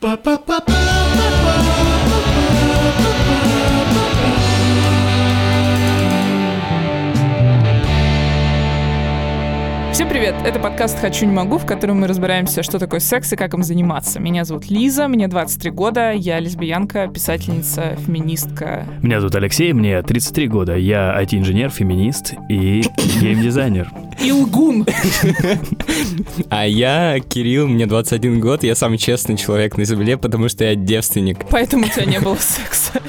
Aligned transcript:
Всем 0.00 1.29
привет! 10.20 10.34
Это 10.44 10.58
подкаст 10.60 10.98
«Хочу, 10.98 11.24
не 11.24 11.32
могу», 11.32 11.56
в 11.56 11.64
котором 11.64 12.00
мы 12.00 12.06
разбираемся, 12.06 12.62
что 12.62 12.78
такое 12.78 13.00
секс 13.00 13.32
и 13.32 13.36
как 13.36 13.54
им 13.54 13.62
заниматься. 13.62 14.20
Меня 14.20 14.44
зовут 14.44 14.68
Лиза, 14.68 15.08
мне 15.08 15.28
23 15.28 15.70
года, 15.70 16.12
я 16.12 16.38
лесбиянка, 16.38 17.08
писательница, 17.08 17.96
феминистка. 18.04 18.86
Меня 19.00 19.20
зовут 19.20 19.36
Алексей, 19.36 19.72
мне 19.72 20.02
33 20.02 20.46
года, 20.48 20.76
я 20.76 21.18
IT-инженер, 21.22 21.70
феминист 21.70 22.34
и 22.50 22.82
геймдизайнер. 23.18 23.90
И 24.22 24.30
лгун! 24.30 24.84
А 26.50 26.66
я 26.66 27.18
Кирилл, 27.26 27.66
мне 27.68 27.86
21 27.86 28.40
год, 28.40 28.62
я 28.62 28.74
самый 28.74 28.98
честный 28.98 29.38
человек 29.38 29.78
на 29.78 29.86
земле, 29.86 30.18
потому 30.18 30.50
что 30.50 30.64
я 30.64 30.74
девственник. 30.74 31.46
Поэтому 31.48 31.86
у 31.86 31.88
тебя 31.88 32.04
не 32.04 32.20
было 32.20 32.36
секса. 32.36 33.00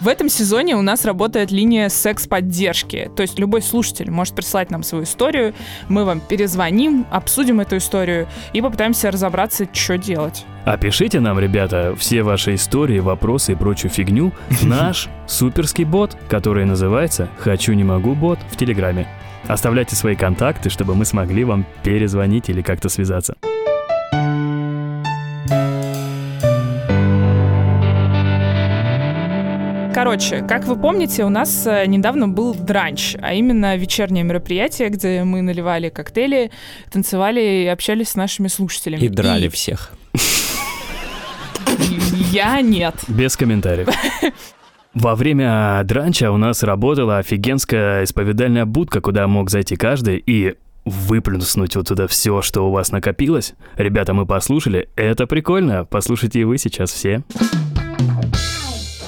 В 0.00 0.08
этом 0.08 0.30
сезоне 0.30 0.76
у 0.76 0.82
нас 0.82 1.04
работает 1.04 1.50
линия 1.50 1.90
секс-поддержки. 1.90 3.10
То 3.14 3.20
есть 3.20 3.38
любой 3.38 3.60
слушатель 3.60 4.10
может 4.10 4.34
прислать 4.34 4.70
нам 4.70 4.82
свою 4.82 5.04
историю, 5.04 5.52
мы 5.90 6.06
вам 6.06 6.20
перезвоним, 6.20 7.06
обсудим 7.10 7.60
эту 7.60 7.76
историю 7.76 8.26
и 8.54 8.62
попытаемся 8.62 9.10
разобраться, 9.10 9.68
что 9.70 9.98
делать. 9.98 10.46
А 10.64 10.78
пишите 10.78 11.20
нам, 11.20 11.38
ребята, 11.38 11.94
все 11.98 12.22
ваши 12.22 12.54
истории, 12.54 12.98
вопросы 12.98 13.52
и 13.52 13.54
прочую 13.54 13.90
фигню 13.90 14.32
в 14.48 14.62
наш 14.66 15.10
суперский 15.26 15.84
бот, 15.84 16.16
который 16.30 16.64
называется 16.64 17.28
«Хочу, 17.38 17.74
не 17.74 17.84
могу» 17.84 18.14
бот 18.14 18.38
в 18.50 18.56
Телеграме. 18.56 19.06
Оставляйте 19.48 19.96
свои 19.96 20.16
контакты, 20.16 20.70
чтобы 20.70 20.94
мы 20.94 21.04
смогли 21.04 21.44
вам 21.44 21.66
перезвонить 21.82 22.48
или 22.48 22.62
как-то 22.62 22.88
связаться. 22.88 23.36
Короче, 29.92 30.42
как 30.42 30.64
вы 30.64 30.76
помните, 30.76 31.24
у 31.24 31.28
нас 31.28 31.66
э, 31.66 31.84
недавно 31.86 32.28
был 32.28 32.54
дранч, 32.54 33.16
а 33.20 33.34
именно 33.34 33.76
вечернее 33.76 34.22
мероприятие, 34.22 34.88
где 34.88 35.24
мы 35.24 35.42
наливали 35.42 35.88
коктейли, 35.88 36.52
танцевали 36.92 37.40
и 37.40 37.66
общались 37.66 38.10
с 38.10 38.14
нашими 38.14 38.46
слушателями. 38.48 39.00
И 39.00 39.08
драли 39.08 39.48
всех. 39.48 39.90
Я 42.30 42.60
нет. 42.60 42.94
Без 43.08 43.36
комментариев. 43.36 43.88
Во 44.94 45.14
время 45.14 45.82
дранча 45.84 46.30
у 46.30 46.36
нас 46.36 46.62
работала 46.62 47.18
офигенская 47.18 48.04
исповедальная 48.04 48.66
будка, 48.66 49.00
куда 49.00 49.26
мог 49.26 49.50
зайти 49.50 49.76
каждый 49.76 50.22
и 50.24 50.54
выплюснуть 50.84 51.76
вот 51.76 51.88
туда 51.88 52.06
все, 52.06 52.42
что 52.42 52.68
у 52.68 52.70
вас 52.70 52.90
накопилось. 52.92 53.54
Ребята, 53.76 54.14
мы 54.14 54.26
послушали, 54.26 54.88
это 54.96 55.26
прикольно, 55.26 55.84
послушайте 55.84 56.40
и 56.40 56.44
вы 56.44 56.58
сейчас 56.58 56.92
все. 56.92 57.22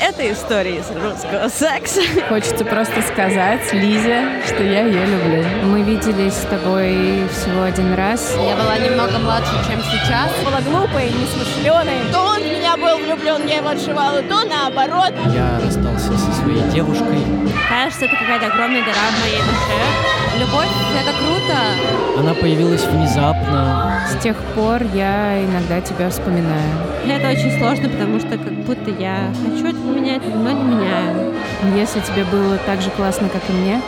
Это 0.03 0.33
история 0.33 0.79
из 0.81 0.91
русского 0.91 1.49
секса. 1.49 2.01
Хочется 2.29 2.65
просто 2.65 3.03
сказать 3.03 3.73
Лизе, 3.73 4.43
что 4.45 4.61
я 4.65 4.85
ее 4.85 5.07
люблю. 5.07 5.45
Мы 5.63 5.83
виделись 5.83 6.35
с 6.35 6.45
тобой 6.47 7.29
всего 7.29 7.63
один 7.63 7.95
раз. 7.95 8.35
Я 8.37 8.57
была 8.57 8.77
немного 8.79 9.17
младше, 9.21 9.53
чем 9.71 9.81
сейчас. 9.81 10.33
Была 10.45 10.61
глупая, 10.61 11.07
несмышленая. 11.07 12.01
То 12.13 12.19
он 12.19 12.41
в 12.41 12.47
меня 12.47 12.77
был 12.77 12.99
влюблен, 12.99 13.47
я 13.47 13.59
его 13.59 13.69
отшивала, 13.69 14.21
то 14.23 14.43
наоборот. 14.45 15.15
Я 15.33 15.61
расстался 15.65 16.19
со 16.19 16.33
своей 16.33 16.63
девушкой. 16.73 17.25
Кажется, 17.73 18.05
это 18.05 18.17
какая-то 18.17 18.49
огромная 18.49 18.83
дыра 18.83 18.93
в 18.93 19.21
моей 19.23 19.39
душе. 19.39 20.39
Любовь— 20.39 20.69
это 21.01 21.11
круто. 21.17 22.19
Она 22.19 22.35
появилась 22.35 22.85
внезапно. 22.85 23.99
С 24.11 24.23
тех 24.23 24.37
пор 24.55 24.83
я 24.93 25.43
иногда 25.43 25.81
тебя 25.81 26.11
вспоминаю. 26.11 26.71
Это 27.07 27.31
очень 27.31 27.59
сложно, 27.59 27.89
потому 27.89 28.21
что 28.21 28.29
как 28.29 28.53
будто 28.67 28.91
я 28.91 29.33
хочу 29.43 29.67
это 29.67 29.79
поменять, 29.79 30.21
но 30.23 30.51
не 30.51 30.63
меняю. 30.65 31.35
Если 31.75 32.01
тебе 32.01 32.25
было 32.25 32.59
так 32.59 32.83
же 32.83 32.91
классно, 32.91 33.31
как 33.31 33.41
и 33.49 33.53
мне, 33.55 33.81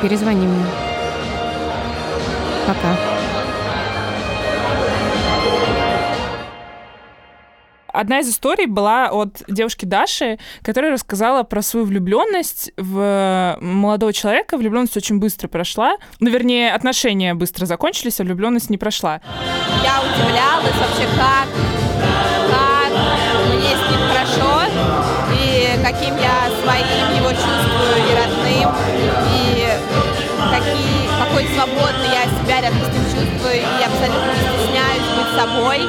перезвони 0.00 0.46
мне. 0.46 0.64
Пока. 2.64 3.23
Одна 7.94 8.18
из 8.18 8.28
историй 8.28 8.66
была 8.66 9.10
от 9.10 9.44
девушки 9.46 9.84
Даши, 9.84 10.38
которая 10.62 10.90
рассказала 10.90 11.44
про 11.44 11.62
свою 11.62 11.86
влюбленность 11.86 12.72
в 12.76 13.56
молодого 13.60 14.12
человека. 14.12 14.56
Влюбленность 14.56 14.96
очень 14.96 15.20
быстро 15.20 15.46
прошла. 15.46 15.98
Ну, 16.18 16.28
вернее, 16.28 16.74
отношения 16.74 17.34
быстро 17.34 17.66
закончились, 17.66 18.18
а 18.18 18.24
влюбленность 18.24 18.68
не 18.68 18.78
прошла. 18.78 19.20
Я 19.84 20.00
удивлялась 20.00 20.74
вообще, 20.74 21.06
как, 21.16 21.46
как 22.50 22.90
мне 23.54 23.70
с 23.70 23.84
ним 23.88 24.00
хорошо, 24.08 24.62
и 25.40 25.78
каким 25.84 26.16
я 26.16 26.50
своим 26.64 27.16
его 27.16 27.30
чувствую 27.30 27.96
и 27.96 28.14
родным, 28.16 28.74
и 29.36 29.68
какие, 30.50 31.06
какой 31.22 31.46
свободно 31.54 32.04
я 32.12 32.24
себя 32.42 32.60
рядом 32.60 32.80
с 32.80 32.92
ним 32.92 33.04
чувствую, 33.04 33.54
и 33.54 33.82
абсолютно 33.84 34.32
не 34.32 34.42
стесняюсь 34.50 35.08
быть 35.16 35.30
собой. 35.38 35.80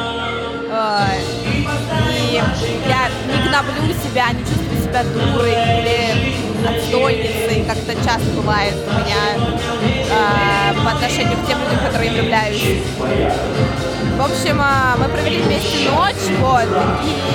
Я 2.87 3.09
не 3.27 3.47
гноблю 3.47 3.93
себя, 4.03 4.31
не 4.31 4.43
чувствую 4.45 4.81
себя 4.81 5.03
дурой 5.03 5.51
или 5.51 6.45
отстойницей, 6.67 7.65
как 7.67 7.77
это 7.77 7.95
часто 8.03 8.29
бывает 8.35 8.73
у 8.87 8.93
меня 8.99 9.55
э, 9.83 10.73
по 10.83 10.91
отношению 10.91 11.37
к 11.37 11.47
тем 11.47 11.59
людям, 11.59 11.79
которые 11.85 12.11
я 12.11 12.21
влюбляюсь. 12.21 12.81
В 14.17 14.21
общем, 14.21 14.61
э, 14.61 14.97
мы 14.97 15.09
провели 15.09 15.41
вместе 15.41 15.89
ночь, 15.89 16.39
вот, 16.39 16.67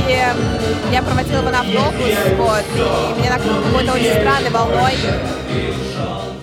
и 0.09 0.93
я 0.93 1.03
проводила 1.03 1.39
его 1.39 1.51
на 1.51 1.61
автобус, 1.61 2.15
вот, 2.37 2.65
и 2.75 3.21
меня 3.21 3.37
накрыло 3.37 3.63
какой-то 3.63 3.93
очень 3.93 4.21
странной 4.21 4.51
волной. 4.51 4.95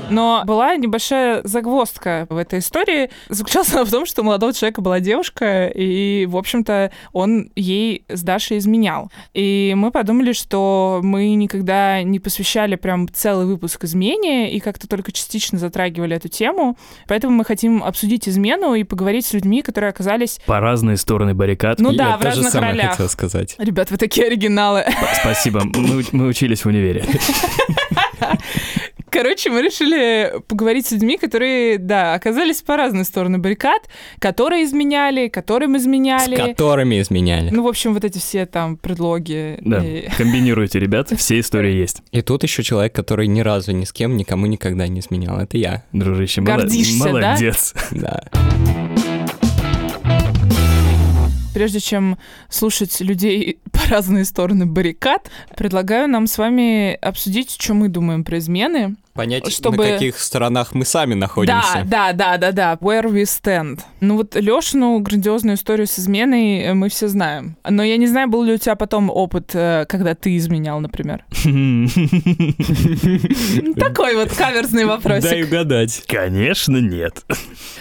Но 0.09 0.43
была 0.45 0.75
небольшая 0.75 1.41
загвоздка 1.43 2.27
в 2.29 2.37
этой 2.37 2.59
истории. 2.59 3.09
Заключалась 3.29 3.73
она 3.73 3.85
в 3.85 3.91
том, 3.91 4.05
что 4.05 4.21
у 4.21 4.25
молодого 4.25 4.53
человека 4.53 4.81
была 4.81 4.99
девушка, 4.99 5.67
и, 5.67 6.25
в 6.27 6.37
общем-то, 6.37 6.91
он 7.13 7.51
ей 7.55 8.05
с 8.07 8.23
Дашей 8.23 8.57
изменял. 8.57 9.11
И 9.33 9.73
мы 9.75 9.91
подумали, 9.91 10.33
что 10.33 11.01
мы 11.03 11.33
никогда 11.35 12.03
не 12.03 12.19
посвящали 12.19 12.75
прям 12.75 13.07
целый 13.09 13.45
выпуск 13.45 13.83
измене, 13.83 14.51
и 14.51 14.59
как-то 14.59 14.87
только 14.87 15.11
частично 15.11 15.57
затрагивали 15.57 16.15
эту 16.15 16.27
тему. 16.27 16.77
Поэтому 17.07 17.35
мы 17.35 17.45
хотим 17.45 17.83
обсудить 17.83 18.27
измену 18.27 18.73
и 18.73 18.83
поговорить 18.83 19.25
с 19.25 19.33
людьми, 19.33 19.61
которые 19.61 19.89
оказались... 19.89 20.39
По 20.45 20.59
разные 20.59 20.97
стороны 20.97 21.33
баррикад. 21.33 21.79
Ну 21.79 21.91
да, 21.93 22.09
я 22.09 22.17
в 22.17 22.21
разных 22.21 22.51
самое 22.51 22.73
ролях. 22.73 22.91
хотел 22.91 23.09
сказать. 23.09 23.55
Ребят, 23.57 23.91
вы 23.91 23.97
такие 23.97 24.27
оригиналы. 24.27 24.85
Спасибо, 25.21 25.63
мы, 25.63 26.03
мы 26.11 26.27
учились 26.27 26.63
в 26.63 26.67
универе. 26.67 27.05
Короче, 29.09 29.49
мы 29.49 29.61
решили 29.61 30.33
поговорить 30.47 30.87
с 30.87 30.91
людьми, 30.91 31.17
которые, 31.17 31.77
да, 31.77 32.13
оказались 32.13 32.61
по 32.61 32.75
разные 32.77 33.03
стороны 33.05 33.37
баррикад, 33.37 33.81
которые 34.19 34.65
изменяли, 34.65 35.27
которым 35.27 35.75
С 35.77 35.81
изменяли. 35.81 36.35
которыми 36.35 36.99
изменяли. 37.01 37.49
Ну, 37.51 37.63
в 37.63 37.67
общем, 37.67 37.93
вот 37.93 38.03
эти 38.03 38.17
все 38.19 38.45
там 38.45 38.77
предлоги. 38.77 39.57
Да, 39.61 39.83
И- 39.83 40.07
комбинируйте, 40.17 40.79
ребят, 40.79 41.09
все 41.17 41.39
истории 41.39 41.73
есть. 41.73 42.01
И 42.11 42.21
тут 42.21 42.43
еще 42.43 42.63
человек, 42.63 42.93
который 42.93 43.27
ни 43.27 43.41
разу 43.41 43.71
ни 43.71 43.85
с 43.85 43.93
кем, 43.93 44.17
никому 44.17 44.45
никогда 44.45 44.87
не 44.87 44.99
изменял. 44.99 45.39
Это 45.39 45.57
я. 45.57 45.83
Дружище, 45.93 46.41
Гордишься, 46.41 47.03
да? 47.03 47.09
молодец. 47.09 47.73
Да. 47.91 48.23
Прежде 51.57 51.79
чем 51.79 52.19
слушать 52.49 53.01
людей 53.01 53.57
по 53.71 53.89
разные 53.89 54.25
стороны 54.25 54.67
баррикад, 54.67 55.31
предлагаю 55.55 56.07
нам 56.07 56.27
с 56.27 56.37
вами 56.37 56.93
обсудить, 56.93 57.57
что 57.59 57.73
мы 57.73 57.89
думаем 57.89 58.23
про 58.23 58.37
измены. 58.37 58.95
Понять, 59.17 59.51
Чтобы- 59.51 59.77
на 59.85 59.91
каких 59.93 60.19
сторонах 60.19 60.73
мы 60.75 60.85
сами 60.85 61.13
Да, 61.15 61.19
находимся. 61.21 61.83
да, 61.85 62.13
да, 62.13 62.37
да, 62.37 62.51
да. 62.51 62.73
Where 62.75 63.05
we 63.11 63.23
stand. 63.23 63.81
Ну 63.99 64.17
вот 64.17 64.35
Лешину 64.35 64.99
грандиозную 64.99 65.55
историю 65.57 65.87
с 65.87 65.97
изменой 65.99 66.59
э, 66.59 66.73
мы 66.73 66.87
все 66.89 67.07
знаем. 67.07 67.57
Но 67.67 67.83
я 67.83 67.97
не 67.97 68.07
знаю, 68.07 68.29
был 68.29 68.43
ли 68.43 68.53
у 68.53 68.57
тебя 68.57 68.75
потом 68.75 69.09
опыт, 69.09 69.51
э, 69.53 69.85
когда 69.89 70.13
ты 70.15 70.37
изменял, 70.37 70.79
например. 70.79 71.25
Такой 73.75 74.15
вот 74.15 74.31
каверзный 74.31 74.85
вопросик. 74.85 75.29
Дай 75.29 75.43
угадать. 75.43 76.03
Конечно, 76.07 76.77
нет. 76.77 77.23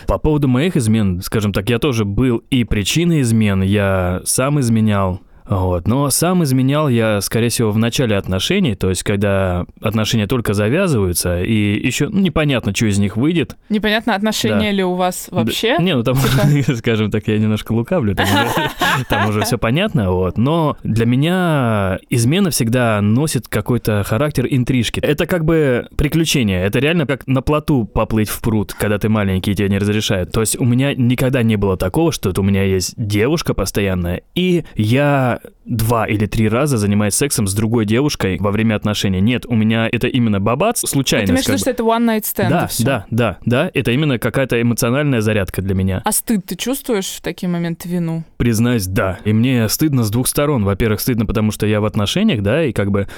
По 0.06 0.18
поводу 0.18 0.48
моих 0.48 0.76
измен, 0.76 1.20
скажем 1.22 1.52
так, 1.52 1.68
я 1.68 1.78
тоже 1.78 2.04
был 2.04 2.38
и 2.50 2.64
причиной 2.64 3.20
измен, 3.22 3.62
я 3.62 4.22
сам 4.24 4.58
изменял, 4.60 5.20
Вот. 5.48 5.86
Но 5.86 6.10
сам 6.10 6.42
изменял 6.44 6.88
я, 6.88 7.20
скорее 7.20 7.48
всего, 7.48 7.70
в 7.70 7.78
начале 7.78 8.16
отношений, 8.16 8.74
то 8.74 8.88
есть 8.88 9.02
когда 9.02 9.64
отношения 9.80 10.26
только 10.26 10.54
завязываются, 10.54 11.42
и 11.42 11.86
еще 11.86 12.08
ну, 12.08 12.20
непонятно, 12.20 12.74
что 12.74 12.86
из 12.86 12.98
них 12.98 13.16
выйдет. 13.16 13.56
Непонятно, 13.68 14.14
отношения 14.14 14.70
Да. 14.70 14.70
ли 14.72 14.84
у 14.84 14.94
вас 14.94 15.28
вообще? 15.30 15.76
Да, 15.78 15.82
не, 15.82 15.94
ну 15.94 16.02
там, 16.02 16.16
скажем 16.76 17.10
так, 17.10 17.28
я 17.28 17.38
немножко 17.38 17.72
лукавлю, 17.72 18.14
там 18.14 18.26
уже, 18.26 18.70
там 19.08 19.28
уже 19.28 19.42
все 19.42 19.58
понятно, 19.58 20.10
вот. 20.12 20.36
Но 20.38 20.76
для 20.82 21.06
меня 21.06 21.98
измена 22.10 22.50
всегда 22.50 23.00
носит 23.00 23.48
какой-то 23.48 24.02
характер 24.04 24.46
интрижки. 24.50 25.00
Это 25.00 25.26
как 25.26 25.44
бы 25.44 25.86
приключение, 25.96 26.64
это 26.64 26.78
реально 26.78 27.06
как 27.06 27.26
на 27.26 27.42
плоту 27.42 27.84
поплыть 27.84 28.28
в 28.28 28.40
пруд, 28.40 28.72
когда 28.74 28.98
ты 28.98 29.08
маленький, 29.08 29.52
и 29.52 29.54
тебе 29.54 29.68
не 29.68 29.78
разрешают. 29.78 30.32
То 30.32 30.40
есть 30.40 30.58
у 30.58 30.64
меня 30.64 30.94
никогда 30.94 31.42
не 31.42 31.56
было 31.56 31.76
такого, 31.76 32.12
что 32.12 32.32
у 32.36 32.42
меня 32.42 32.64
есть 32.64 32.94
девушка 32.96 33.54
постоянная, 33.54 34.22
и 34.34 34.64
я 34.74 35.35
два 35.64 36.06
или 36.06 36.26
три 36.26 36.48
раза 36.48 36.76
занимаюсь 36.76 37.14
сексом 37.14 37.46
с 37.46 37.54
другой 37.54 37.86
девушкой 37.86 38.38
во 38.40 38.50
время 38.50 38.74
отношений. 38.76 39.20
Нет, 39.20 39.46
у 39.46 39.54
меня 39.54 39.88
это 39.90 40.06
именно 40.06 40.40
бабац, 40.40 40.80
Ты 40.82 40.86
случайность. 40.86 41.30
имеешь 41.32 41.44
в 41.44 41.48
виду, 41.48 41.58
что 41.58 41.70
это 41.70 41.82
one 41.82 42.06
night 42.06 42.22
stand? 42.22 42.48
Да, 42.50 42.68
да, 42.78 43.06
да, 43.10 43.38
да, 43.44 43.70
это 43.74 43.92
именно 43.92 44.18
какая-то 44.18 44.60
эмоциональная 44.60 45.20
зарядка 45.20 45.62
для 45.62 45.74
меня. 45.74 46.02
А 46.04 46.12
стыд 46.12 46.44
ты 46.46 46.56
чувствуешь 46.56 47.06
в 47.06 47.20
такие 47.20 47.48
моменты 47.48 47.88
вину? 47.88 48.24
Признаюсь, 48.36 48.86
да. 48.86 49.18
И 49.24 49.32
мне 49.32 49.68
стыдно 49.68 50.02
с 50.04 50.10
двух 50.10 50.28
сторон. 50.28 50.64
Во-первых, 50.64 51.00
стыдно, 51.00 51.26
потому 51.26 51.50
что 51.50 51.66
я 51.66 51.80
в 51.80 51.84
отношениях, 51.84 52.42
да, 52.42 52.64
и 52.64 52.72
как 52.72 52.90
бы 52.90 53.08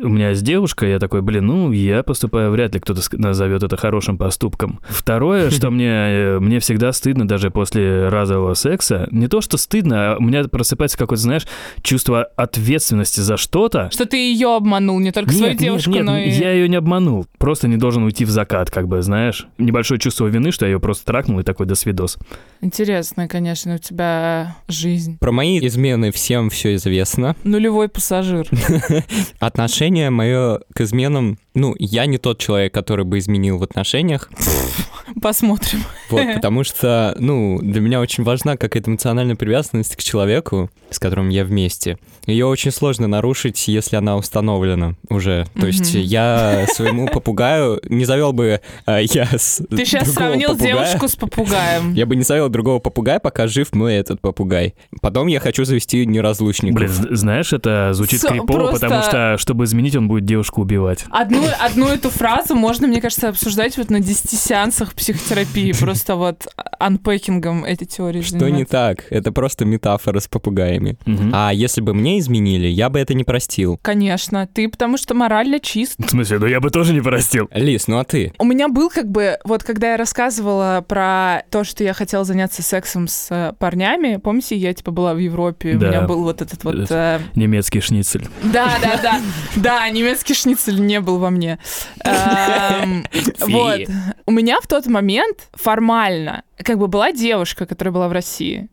у 0.00 0.08
меня 0.08 0.30
есть 0.30 0.42
девушка, 0.42 0.86
я 0.86 0.98
такой, 0.98 1.22
блин, 1.22 1.46
ну, 1.46 1.72
я 1.72 2.02
поступаю, 2.02 2.50
вряд 2.50 2.74
ли 2.74 2.80
кто-то 2.80 3.00
назовет 3.18 3.62
это 3.62 3.76
хорошим 3.76 4.18
поступком. 4.18 4.80
Второе, 4.88 5.50
что 5.50 5.70
мне, 5.70 5.88
э, 5.88 6.38
мне 6.40 6.60
всегда 6.60 6.92
стыдно 6.92 7.26
даже 7.26 7.50
после 7.50 8.08
разового 8.08 8.54
секса. 8.54 9.08
Не 9.10 9.28
то, 9.28 9.40
что 9.40 9.56
стыдно, 9.56 10.12
а 10.12 10.16
у 10.18 10.22
меня 10.22 10.44
просыпается 10.44 10.98
какое-то, 10.98 11.22
знаешь, 11.22 11.46
чувство 11.82 12.24
ответственности 12.24 13.20
за 13.20 13.36
что-то. 13.36 13.90
Что 13.92 14.06
ты 14.06 14.16
ее 14.16 14.56
обманул, 14.56 14.98
не 15.00 15.12
только 15.12 15.32
свою 15.32 15.52
Нет, 15.52 15.60
девушку, 15.60 15.90
нет, 15.90 16.04
но 16.04 16.18
нет, 16.18 16.28
и... 16.28 16.40
я 16.40 16.52
ее 16.52 16.68
не 16.68 16.76
обманул. 16.76 17.26
Просто 17.38 17.68
не 17.68 17.76
должен 17.76 18.02
уйти 18.02 18.24
в 18.24 18.30
закат, 18.30 18.70
как 18.70 18.88
бы, 18.88 19.02
знаешь. 19.02 19.46
Небольшое 19.58 20.00
чувство 20.00 20.26
вины, 20.26 20.52
что 20.52 20.66
я 20.66 20.72
ее 20.72 20.80
просто 20.80 21.04
тракнул 21.06 21.40
и 21.40 21.42
такой, 21.42 21.66
до 21.66 21.74
свидос. 21.74 22.18
Интересная, 22.60 23.28
конечно, 23.28 23.74
у 23.74 23.78
тебя 23.78 24.56
жизнь. 24.68 25.18
Про 25.18 25.32
мои 25.32 25.58
измены 25.66 26.12
всем 26.12 26.50
все 26.50 26.74
известно. 26.74 27.36
Нулевой 27.44 27.88
пассажир. 27.88 28.48
Отношение 29.82 30.10
мое 30.10 30.60
к 30.76 30.80
изменам... 30.82 31.38
Ну, 31.54 31.74
я 31.78 32.06
не 32.06 32.18
тот 32.18 32.38
человек, 32.38 32.72
который 32.72 33.04
бы 33.04 33.18
изменил 33.18 33.58
в 33.58 33.62
отношениях. 33.62 34.30
Посмотрим. 35.20 35.80
Вот, 36.10 36.26
потому 36.34 36.64
что, 36.64 37.14
ну, 37.18 37.58
для 37.60 37.80
меня 37.80 38.00
очень 38.00 38.24
важна 38.24 38.56
какая-то 38.56 38.90
эмоциональная 38.90 39.36
привязанность 39.36 39.96
к 39.96 40.02
человеку, 40.02 40.70
с 40.90 40.98
которым 40.98 41.28
я 41.28 41.44
вместе. 41.44 41.98
Ее 42.26 42.46
очень 42.46 42.70
сложно 42.70 43.08
нарушить, 43.08 43.66
если 43.68 43.96
она 43.96 44.16
установлена 44.16 44.94
уже. 45.08 45.46
То 45.58 45.66
есть 45.66 45.94
я 45.94 46.66
своему 46.72 47.08
попугаю 47.08 47.80
не 47.88 48.04
завел 48.04 48.32
бы 48.32 48.60
а, 48.86 48.98
я 49.00 49.26
с 49.26 49.62
Ты 49.68 49.84
сейчас 49.84 50.12
сравнил 50.12 50.50
попугая. 50.50 50.72
девушку 50.74 51.08
с 51.08 51.16
попугаем. 51.16 51.94
Я 51.94 52.06
бы 52.06 52.14
не 52.16 52.22
завел 52.22 52.48
другого 52.48 52.78
попугая, 52.78 53.18
пока 53.18 53.46
жив 53.48 53.74
мой 53.74 53.94
этот 53.94 54.20
попугай. 54.20 54.74
Потом 55.00 55.26
я 55.26 55.40
хочу 55.40 55.64
завести 55.64 56.06
неразлучников. 56.06 56.76
Блин, 56.76 57.16
знаешь, 57.16 57.52
это 57.52 57.92
звучит 57.92 58.20
Со- 58.20 58.28
крипово, 58.28 58.52
просто- 58.68 58.86
потому 58.86 59.02
что, 59.02 59.36
чтобы 59.38 59.64
изменить, 59.64 59.96
он 59.96 60.06
будет 60.08 60.24
девушку 60.24 60.62
убивать. 60.62 61.04
Одну, 61.10 61.41
одну 61.60 61.88
эту 61.88 62.10
фразу 62.10 62.54
можно, 62.54 62.86
мне 62.86 63.00
кажется, 63.00 63.28
обсуждать 63.28 63.76
вот 63.78 63.90
на 63.90 64.00
10 64.00 64.30
сеансах 64.38 64.94
психотерапии. 64.94 65.72
Просто 65.80 66.16
вот 66.16 66.46
анпекингом 66.78 67.64
эти 67.64 67.84
теории 67.84 68.22
Что 68.22 68.36
не 68.36 68.40
заниматься. 68.40 68.72
так? 68.72 69.04
Это 69.10 69.32
просто 69.32 69.64
метафора 69.64 70.20
с 70.20 70.28
попугаями. 70.28 70.96
Мгм. 71.06 71.30
А 71.34 71.52
если 71.52 71.80
бы 71.80 71.94
мне 71.94 72.18
изменили, 72.18 72.66
я 72.66 72.88
бы 72.88 72.98
это 72.98 73.14
не 73.14 73.24
простил. 73.24 73.78
Конечно, 73.82 74.46
ты 74.52 74.68
потому 74.68 74.96
что 74.98 75.14
морально 75.14 75.60
чист. 75.60 75.94
В 75.98 76.08
смысле, 76.10 76.38
ну 76.40 76.46
я 76.46 76.60
бы 76.60 76.70
тоже 76.70 76.92
не 76.92 77.00
простил. 77.00 77.48
Лис, 77.52 77.86
ну 77.86 77.98
а 77.98 78.04
ты? 78.04 78.32
У 78.38 78.44
меня 78.44 78.68
был 78.68 78.90
как 78.90 79.08
бы, 79.08 79.38
вот 79.44 79.62
когда 79.62 79.92
я 79.92 79.96
рассказывала 79.96 80.84
про 80.86 81.42
то, 81.50 81.64
что 81.64 81.84
я 81.84 81.92
хотела 81.94 82.24
заняться 82.24 82.62
сексом 82.62 83.08
с 83.08 83.28
э, 83.30 83.52
парнями, 83.58 84.16
помните, 84.16 84.56
я 84.56 84.74
типа 84.74 84.90
была 84.90 85.14
в 85.14 85.18
Европе, 85.18 85.74
Да. 85.74 85.86
у 85.86 85.90
меня 85.90 86.00
был 86.02 86.22
вот 86.24 86.42
этот 86.42 86.64
вот... 86.64 86.90
э, 86.90 87.20
Немецкий 87.34 87.80
шницель. 87.80 88.26
Да, 88.42 88.72
да, 88.82 88.98
да. 89.02 89.20
Да, 89.56 89.88
немецкий 89.90 90.34
шницель 90.34 90.80
не 90.84 91.00
был 91.00 91.18
во 91.18 91.30
мне. 91.32 91.58
Эм, 92.04 93.04
Вот. 93.40 93.80
У 94.26 94.30
меня 94.32 94.58
в 94.60 94.66
тот 94.66 94.86
момент 94.86 95.48
формально 95.54 96.44
как 96.64 96.78
бы 96.78 96.88
была 96.88 97.12
девушка, 97.12 97.66
которая 97.66 97.92
была 97.92 98.08
в 98.08 98.12
России. 98.12 98.68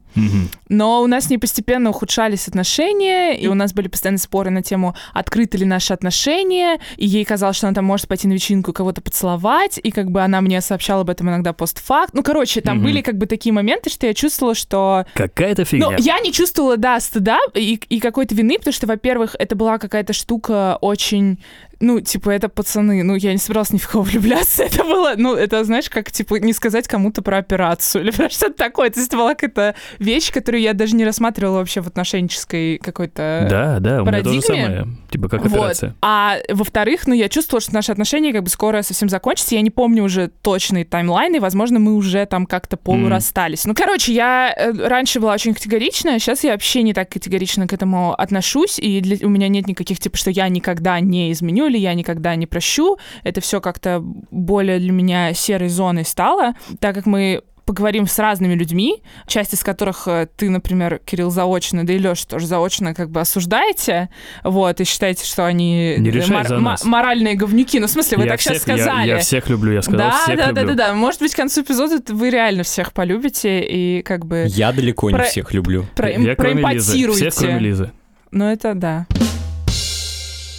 Но 0.70 1.02
у 1.02 1.08
нас 1.08 1.26
с 1.26 1.30
ней 1.30 1.38
постепенно 1.38 1.92
ухудшались 1.92 2.48
отношения, 2.48 3.40
и 3.40 3.48
у 3.48 3.54
нас 3.54 3.74
были 3.74 3.88
постоянные 3.88 4.20
споры 4.20 4.50
на 4.50 4.62
тему, 4.64 4.96
открыты 5.14 5.58
ли 5.60 5.66
наши 5.66 5.94
отношения, 5.94 6.80
и 6.98 7.06
ей 7.06 7.24
казалось, 7.26 7.58
что 7.58 7.68
она 7.68 7.76
там 7.76 7.86
может 7.86 8.08
пойти 8.08 8.28
на 8.28 8.34
вечеринку 8.34 8.74
кого-то 8.74 9.02
поцеловать, 9.02 9.80
и 9.82 9.92
как 9.92 10.12
бы 10.12 10.22
она 10.22 10.42
мне 10.42 10.62
сообщала 10.62 11.02
об 11.02 11.10
этом 11.10 11.30
иногда 11.30 11.54
постфакт. 11.54 12.14
Ну, 12.14 12.24
короче, 12.24 12.62
там 12.62 12.78
Мгм. 12.78 12.86
были 12.86 13.02
как 13.02 13.18
бы 13.18 13.28
такие 13.28 13.54
моменты, 13.54 13.90
что 13.90 14.08
я 14.08 14.14
чувствовала, 14.14 14.56
что 14.56 15.06
Какая-то 15.14 15.64
фигня. 15.66 15.90
ну, 15.92 15.96
я 15.98 16.20
не 16.20 16.34
чувствовала, 16.34 16.76
да, 16.78 17.00
стыда 17.00 17.38
и, 17.54 17.80
и 17.90 18.00
какой-то 18.00 18.36
вины, 18.36 18.58
потому 18.58 18.74
что, 18.74 18.88
во-первых, 18.88 19.36
это 19.40 19.56
была 19.56 19.78
какая-то 19.78 20.14
штука 20.14 20.78
очень... 20.82 21.40
Ну, 21.82 22.02
типа, 22.02 22.32
это 22.32 22.50
пацаны. 22.50 23.04
Ну, 23.04 23.16
я 23.16 23.32
не 23.32 23.38
собиралась 23.38 23.72
ни 23.72 23.78
в 23.78 23.88
кого 23.88 24.04
влюбляться. 24.10 24.64
Это 24.64 24.84
было, 24.84 25.14
ну, 25.16 25.34
это, 25.36 25.64
знаешь, 25.64 25.90
как, 25.90 26.12
типа, 26.12 26.36
не 26.36 26.52
сказать 26.52 26.90
кому-то 26.90 27.22
про 27.22 27.38
операцию 27.38 27.79
или 27.96 28.12
про 28.12 28.30
что-то 28.30 28.54
такое. 28.54 28.90
То 28.90 29.00
есть 29.00 29.10
это 29.10 29.18
была 29.18 29.36
какая-то 29.36 29.76
вещь, 30.00 30.31
которую 30.31 30.62
я 30.62 30.74
даже 30.74 30.96
не 30.96 31.06
рассматривала 31.06 31.58
вообще 31.60 31.81
в 31.81 31.88
отношенческой 31.88 32.78
какой-то... 32.80 33.48
Да, 33.50 33.80
да, 33.80 34.02
у 34.02 34.06
меня 34.06 34.24
то 34.24 34.31
же 34.31 34.42
парадигме. 34.42 34.66
самое. 34.66 34.88
Типа 35.10 35.30
как 35.30 35.42
Вот. 35.44 35.52
операция. 35.54 35.96
А 36.02 36.38
во-вторых, 36.50 37.08
ну, 37.08 37.14
я 37.14 37.30
чувствовала, 37.30 37.62
что 37.62 37.74
наши 37.74 37.92
отношения 37.92 38.34
как 38.34 38.44
бы 38.44 38.50
скоро 38.50 38.81
совсем 38.81 39.10
закончатся. 39.10 39.56
Я 39.56 39.62
не 39.62 39.72
помню 39.72 40.04
уже 40.04 40.28
точные 40.28 40.86
таймлайны. 40.86 41.40
Возможно, 41.40 41.80
мы 41.80 41.96
уже 41.96 42.26
там 42.26 42.46
как-то 42.46 42.78
полурасстались. 42.78 43.66
Ну, 43.66 43.74
короче, 43.74 44.14
я 44.14 44.54
э, 44.56 44.72
раньше 44.88 45.20
была 45.20 45.34
очень 45.34 45.54
категоричная, 45.54 46.20
сейчас 46.20 46.44
я 46.44 46.52
вообще 46.52 46.84
не 46.84 46.94
так 46.94 47.10
категорично 47.10 47.68
к 47.68 47.74
этому 47.74 48.14
отношусь. 48.14 48.80
И 48.80 49.02
для- 49.02 49.26
у 49.26 49.30
меня 49.30 49.48
нет 49.48 49.68
никаких, 49.68 50.00
типа, 50.00 50.18
что 50.18 50.30
я 50.31 50.48
никогда 50.50 51.00
не 51.00 51.31
изменю 51.31 51.68
или 51.68 51.78
я 51.78 51.94
никогда 51.94 52.36
не 52.36 52.46
прощу. 52.46 52.98
Это 53.24 53.42
все 53.42 53.62
как-то 53.62 54.04
более 54.31 54.80
для 54.80 54.92
меня 54.92 55.34
серой 55.34 55.70
зоной 55.70 56.06
стало, 56.06 56.54
так 56.80 56.96
как 56.96 57.06
мы 57.06 57.42
поговорим 57.69 58.07
с 58.07 58.18
разными 58.18 58.56
людьми, 58.56 59.04
часть 59.27 59.54
из 59.54 59.63
которых 59.63 60.07
э, 60.07 60.27
ты, 60.36 60.50
например, 60.50 61.00
Кирилл, 61.06 61.30
заочно, 61.30 61.86
да 61.86 61.94
и 61.94 62.00
Леша 62.00 62.25
тоже 62.27 62.48
заочно 62.48 62.95
как 62.95 63.12
бы 63.12 63.21
осуждаете, 63.21 64.10
вот, 64.44 64.81
и 64.81 64.86
считаете, 64.86 65.24
что 65.24 65.45
они 65.45 65.95
Не 66.00 66.10
э, 66.10 66.44
за 66.48 66.57
нас. 66.57 66.83
моральные 66.83 67.36
говнюки. 67.36 67.80
Ну, 67.80 67.86
в 67.86 67.92
смысле, 67.92 68.18
вы 68.18 68.24
я 68.24 68.31
так 68.31 68.42
сейчас 68.42 68.57
всех, 68.63 68.75
я- 68.75 68.83
сказали. 68.83 69.07
Я, 69.07 69.18
всех 69.19 69.50
люблю, 69.50 69.71
я 69.71 69.83
сказал, 69.83 70.10
да, 70.10 70.18
всех 70.24 70.36
да, 70.38 70.51
да, 70.51 70.62
люблю. 70.62 70.75
да, 70.75 70.88
да. 70.88 70.94
Может 70.95 71.21
быть, 71.21 71.31
к 71.31 71.38
концу 71.38 71.62
эпизода 71.62 72.00
вы 72.12 72.31
реально 72.31 72.63
всех 72.63 72.92
полюбите 72.92 73.62
и 73.62 74.01
как 74.01 74.25
бы 74.25 74.45
Я 74.50 74.71
далеко 74.71 75.12
не 75.12 75.16
Про- 75.18 75.25
всех 75.25 75.54
люблю. 75.54 75.86
про- 75.95 76.10
Я 76.10 76.36
кроме 76.36 76.63
Лизы. 76.74 77.12
Всех, 77.12 77.36
кроме 77.36 77.60
Лизы. 77.60 77.92
Ну, 78.31 78.45
это 78.45 78.74
да. 78.74 79.06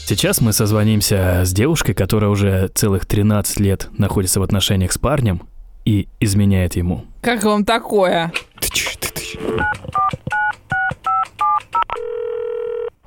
Сейчас 0.06 0.40
мы 0.40 0.52
созвонимся 0.52 1.42
с 1.44 1.52
девушкой, 1.52 1.94
которая 1.94 2.30
уже 2.30 2.68
целых 2.74 3.06
13 3.06 3.60
лет 3.60 3.88
находится 3.96 4.38
в 4.40 4.42
отношениях 4.44 4.92
с 4.92 4.98
парнем 4.98 5.42
и 5.90 6.06
изменяет 6.20 6.76
ему. 6.76 7.04
Как 7.20 7.42
вам 7.42 7.64
такое? 7.64 8.32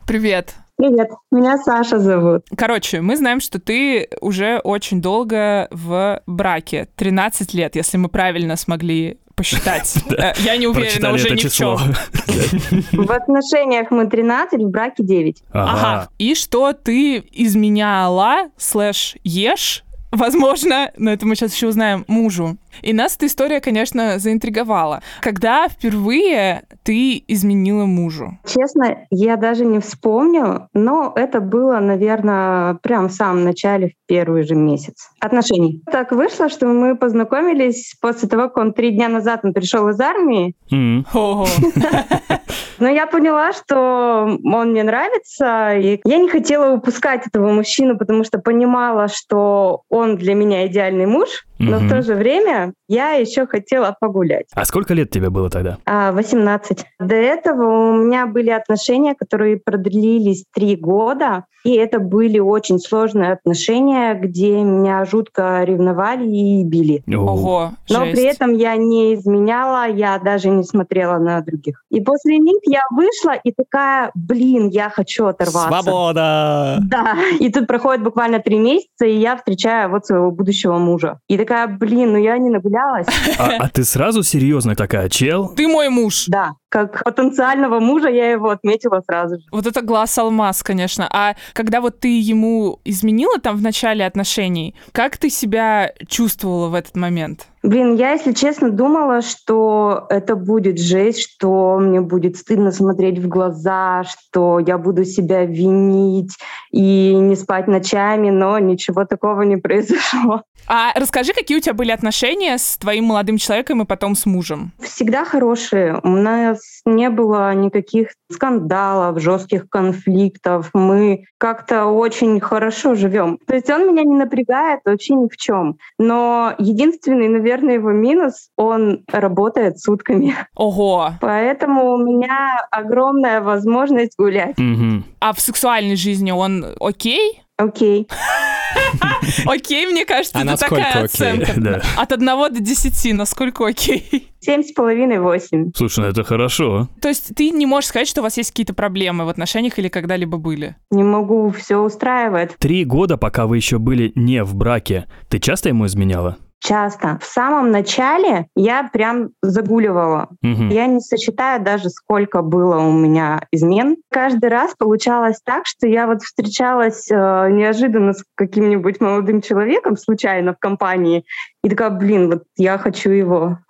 Привет. 0.06 0.56
Привет, 0.76 1.08
меня 1.32 1.58
Саша 1.60 2.00
зовут. 2.00 2.42
Короче, 2.58 3.00
мы 3.00 3.16
знаем, 3.16 3.40
что 3.40 3.60
ты 3.60 4.10
уже 4.20 4.60
очень 4.66 5.02
долго 5.02 5.70
в 5.72 6.22
браке. 6.28 6.90
13 6.98 7.54
лет, 7.54 7.76
если 7.78 7.96
мы 7.98 8.10
правильно 8.10 8.58
смогли 8.58 9.18
посчитать. 9.36 9.96
Э, 10.18 10.34
Я 10.40 10.58
не 10.58 10.68
уверена 10.68 11.14
уже 11.14 11.30
ни 11.30 11.36
в 11.36 11.40
число. 11.40 11.78
чем. 11.78 13.06
В 13.06 13.12
отношениях 13.12 13.92
мы 13.92 14.08
13, 14.08 14.62
в 14.62 14.70
браке 14.70 15.04
9. 15.04 15.44
Ага. 15.52 15.72
Ага. 15.72 16.10
И 16.18 16.36
что 16.36 16.74
ты 16.74 17.24
изменяла, 17.32 18.50
слэш, 18.58 19.16
ешь, 19.24 19.86
возможно, 20.12 20.92
но 20.98 21.12
это 21.12 21.26
мы 21.26 21.36
сейчас 21.36 21.54
еще 21.54 21.68
узнаем, 21.68 22.04
мужу. 22.08 22.58
И 22.82 22.94
нас 22.94 23.16
эта 23.16 23.28
история, 23.28 23.62
конечно, 23.62 24.20
заинтриговала. 24.20 25.02
Когда 25.22 25.68
впервые 25.68 26.64
ты 26.84 27.24
изменила 27.28 27.86
мужу? 27.86 28.38
Честно, 28.46 29.06
я 29.10 29.38
даже 29.38 29.66
не 29.66 29.80
вспомню, 29.80 30.68
но 30.74 31.14
это 31.16 31.40
было, 31.40 31.80
наверное, 31.80 32.76
прям 32.82 33.10
в 33.10 33.14
самом 33.14 33.44
начале, 33.44 33.90
в 33.90 34.08
первый 34.08 34.44
же 34.44 34.56
месяц 34.56 35.10
отношений. 35.20 35.82
Так 35.92 36.12
вышло, 36.12 36.50
что 36.50 36.68
мы 36.68 36.96
познакомились 36.96 37.96
после 38.02 38.28
того, 38.28 38.44
как 38.44 38.58
он 38.58 38.74
три 38.74 38.92
дня 38.92 39.10
назад 39.10 39.42
он 39.44 39.54
пришел 39.54 39.88
из 39.90 40.00
армии. 40.00 40.56
Но 42.80 42.90
я 42.90 43.08
поняла, 43.08 43.54
что 43.54 44.40
он 44.44 44.72
мне 44.72 44.84
нравится, 44.84 45.76
и 45.76 46.02
я 46.04 46.18
не 46.18 46.30
хотела 46.30 46.74
упускать 46.74 47.28
этого 47.28 47.52
мужчину, 47.52 47.98
потому 47.98 48.24
что 48.24 48.40
понимала, 48.40 49.08
что 49.08 49.84
он 49.90 50.18
для 50.18 50.34
меня 50.34 50.68
идеальный 50.68 51.06
муж, 51.06 51.46
но 51.60 51.78
в 51.78 51.82
Мгм. 51.82 51.90
то 51.90 52.02
же 52.02 52.16
время 52.16 52.74
я 52.94 53.14
еще 53.14 53.48
хотела 53.48 53.96
погулять. 54.00 54.46
А 54.54 54.66
сколько 54.66 54.94
лет 54.94 55.10
тебе 55.10 55.30
было 55.30 55.50
тогда? 55.50 55.78
А, 55.86 56.12
18. 56.12 56.86
До 57.00 57.16
этого 57.16 57.92
у 57.92 57.96
меня 57.96 58.28
были 58.28 58.50
отношения, 58.52 59.16
которые 59.16 59.58
продлились 59.58 60.46
три 60.54 60.76
года, 60.76 61.46
и 61.64 61.76
это 61.76 62.00
были 62.00 62.40
очень 62.40 62.78
сложные 62.80 63.32
отношения, 63.32 64.14
где 64.16 64.62
меня 64.64 65.06
жутко 65.06 65.64
ревновали 65.64 66.26
и 66.28 66.64
били. 66.64 67.04
Ого, 67.08 67.72
Но 67.90 68.06
жесть. 68.06 68.12
при 68.16 68.24
этом 68.26 68.54
я 68.54 68.76
не 68.76 69.14
изменяла, 69.16 69.88
я 69.88 70.20
даже 70.20 70.50
не 70.50 70.64
смотрела 70.64 71.18
на 71.20 71.42
других. 71.42 71.84
И 71.90 72.02
после 72.02 72.38
них 72.38 72.58
я 72.66 72.82
вышла 72.92 73.32
и 73.32 73.52
такая, 73.54 74.12
блин, 74.14 74.68
я 74.70 74.90
хочу 74.90 75.26
оторваться. 75.26 75.82
Свобода! 75.82 76.80
Да, 76.82 77.16
и 77.40 77.50
тут 77.50 77.68
проходит 77.68 78.04
буквально 78.04 78.40
три 78.40 78.60
месяца, 78.60 79.06
и 79.06 79.16
я 79.16 79.38
встречаю 79.38 79.90
вот 79.90 80.06
своего 80.06 80.32
будущего 80.32 80.78
мужа. 80.78 81.20
И 81.30 81.38
такая, 81.38 81.68
блин, 81.68 82.12
ну 82.12 82.18
я 82.18 82.38
не 82.38 82.50
нагулялась. 82.84 83.08
А, 83.40 83.58
а 83.60 83.70
ты 83.70 83.84
сразу 83.84 84.24
серьезно 84.24 84.76
такая, 84.76 85.10
чел? 85.10 85.54
Ты 85.56 85.68
мой 85.68 85.90
муж. 85.90 86.26
Да, 86.28 86.54
как 86.70 87.04
потенциального 87.04 87.80
мужа 87.80 88.10
я 88.10 88.32
его 88.32 88.50
отметила 88.50 89.02
сразу 89.06 89.36
же. 89.36 89.44
Вот 89.52 89.66
это 89.66 89.82
глаз 89.82 90.18
алмаз, 90.18 90.64
конечно. 90.64 91.08
А 91.12 91.36
когда 91.54 91.82
вот 91.82 92.00
ты 92.00 92.20
ему 92.20 92.80
изменила 92.86 93.40
там 93.40 93.58
в 93.58 93.62
начале 93.62 94.06
отношений, 94.06 94.76
как 94.92 95.18
ты 95.18 95.30
себя 95.30 95.94
чувствовала 96.08 96.70
в 96.70 96.76
этот 96.76 96.96
момент? 96.96 97.48
Блин, 97.64 97.96
я, 97.96 98.12
если 98.12 98.34
честно, 98.34 98.70
думала, 98.72 99.22
что 99.22 100.06
это 100.10 100.36
будет 100.36 100.80
жесть, 100.80 101.22
что 101.22 101.78
мне 101.80 102.02
будет 102.02 102.36
стыдно 102.36 102.72
смотреть 102.72 103.20
в 103.20 103.30
глаза, 103.30 104.04
что 104.04 104.60
я 104.60 104.78
буду 104.78 105.06
себя 105.06 105.46
винить 105.46 106.36
и 106.72 107.14
не 107.14 107.36
спать 107.38 107.68
ночами, 107.68 108.30
но 108.30 108.60
ничего 108.60 109.06
такого 109.06 109.44
не 109.44 109.56
произошло. 109.58 110.44
А 110.68 110.92
расскажи, 110.96 111.34
какие 111.34 111.58
у 111.58 111.62
тебя 111.62 111.74
были 111.74 111.92
отношения 111.92 112.58
с 112.58 112.78
твоим 112.78 113.06
молодым 113.06 113.38
человеком 113.38 113.82
и 113.82 113.86
потом 113.86 114.16
с 114.16 114.26
мужем? 114.26 114.72
Всегда 114.82 115.26
хорошие. 115.26 116.00
У 116.04 116.10
нас 116.10 116.60
не 116.86 117.10
было 117.10 117.54
никаких 117.54 118.10
скандалов, 118.32 119.22
жестких 119.22 119.70
конфликтов. 119.70 120.70
Мы 120.74 121.26
как-то 121.38 121.86
очень 121.86 122.40
хорошо 122.40 122.96
живем. 122.96 123.38
То 123.46 123.56
есть 123.56 123.70
он 123.70 123.88
меня 123.88 124.04
не 124.04 124.16
напрягает 124.16 124.80
вообще 124.86 125.16
ни 125.16 125.28
в 125.28 125.38
чем. 125.38 125.78
Но 126.00 126.54
единственный, 126.58 127.28
наверное, 127.28 127.76
его 127.76 127.92
минус, 127.92 128.50
он 128.58 129.04
работает 129.12 129.80
сутками. 129.80 130.36
Ого. 130.56 131.12
Поэтому 131.22 131.94
у 131.94 131.98
меня 131.98 132.66
огромная 132.72 133.42
возможность 133.42 134.18
гулять. 134.18 134.58
Мгм. 134.58 135.04
А 135.20 135.34
в 135.34 135.40
сексуальной 135.40 135.96
жизни 135.96 136.32
он 136.32 136.66
окей? 136.80 137.42
Окей. 137.58 138.08
Окей, 139.46 139.86
мне 139.88 140.06
кажется, 140.06 140.38
А 140.40 140.44
это 140.44 140.58
такая 140.58 140.92
окей? 140.92 141.04
оценка. 141.06 141.54
Да. 141.58 141.82
От 141.98 142.12
одного 142.12 142.50
до 142.50 142.60
десяти, 142.60 143.14
насколько 143.14 143.66
окей? 143.66 144.32
Семь 144.40 144.64
с 144.64 144.72
половиной, 144.74 145.20
восемь. 145.20 145.72
Слушай, 145.76 146.02
ну 146.02 146.06
это 146.08 146.24
хорошо. 146.24 146.90
То 147.02 147.08
есть 147.08 147.34
ты 147.36 147.52
не 147.52 147.66
можешь 147.66 147.90
сказать, 147.90 148.08
что 148.08 148.22
у 148.22 148.24
вас 148.24 148.36
есть 148.38 148.50
какие-то 148.52 148.74
проблемы 148.74 149.26
в 149.26 149.30
отношениях 149.30 149.80
или 149.80 149.88
когда-либо 149.88 150.38
были? 150.38 150.76
Не 150.92 151.04
могу, 151.04 151.50
все 151.52 151.78
устраивает. 151.78 152.56
Три 152.58 152.84
года, 152.84 153.18
пока 153.18 153.46
вы 153.46 153.58
еще 153.58 153.78
были 153.78 154.12
не 154.16 154.44
в 154.44 154.56
браке, 154.56 155.06
ты 155.30 155.40
часто 155.40 155.70
ему 155.70 155.86
изменяла? 155.86 156.38
Часто. 156.64 157.20
В 157.22 157.26
самом 157.26 157.72
начале 157.72 158.48
я 158.56 158.90
прям 158.92 159.32
загуливала. 159.42 160.30
Мгм. 160.42 160.70
Я 160.70 160.88
не 160.88 161.02
сосчитаю 161.02 161.62
даже, 161.62 161.90
сколько 161.90 162.42
было 162.42 162.78
у 162.78 162.92
меня 162.94 163.42
измен. 163.52 163.98
Каждый 164.10 164.50
раз 164.50 164.74
получалось 164.74 165.42
так, 165.44 165.66
что 165.66 165.88
я 165.88 166.08
вот 166.08 166.22
встречалась 166.22 167.12
э, 167.12 167.50
неожиданно 167.52 168.14
с 168.14 168.24
каким-нибудь 168.36 169.02
молодым 169.02 169.42
человеком 169.42 169.98
случайно 169.98 170.54
в 170.54 170.60
компании 170.60 171.26
и 171.66 171.70
такая, 171.70 171.90
блин, 171.90 172.30
вот 172.30 172.44
я 172.56 172.78
хочу 172.78 173.10
его. 173.10 173.60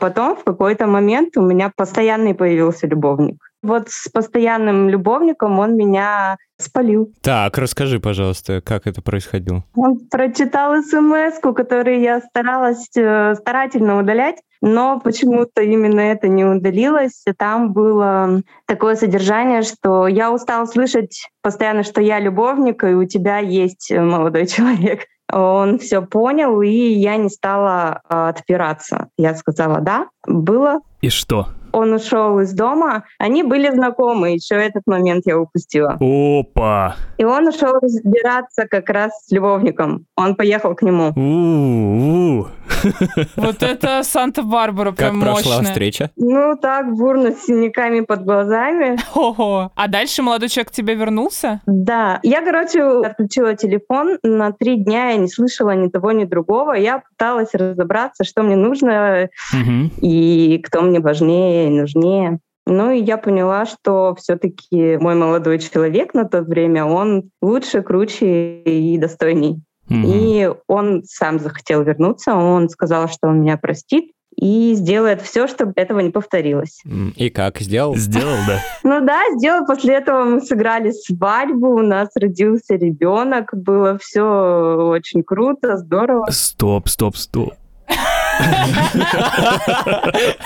Потом 0.00 0.34
в 0.34 0.44
какой-то 0.44 0.86
момент 0.86 1.36
у 1.36 1.42
меня 1.42 1.70
постоянный 1.76 2.34
появился 2.34 2.86
любовник. 2.86 3.36
Вот 3.62 3.90
с 3.90 4.08
постоянным 4.08 4.88
любовником 4.88 5.58
он 5.58 5.76
меня 5.76 6.38
спалил. 6.58 7.12
Так, 7.20 7.58
расскажи, 7.58 8.00
пожалуйста, 8.00 8.62
как 8.64 8.86
это 8.86 9.02
происходило. 9.02 9.62
Он 9.74 9.98
прочитал 10.10 10.82
смс 10.82 11.38
которую 11.54 12.00
я 12.00 12.20
старалась 12.20 12.88
э, 12.96 13.34
старательно 13.34 13.98
удалять, 13.98 14.36
но 14.62 14.98
почему-то 15.00 15.62
именно 15.62 16.00
это 16.00 16.28
не 16.28 16.44
удалилось. 16.46 17.22
Там 17.36 17.74
было 17.74 18.40
такое 18.66 18.94
содержание, 18.94 19.60
что 19.60 20.06
я 20.06 20.32
устал 20.32 20.66
слышать 20.66 21.28
постоянно, 21.42 21.82
что 21.82 22.00
я 22.00 22.18
любовник, 22.18 22.82
и 22.84 22.94
у 22.94 23.04
тебя 23.04 23.38
есть 23.38 23.90
э, 23.90 24.00
молодой 24.00 24.46
человек. 24.46 25.00
Он 25.32 25.78
все 25.78 26.02
понял, 26.02 26.60
и 26.62 26.70
я 26.70 27.16
не 27.16 27.28
стала 27.28 28.02
э, 28.08 28.28
отпираться. 28.28 29.08
Я 29.16 29.34
сказала 29.34 29.80
«да». 29.80 30.08
Было. 30.26 30.80
И 31.00 31.08
что? 31.08 31.48
Он 31.72 31.92
ушел 31.94 32.40
из 32.40 32.52
дома. 32.52 33.04
Они 33.18 33.42
были 33.42 33.70
знакомы, 33.70 34.30
еще 34.32 34.54
этот 34.56 34.82
момент 34.86 35.22
я 35.26 35.38
упустила. 35.38 35.98
Опа! 36.00 36.96
И 37.18 37.24
он 37.24 37.48
ушел 37.48 37.74
разбираться 37.80 38.66
как 38.66 38.88
раз 38.90 39.12
с 39.26 39.30
любовником. 39.30 40.06
Он 40.16 40.34
поехал 40.34 40.74
к 40.74 40.82
нему. 40.82 41.12
У-у-у. 41.16 42.46
Вот 43.36 43.62
это 43.62 44.02
Санта-Барбара 44.02 44.90
Как 44.92 44.98
прям 45.10 45.20
прошла 45.20 45.56
мощная. 45.56 45.64
встреча? 45.64 46.10
Ну, 46.16 46.56
так, 46.56 46.94
бурно, 46.94 47.32
с 47.32 47.44
синяками 47.44 48.00
под 48.00 48.24
глазами. 48.24 48.96
Ого. 49.14 49.70
А 49.74 49.88
дальше 49.88 50.22
молодой 50.22 50.48
человек 50.48 50.70
к 50.70 50.74
тебе 50.74 50.94
вернулся? 50.94 51.60
Да. 51.66 52.20
Я, 52.22 52.42
короче, 52.42 52.82
отключила 52.82 53.54
телефон. 53.54 54.18
На 54.22 54.52
три 54.52 54.76
дня 54.76 55.10
я 55.10 55.16
не 55.16 55.28
слышала 55.28 55.72
ни 55.74 55.88
того, 55.88 56.12
ни 56.12 56.24
другого. 56.24 56.72
Я 56.72 57.00
пыталась 57.10 57.52
разобраться, 57.54 58.24
что 58.24 58.42
мне 58.42 58.56
нужно 58.56 59.28
Мгм. 59.52 59.90
и 60.00 60.62
кто 60.66 60.80
мне 60.82 61.00
важнее 61.00 61.59
и 61.66 61.70
нужнее. 61.70 62.38
Ну 62.66 62.90
и 62.90 63.00
я 63.00 63.16
поняла, 63.16 63.66
что 63.66 64.14
все-таки 64.16 64.96
мой 64.98 65.14
молодой 65.14 65.58
человек 65.58 66.14
на 66.14 66.24
то 66.24 66.42
время, 66.42 66.84
он 66.84 67.30
лучше, 67.42 67.82
круче 67.82 68.62
и 68.62 68.98
достойней. 68.98 69.62
Мгм. 69.88 70.04
И 70.06 70.50
он 70.68 71.02
сам 71.04 71.40
захотел 71.40 71.82
вернуться, 71.82 72.34
он 72.34 72.68
сказал, 72.68 73.08
что 73.08 73.28
он 73.28 73.40
меня 73.40 73.56
простит 73.56 74.12
и 74.36 74.74
сделает 74.74 75.20
все, 75.20 75.46
чтобы 75.48 75.72
этого 75.76 76.00
не 76.00 76.10
повторилось. 76.10 76.82
И 77.16 77.30
как, 77.30 77.58
сделал? 77.58 77.96
Сделал, 77.96 78.36
да? 78.46 78.60
Ну 78.84 79.04
да, 79.04 79.20
сделал. 79.36 79.66
После 79.66 79.94
этого 79.94 80.24
мы 80.24 80.40
сыграли 80.40 80.92
свадьбу, 80.92 81.74
у 81.74 81.82
нас 81.82 82.10
родился 82.14 82.76
ребенок, 82.76 83.50
было 83.52 83.98
все 83.98 84.22
очень 84.22 85.22
круто, 85.22 85.76
здорово. 85.76 86.26
Стоп, 86.30 86.88
стоп, 86.88 87.16
стоп. 87.16 87.54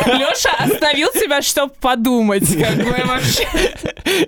Леша 0.06 0.50
остановил 0.58 1.08
тебя, 1.12 1.42
чтобы 1.42 1.72
подумать, 1.80 2.46
как 2.56 2.76
бы 2.76 2.94
вообще. 3.06 3.46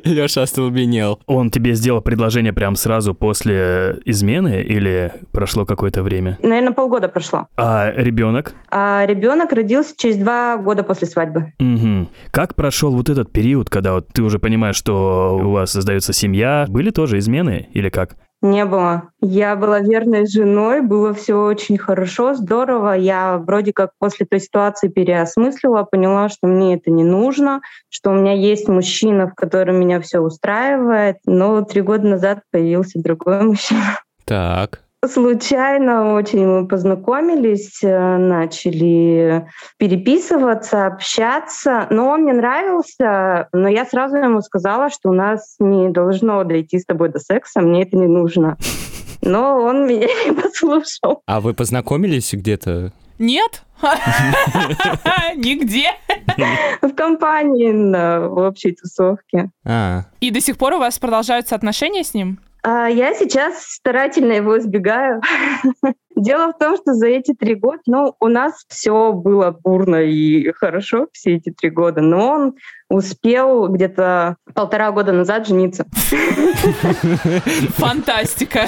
Леша 0.04 0.42
остолбенел. 0.42 1.20
Он 1.26 1.50
тебе 1.50 1.75
сделал 1.75 2.00
предложение 2.00 2.52
прям 2.52 2.76
сразу 2.76 3.14
после 3.14 3.99
измены 4.04 4.62
или 4.62 5.12
прошло 5.32 5.64
какое-то 5.64 6.02
время? 6.02 6.38
Наверное, 6.42 6.73
полгода 6.73 7.08
прошло. 7.08 7.49
А 7.56 7.92
ребенок? 7.94 8.54
А 8.70 9.04
ребенок 9.06 9.52
родился 9.52 9.94
через 9.96 10.16
два 10.16 10.56
года 10.56 10.82
после 10.82 11.06
свадьбы. 11.06 11.52
Мгм. 11.58 12.08
Как 12.30 12.54
прошел 12.54 12.92
вот 12.94 13.08
этот 13.08 13.32
период, 13.32 13.70
когда 13.70 13.92
вот 13.94 14.08
ты 14.12 14.23
уже 14.23 14.38
понимаешь, 14.38 14.76
что 14.76 15.38
у 15.42 15.50
вас 15.52 15.73
создается 15.73 16.12
семья? 16.12 16.66
Были 16.68 16.90
тоже 16.90 17.18
измены 17.18 17.68
или 17.73 17.88
как? 17.88 18.16
Не 18.43 18.64
было. 18.64 19.11
Я 19.21 19.57
была 19.57 19.81
верной 19.81 20.26
женой, 20.26 20.83
было 20.83 21.14
все 21.14 21.43
очень 21.43 21.78
хорошо, 21.78 22.35
здорово. 22.35 22.93
Я 22.93 23.38
вроде 23.38 23.73
как 23.73 23.90
после 23.99 24.26
той 24.26 24.40
ситуации 24.40 24.88
переосмыслила, 24.88 25.85
поняла, 25.85 26.28
что 26.28 26.47
мне 26.47 26.76
это 26.76 26.90
не 26.90 27.02
нужно, 27.02 27.61
что 27.88 28.11
у 28.11 28.14
меня 28.14 28.33
есть 28.35 28.69
мужчина, 28.69 29.26
в 29.26 29.35
котором 29.35 29.81
меня 29.81 30.00
все 30.00 30.21
устраивает. 30.21 31.16
Но 31.25 31.62
три 31.62 31.81
года 31.81 32.07
назад 32.07 32.40
появился 32.50 33.00
другой 33.00 33.43
мужчина. 33.43 34.00
Так. 34.25 34.86
Случайно 35.04 36.14
очень 36.14 36.46
мы 36.46 36.66
познакомились, 36.66 37.82
э, 37.82 38.16
начали 38.16 39.46
переписываться, 39.78 40.86
общаться. 40.86 41.86
Но 41.90 42.08
он 42.08 42.22
мне 42.22 42.32
нравился, 42.32 43.48
но 43.52 43.68
я 43.68 43.84
сразу 43.84 44.16
ему 44.16 44.40
сказала, 44.40 44.90
что 44.90 45.10
у 45.10 45.12
нас 45.12 45.56
не 45.58 45.90
должно 45.90 46.42
дойти 46.44 46.78
с 46.78 46.84
тобой 46.84 47.10
до 47.10 47.18
секса, 47.20 47.60
мне 47.60 47.82
это 47.82 47.96
не 47.96 48.06
нужно. 48.06 48.56
Но 49.22 49.58
он 49.60 49.86
меня 49.86 50.06
не 50.26 50.32
послушал. 50.32 51.20
А 51.26 51.40
вы 51.40 51.54
познакомились 51.54 52.32
где-то? 52.32 52.92
Нет? 53.18 53.62
Нигде. 55.36 55.90
В 56.82 56.92
компании 56.94 57.70
на 57.72 58.28
общей 58.28 58.72
тусовке. 58.72 59.50
А, 59.64 60.04
И 60.20 60.30
до 60.30 60.40
сих 60.40 60.58
пор 60.58 60.74
у 60.74 60.78
вас 60.78 60.98
продолжаются 60.98 61.54
отношения 61.54 62.04
с 62.04 62.14
ним? 62.14 62.38
А 62.68 62.88
я 62.88 63.14
сейчас 63.14 63.62
старательно 63.62 64.32
его 64.32 64.58
избегаю. 64.58 65.23
Дело 66.16 66.52
в 66.52 66.58
том, 66.58 66.76
что 66.76 66.94
за 66.94 67.06
эти 67.06 67.32
три 67.32 67.54
года, 67.54 67.78
ну, 67.87 68.16
у 68.18 68.26
нас 68.26 68.64
все 68.66 69.12
было 69.12 69.52
бурно 69.52 70.02
и 70.02 70.50
хорошо 70.50 71.06
все 71.12 71.37
эти 71.37 71.52
три 71.52 71.70
года, 71.70 72.00
но 72.00 72.28
он 72.28 72.54
успел 72.88 73.68
где-то 73.68 74.38
полтора 74.52 74.90
года 74.90 75.12
назад 75.12 75.46
жениться. 75.46 75.87
Фантастика. 77.76 78.62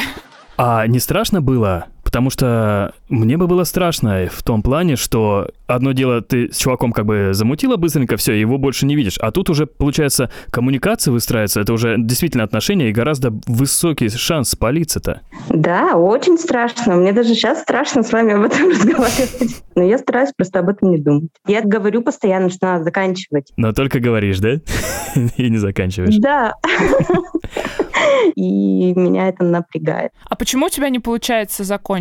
А 0.57 0.87
не 0.87 1.00
страшно 1.00 1.40
было 1.40 1.88
Потому 2.09 2.31
что 2.31 2.95
мне 3.11 3.37
бы 3.37 3.47
было 3.47 3.65
страшно 3.65 4.31
в 4.33 4.43
том 4.43 4.62
плане, 4.62 4.97
что 4.97 5.50
одно 5.67 5.93
дело, 5.93 6.23
ты 6.23 6.50
с 6.50 6.57
чуваком 6.57 6.93
как 6.93 7.05
бы 7.05 7.33
замутила 7.33 7.77
быстренько 7.77 8.17
все, 8.17 8.33
его 8.33 8.57
больше 8.57 8.87
не 8.87 8.97
видишь. 8.97 9.19
А 9.19 9.31
тут 9.31 9.50
уже, 9.50 9.67
получается, 9.67 10.31
коммуникация 10.50 11.12
выстраивается, 11.12 11.61
это 11.61 11.75
уже 11.75 11.97
действительно 11.99 12.45
отношения 12.45 12.88
и 12.88 12.93
гораздо 12.93 13.31
высокий 13.47 14.09
шанс 14.09 14.49
спалиться-то. 14.49 15.21
Да, 15.50 15.97
очень 15.97 16.38
страшно. 16.38 16.95
Мне 16.95 17.12
даже 17.12 17.35
сейчас 17.35 17.61
страшно 17.61 18.03
с 18.03 18.11
вами 18.11 18.33
об 18.33 18.45
этом 18.47 18.71
разговаривать. 18.71 19.62
Но 19.77 19.83
я 19.83 19.99
стараюсь 19.99 20.31
просто 20.35 20.61
об 20.61 20.71
этом 20.71 20.91
не 20.91 20.99
думать. 20.99 21.29
Я 21.47 21.61
говорю 21.61 22.00
постоянно, 22.00 22.49
что 22.49 22.69
надо 22.69 22.85
заканчивать. 22.85 23.53
Но 23.59 23.73
только 23.73 24.00
говоришь, 24.00 24.38
да? 24.38 24.53
И 25.37 25.50
не 25.50 25.59
заканчиваешь. 25.59 26.17
Да. 26.17 26.55
И 28.35 28.95
меня 28.95 29.29
это 29.29 29.45
напрягает. 29.45 30.12
А 30.29 30.37
почему 30.37 30.67
у 30.67 30.69
тебя 30.69 30.88
не 30.88 30.99
получается 30.99 31.65
закончить 31.65 31.98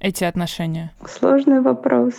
эти 0.00 0.24
отношения? 0.24 0.92
Сложный 1.06 1.60
вопрос. 1.60 2.14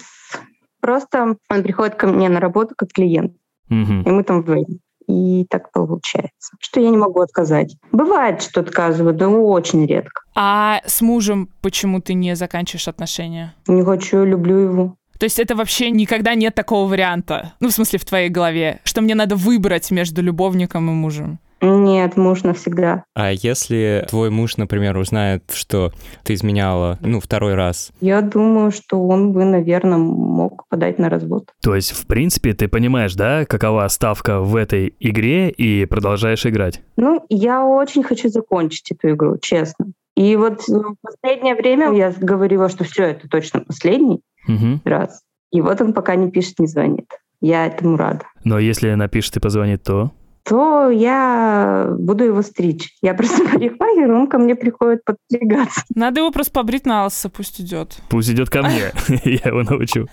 Просто 0.81 1.35
он 1.49 1.63
приходит 1.63 1.95
ко 1.95 2.07
мне 2.07 2.29
на 2.29 2.39
работу 2.39 2.73
как 2.77 2.89
клиент, 2.93 3.33
Мгм. 3.69 4.01
и 4.03 4.09
мы 4.09 4.23
там 4.23 4.41
вдвоем. 4.41 4.79
И 5.07 5.45
так 5.49 5.71
получается, 5.71 6.55
что 6.59 6.79
я 6.79 6.89
не 6.89 6.97
могу 6.97 7.19
отказать. 7.21 7.75
Бывает, 7.91 8.43
что 8.43 8.59
отказываю, 8.61 9.15
но 9.17 9.43
очень 9.43 9.85
редко. 9.87 10.21
А 10.35 10.81
с 10.85 11.01
мужем 11.01 11.49
почему 11.61 11.99
ты 11.99 12.13
не 12.13 12.35
заканчиваешь 12.35 12.87
отношения? 12.87 13.55
Не 13.67 13.83
хочу, 13.83 14.23
люблю 14.23 14.57
его. 14.57 14.95
То 15.17 15.25
есть 15.25 15.39
это 15.39 15.55
вообще 15.55 15.89
никогда 15.91 16.35
нет 16.35 16.53
такого 16.55 16.87
варианта, 16.87 17.53
ну, 17.59 17.67
в 17.69 17.71
смысле, 17.71 17.99
в 17.99 18.05
твоей 18.05 18.29
голове, 18.29 18.79
что 18.83 19.01
мне 19.01 19.15
надо 19.15 19.35
выбрать 19.35 19.91
между 19.91 20.21
любовником 20.21 20.89
и 20.89 20.93
мужем. 20.93 21.39
Нет, 21.61 22.15
муж 22.17 22.43
навсегда. 22.43 23.03
А 23.15 23.31
если 23.31 24.05
твой 24.09 24.29
муж, 24.29 24.57
например, 24.57 24.97
узнает, 24.97 25.43
что 25.53 25.91
ты 26.23 26.33
изменяла, 26.33 26.97
ну, 27.01 27.19
второй 27.19 27.55
раз, 27.55 27.91
Я 28.01 28.21
думаю, 28.21 28.71
что 28.71 29.05
он 29.07 29.31
бы, 29.33 29.43
наверное, 29.45 29.97
мог 29.97 30.67
подать 30.69 30.99
на 30.99 31.09
развод. 31.09 31.51
То 31.61 31.75
есть, 31.75 31.91
в 31.91 32.07
принципе, 32.07 32.53
ты 32.53 32.67
понимаешь, 32.67 33.13
да, 33.15 33.45
какова 33.45 33.87
ставка 33.87 34.39
в 34.41 34.55
этой 34.55 34.93
игре 34.99 35.49
и 35.49 35.85
продолжаешь 35.85 36.45
играть? 36.45 36.81
Ну, 36.97 37.25
я 37.29 37.65
очень 37.65 38.03
хочу 38.03 38.29
закончить 38.29 38.91
эту 38.91 39.13
игру, 39.15 39.37
честно. 39.41 39.87
И 40.15 40.35
вот 40.35 40.61
в 40.67 40.95
последнее 41.01 41.55
время 41.55 41.93
я 41.93 42.11
говорила, 42.17 42.69
что 42.69 42.83
все, 42.83 43.03
это 43.05 43.27
точно 43.29 43.61
последний 43.61 44.21
Мгм. 44.47 44.81
раз. 44.85 45.21
И 45.51 45.61
вот 45.61 45.79
он 45.81 45.93
пока 45.93 46.15
не 46.15 46.29
пишет, 46.29 46.59
не 46.59 46.67
звонит. 46.67 47.05
Я 47.41 47.65
этому 47.67 47.95
рада. 47.95 48.25
Но 48.43 48.59
если 48.59 48.93
напишет 48.93 49.37
и 49.37 49.39
позвонит, 49.39 49.83
то... 49.83 50.11
То 50.43 50.89
я 50.89 51.87
буду 51.97 52.23
его 52.23 52.41
стричь. 52.41 52.95
Я 53.01 53.13
просто 53.15 53.43
парикмахер, 53.43 54.11
он 54.11 54.27
ко 54.27 54.37
мне 54.37 54.55
приходит 54.55 55.03
подстригаться. 55.03 55.81
Надо 55.95 56.21
его 56.21 56.31
просто 56.31 56.51
побрить 56.51 56.85
на 56.85 57.05
лысо, 57.05 57.29
пусть 57.29 57.61
идет. 57.61 57.97
Пусть 58.09 58.29
идет 58.29 58.49
ко 58.49 58.61
мне, 58.61 58.91
я 59.23 59.49
его 59.49 59.63
научу. 59.63 60.07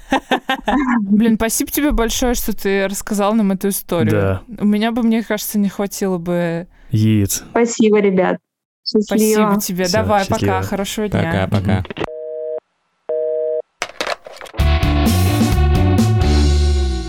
Блин, 1.01 1.37
спасибо 1.37 1.71
тебе 1.71 1.93
большое, 1.93 2.35
что 2.35 2.57
ты 2.57 2.87
рассказал 2.87 3.35
нам 3.35 3.53
эту 3.53 3.69
историю. 3.69 4.11
Да. 4.11 4.43
У 4.59 4.67
меня 4.67 4.93
бы, 4.93 5.03
мне 5.03 5.23
кажется, 5.23 5.59
не 5.59 5.69
хватило 5.69 6.19
бы... 6.19 6.67
Яиц. 6.91 7.45
Спасибо, 7.51 7.99
ребят. 7.99 8.39
Счастливо. 8.85 9.57
Спасибо 9.57 9.61
тебе. 9.61 9.89
Давай, 9.93 10.25
счастливо. 10.25 10.53
пока, 10.53 10.63
хорошего 10.63 11.09
дня. 11.09 11.49
пока-пока. 11.49 11.85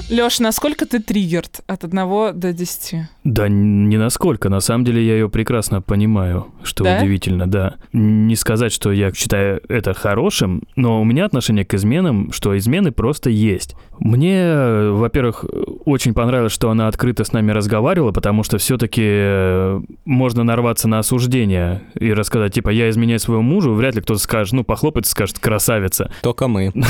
Леш, 0.09 0.39
насколько 0.39 0.85
ты 0.85 0.99
триггерд 0.99 1.59
от 1.67 1.83
1 1.83 2.39
до 2.39 2.53
10? 2.53 2.95
Да 3.25 3.49
не 3.49 3.97
насколько, 3.97 4.47
на 4.47 4.61
самом 4.61 4.85
деле 4.85 5.05
я 5.05 5.13
ее 5.15 5.29
прекрасно 5.29 5.81
понимаю, 5.81 6.47
что 6.63 6.85
Да? 6.85 6.99
удивительно, 6.99 7.45
да. 7.45 7.75
Не 7.91 8.37
сказать, 8.37 8.71
что 8.71 8.93
я 8.93 9.11
считаю 9.13 9.59
это 9.67 9.93
хорошим, 9.93 10.63
но 10.77 11.01
у 11.01 11.03
меня 11.03 11.25
отношение 11.25 11.65
к 11.65 11.73
изменам, 11.73 12.31
что 12.31 12.57
измены 12.57 12.93
просто 12.93 13.29
есть. 13.29 13.75
Мне, 13.99 14.37
э, 14.37 14.91
во-первых, 14.91 15.43
очень 15.83 16.13
понравилось, 16.13 16.53
что 16.53 16.69
она 16.69 16.87
открыто 16.87 17.25
с 17.25 17.33
нами 17.33 17.51
разговаривала, 17.51 18.13
потому 18.13 18.43
что 18.43 18.59
все-таки 18.59 19.81
можно 20.05 20.45
нарваться 20.45 20.87
на 20.87 20.99
осуждение 20.99 21.81
и 21.99 22.13
рассказать, 22.13 22.53
типа, 22.53 22.69
я 22.69 22.89
изменяю 22.89 23.19
своему 23.19 23.41
мужу, 23.41 23.73
вряд 23.73 23.95
ли 23.95 24.01
кто-то 24.01 24.21
скажет, 24.21 24.53
ну, 24.53 24.63
похлопает 24.63 25.05
и 25.05 25.09
скажет, 25.09 25.37
красавица. 25.39 26.09
Только 26.21 26.47
мы. 26.47 26.71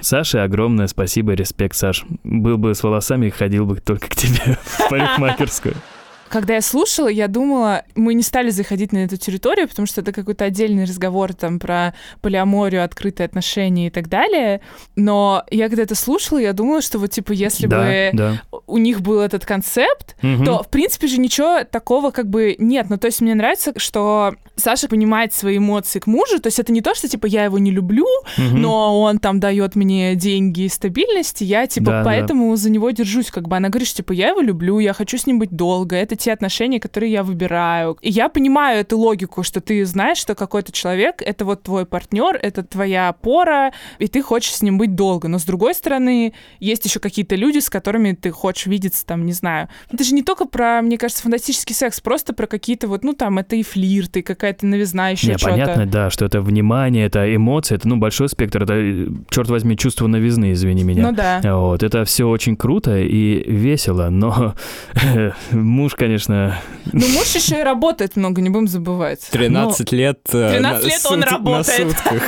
Саше 0.00 0.38
огромное 0.38 0.88
спасибо, 0.88 1.11
респект, 1.20 1.76
Саш. 1.76 2.04
Был 2.24 2.58
бы 2.58 2.74
с 2.74 2.82
волосами, 2.82 3.28
ходил 3.30 3.66
бы 3.66 3.76
только 3.80 4.08
к 4.08 4.16
тебе 4.16 4.56
в 4.62 4.88
парикмахерскую. 4.88 5.74
Когда 6.32 6.54
я 6.54 6.62
слушала, 6.62 7.08
я 7.08 7.28
думала, 7.28 7.82
мы 7.94 8.14
не 8.14 8.22
стали 8.22 8.48
заходить 8.48 8.90
на 8.92 9.04
эту 9.04 9.18
территорию, 9.18 9.68
потому 9.68 9.84
что 9.86 10.00
это 10.00 10.12
какой-то 10.12 10.46
отдельный 10.46 10.84
разговор 10.84 11.34
там 11.34 11.58
про 11.58 11.92
полиаморию, 12.22 12.82
открытые 12.84 13.26
отношения 13.26 13.88
и 13.88 13.90
так 13.90 14.08
далее. 14.08 14.62
Но 14.96 15.44
я 15.50 15.68
когда 15.68 15.82
это 15.82 15.94
слушала, 15.94 16.38
я 16.38 16.54
думала, 16.54 16.80
что 16.80 16.98
вот 16.98 17.10
типа 17.10 17.32
если 17.32 17.66
Да, 17.66 17.78
бы 17.78 18.10
да. 18.14 18.42
у 18.66 18.78
них 18.78 19.02
был 19.02 19.20
этот 19.20 19.44
концепт, 19.44 20.16
Мгм. 20.22 20.44
то 20.46 20.62
в 20.62 20.68
принципе 20.68 21.06
же 21.06 21.18
ничего 21.20 21.64
такого 21.64 22.10
как 22.10 22.28
бы 22.30 22.56
нет. 22.58 22.86
Ну 22.88 22.96
то 22.96 23.06
есть 23.08 23.20
мне 23.20 23.34
нравится, 23.34 23.72
что 23.76 24.34
Саша 24.56 24.88
понимает 24.88 25.34
свои 25.34 25.58
эмоции 25.58 25.98
к 25.98 26.06
мужу. 26.06 26.38
То 26.40 26.46
есть 26.46 26.58
это 26.58 26.72
не 26.72 26.80
то, 26.80 26.94
что 26.94 27.08
типа 27.08 27.26
я 27.26 27.44
его 27.44 27.58
не 27.58 27.70
люблю, 27.70 28.06
Мгм. 28.38 28.60
но 28.62 29.00
он 29.02 29.18
там 29.18 29.38
дает 29.38 29.76
мне 29.76 30.14
деньги 30.14 30.62
и 30.62 30.68
стабильность, 30.70 31.42
и 31.42 31.44
я 31.44 31.66
типа 31.66 31.86
Да, 31.86 31.98
да. 31.98 32.04
поэтому 32.04 32.56
за 32.56 32.70
него 32.70 32.90
держусь, 32.90 33.30
как 33.30 33.48
бы 33.48 33.56
она 33.56 33.68
говорит, 33.68 33.88
что 33.88 33.98
типа 33.98 34.12
я 34.12 34.28
его 34.28 34.40
люблю, 34.40 34.78
я 34.78 34.94
хочу 34.94 35.18
с 35.18 35.26
ним 35.26 35.38
быть 35.38 35.50
долго, 35.50 35.96
это 35.96 36.16
те 36.22 36.32
отношения, 36.32 36.78
которые 36.78 37.10
я 37.10 37.24
выбираю. 37.24 37.98
И 38.00 38.10
я 38.10 38.28
понимаю 38.28 38.80
эту 38.80 38.96
логику, 38.96 39.42
что 39.42 39.60
ты 39.60 39.84
знаешь, 39.84 40.18
что 40.18 40.34
какой-то 40.34 40.70
человек 40.70 41.20
это 41.20 41.44
вот 41.44 41.64
твой 41.64 41.84
партнер, 41.84 42.36
это 42.40 42.62
твоя 42.62 43.08
опора, 43.08 43.72
и 43.98 44.06
ты 44.06 44.22
хочешь 44.22 44.54
с 44.54 44.62
ним 44.62 44.78
быть 44.78 44.94
долго. 44.94 45.26
Но 45.26 45.38
с 45.38 45.44
другой 45.44 45.74
стороны, 45.74 46.32
есть 46.60 46.84
еще 46.84 47.00
какие-то 47.00 47.34
люди, 47.34 47.58
с 47.58 47.68
которыми 47.68 48.12
ты 48.12 48.30
хочешь 48.30 48.66
видеться, 48.66 49.04
там, 49.04 49.26
не 49.26 49.32
знаю. 49.32 49.68
Это 49.90 50.04
же 50.04 50.14
не 50.14 50.22
только 50.22 50.44
про, 50.44 50.80
мне 50.80 50.96
кажется, 50.96 51.24
фантастический 51.24 51.74
секс, 51.74 52.00
просто 52.00 52.32
про 52.32 52.46
какие-то 52.46 52.86
вот, 52.86 53.02
ну 53.02 53.14
там, 53.14 53.38
это 53.38 53.56
и 53.56 53.64
флирт, 53.64 54.16
и 54.18 54.22
какая-то 54.22 54.64
новизна, 54.64 55.08
еще 55.08 55.26
Не, 55.26 55.38
что-то. 55.38 55.50
понятно, 55.52 55.86
да, 55.86 56.10
что 56.10 56.24
это 56.24 56.40
внимание, 56.40 57.06
это 57.06 57.34
эмоции, 57.34 57.74
это, 57.74 57.88
ну, 57.88 57.96
большой 57.96 58.28
спектр, 58.28 58.62
это, 58.62 59.12
черт 59.28 59.48
возьми, 59.48 59.76
чувство 59.76 60.06
новизны, 60.06 60.52
извини 60.52 60.84
меня. 60.84 61.10
Ну 61.10 61.12
да. 61.12 61.40
Вот, 61.56 61.82
это 61.82 62.04
все 62.04 62.28
очень 62.28 62.56
круто 62.56 62.96
и 62.98 63.42
весело, 63.50 64.08
но 64.08 64.54
муж, 65.50 65.94
конечно, 65.96 66.11
Ну, 66.92 67.06
муж 67.08 67.34
еще 67.34 67.60
и 67.60 67.62
работает 67.62 68.16
много, 68.16 68.40
не 68.40 68.50
будем 68.50 68.68
забывать. 68.68 69.28
13 69.30 69.92
лет... 69.92 70.20
э, 70.32 70.54
13 70.56 70.84
на 70.84 70.88
лет 70.88 71.00
он 71.06 71.20
на 71.20 71.26
работает. 71.26 71.90
сутках. 71.90 72.22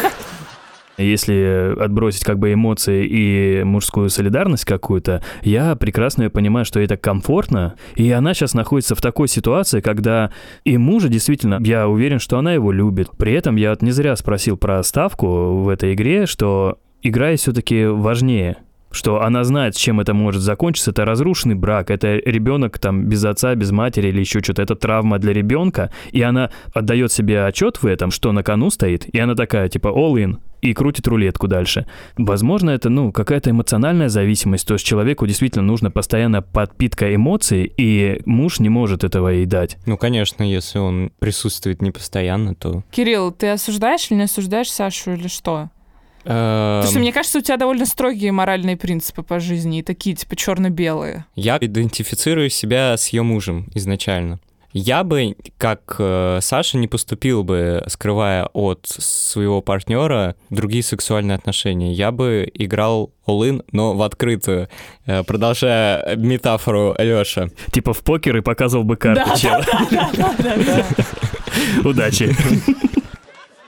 если 0.99 1.75
отбросить 1.81 2.25
как 2.25 2.39
бы 2.39 2.53
эмоции 2.53 3.07
и 3.07 3.65
мужскую 3.65 4.11
солидарность 4.11 4.65
какую-то, 4.65 5.23
я 5.43 5.75
прекрасно 5.77 6.31
понимаю, 6.31 6.65
что 6.65 6.81
это 6.81 6.97
комфортно, 6.97 7.75
и 7.97 8.11
она 8.11 8.35
сейчас 8.35 8.55
находится 8.55 8.95
в 8.95 9.01
такой 9.01 9.29
ситуации, 9.29 9.81
когда 9.81 10.31
и 10.65 10.77
мужа 10.77 11.09
действительно, 11.09 11.59
я 11.65 11.89
уверен, 11.89 12.19
что 12.19 12.39
она 12.39 12.53
его 12.53 12.73
любит. 12.73 13.11
При 13.17 13.33
этом 13.33 13.57
я 13.57 13.71
вот 13.71 13.83
не 13.83 13.91
зря 13.91 14.17
спросил 14.17 14.57
про 14.57 14.83
ставку 14.83 15.57
в 15.63 15.69
этой 15.69 15.95
игре, 15.95 16.27
что 16.27 16.79
игра 17.03 17.35
все-таки 17.37 17.87
важнее 17.87 18.59
что 18.95 19.23
она 19.23 19.45
знает, 19.45 19.75
с 19.75 19.79
чем 19.79 20.01
это 20.01 20.15
может 20.15 20.43
закончиться. 20.43 20.91
Это 20.91 21.05
разрушенный 21.05 21.55
брак, 21.55 21.91
это 21.91 22.17
ребенок 22.17 22.79
там 22.79 23.07
без 23.07 23.25
отца, 23.25 23.55
без 23.55 23.71
матери 23.71 24.09
или 24.09 24.21
еще 24.21 24.41
что-то. 24.41 24.63
Это 24.63 24.75
травма 24.75 25.19
для 25.19 25.33
ребенка, 25.33 25.91
и 26.13 26.23
она 26.23 26.51
отдает 26.73 27.13
себе 27.13 27.45
отчет 27.45 27.83
в 27.83 27.87
этом, 27.87 28.11
что 28.11 28.33
на 28.33 28.43
кону 28.43 28.71
стоит, 28.71 29.07
и 29.13 29.19
она 29.19 29.35
такая 29.35 29.69
типа 29.69 29.89
all 29.89 30.15
in 30.15 30.39
и 30.65 30.73
крутит 30.73 31.07
рулетку 31.07 31.47
дальше. 31.47 31.87
Возможно, 32.17 32.71
это 32.71 32.89
ну 32.89 33.13
какая-то 33.13 33.51
эмоциональная 33.51 34.09
зависимость, 34.09 34.67
то 34.67 34.75
есть 34.75 34.87
человеку 34.87 35.27
действительно 35.27 35.65
нужно 35.65 35.91
постоянно 35.91 36.41
подпитка 36.41 37.15
эмоций, 37.15 37.71
и 37.77 38.23
муж 38.25 38.61
не 38.61 38.71
может 38.71 39.05
этого 39.05 39.29
ей 39.29 39.47
дать. 39.47 39.77
Ну, 39.85 39.99
конечно, 39.99 40.43
если 40.43 40.79
он 40.79 41.13
присутствует 41.19 41.83
не 41.83 41.91
постоянно, 41.91 42.55
то... 42.55 42.83
Кирилл, 42.91 43.31
ты 43.31 43.51
осуждаешь 43.51 44.11
или 44.11 44.19
не 44.19 44.25
осуждаешь 44.25 44.71
Сашу 44.71 45.13
или 45.13 45.29
что? 45.29 45.69
Что 46.25 46.83
эм, 46.95 47.01
мне 47.01 47.13
кажется, 47.13 47.39
у 47.39 47.43
тебя 47.43 47.57
довольно 47.57 47.87
строгие 47.87 48.33
моральные 48.33 48.77
принципы 48.77 49.23
по 49.23 49.39
жизни 49.41 49.79
и 49.81 49.83
такие, 49.83 50.17
типа, 50.17 50.37
черно-белые. 50.37 51.27
Я 51.37 51.59
идентифицирую 51.61 52.51
себя 52.51 52.97
с 52.97 53.09
ее 53.09 53.23
мужем 53.23 53.69
изначально. 53.75 54.41
Я 54.77 55.05
бы, 55.05 55.37
как 55.57 55.95
э, 56.01 56.41
Саша, 56.43 56.79
не 56.79 56.89
поступил 56.89 57.45
бы, 57.45 57.85
скрывая 57.87 58.47
от 58.53 58.87
своего 58.89 59.61
партнера 59.61 60.35
другие 60.51 60.83
сексуальные 60.83 61.37
отношения. 61.37 61.93
Я 61.93 62.11
бы 62.11 62.51
играл 62.53 63.13
all-in, 63.25 63.65
но 63.71 63.95
в 63.95 64.03
открытую, 64.03 64.69
Э, 65.07 65.23
продолжая 65.23 66.17
метафору 66.17 66.97
Лёша. 66.99 67.51
Типа 67.71 67.93
в 67.93 68.03
покер 68.03 68.39
и 68.39 68.41
показывал 68.41 68.83
бы 68.83 68.97
карты 68.97 69.23
Да, 69.25 69.37
чела. 69.37 69.65
Удачи. 71.85 72.35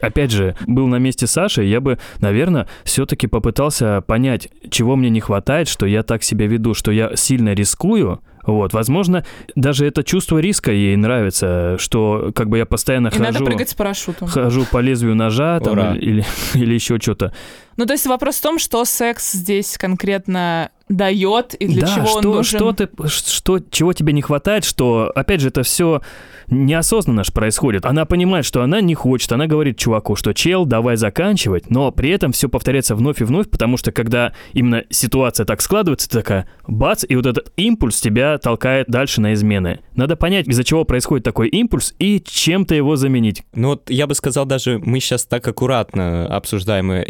Опять 0.00 0.30
же, 0.30 0.54
был 0.66 0.86
на 0.88 0.96
месте 0.96 1.26
Саши, 1.26 1.64
я 1.64 1.80
бы, 1.80 1.98
наверное, 2.20 2.68
все-таки 2.84 3.26
попытался 3.26 4.02
понять, 4.06 4.48
чего 4.70 4.94
мне 4.96 5.08
не 5.10 5.20
хватает, 5.20 5.68
что 5.68 5.86
я 5.86 6.02
так 6.02 6.22
себя 6.22 6.46
веду, 6.46 6.74
что 6.74 6.90
я 6.90 7.16
сильно 7.16 7.54
рискую 7.54 8.20
Вот, 8.46 8.72
возможно, 8.74 9.24
даже 9.56 9.86
это 9.86 10.04
чувство 10.04 10.38
риска 10.38 10.70
ей 10.70 10.96
нравится, 10.96 11.76
что 11.78 12.30
как 12.34 12.48
бы 12.48 12.58
я 12.58 12.66
постоянно 12.66 13.08
И 13.08 13.10
хожу... 13.10 13.24
надо 13.24 13.44
прыгать 13.44 13.70
с 13.70 13.74
парашютом. 13.74 14.28
Хожу 14.28 14.64
по 14.70 14.78
лезвию 14.78 15.14
ножа 15.16 15.58
там, 15.60 15.72
Ура. 15.72 15.94
или, 15.96 16.24
или 16.54 16.74
еще 16.80 16.98
что-то. 17.00 17.32
Ну, 17.76 17.86
то 17.86 17.92
есть 17.92 18.06
вопрос 18.06 18.36
в 18.36 18.42
том, 18.42 18.58
что 18.58 18.84
секс 18.84 19.32
здесь 19.32 19.76
конкретно 19.78 20.70
дает 20.88 21.54
и 21.54 21.66
для 21.66 21.86
да, 21.86 21.94
чего 21.94 22.06
что, 22.06 22.16
он 22.18 22.36
нужен. 22.36 22.58
что 22.58 22.72
ты, 22.72 22.88
что, 23.08 23.58
чего 23.70 23.92
тебе 23.92 24.12
не 24.12 24.22
хватает, 24.22 24.64
что, 24.64 25.10
опять 25.14 25.40
же, 25.40 25.48
это 25.48 25.62
все 25.64 26.00
неосознанно 26.48 27.24
ж 27.24 27.32
происходит. 27.32 27.84
Она 27.84 28.04
понимает, 28.04 28.44
что 28.44 28.62
она 28.62 28.80
не 28.80 28.94
хочет, 28.94 29.32
она 29.32 29.48
говорит 29.48 29.78
чуваку, 29.78 30.14
что 30.14 30.32
чел, 30.32 30.64
давай 30.64 30.96
заканчивать, 30.96 31.70
но 31.70 31.90
при 31.90 32.10
этом 32.10 32.30
все 32.30 32.48
повторяется 32.48 32.94
вновь 32.94 33.20
и 33.20 33.24
вновь, 33.24 33.50
потому 33.50 33.76
что 33.76 33.90
когда 33.90 34.32
именно 34.52 34.84
ситуация 34.90 35.44
так 35.44 35.60
складывается, 35.60 36.08
ты 36.08 36.18
такая, 36.18 36.48
бац, 36.68 37.04
и 37.08 37.16
вот 37.16 37.26
этот 37.26 37.52
импульс 37.56 38.00
тебя 38.00 38.38
толкает 38.38 38.86
дальше 38.86 39.20
на 39.20 39.34
измены. 39.34 39.80
Надо 39.96 40.14
понять, 40.14 40.46
из-за 40.46 40.62
чего 40.62 40.84
происходит 40.84 41.24
такой 41.24 41.48
импульс 41.48 41.94
и 41.98 42.22
чем-то 42.24 42.76
его 42.76 42.94
заменить. 42.94 43.42
Ну 43.54 43.70
вот 43.70 43.90
я 43.90 44.06
бы 44.06 44.14
сказал 44.14 44.46
даже, 44.46 44.78
мы 44.78 45.00
сейчас 45.00 45.24
так 45.24 45.46
аккуратно 45.48 46.26
обсуждаем 46.28 46.92
э, 46.92 47.04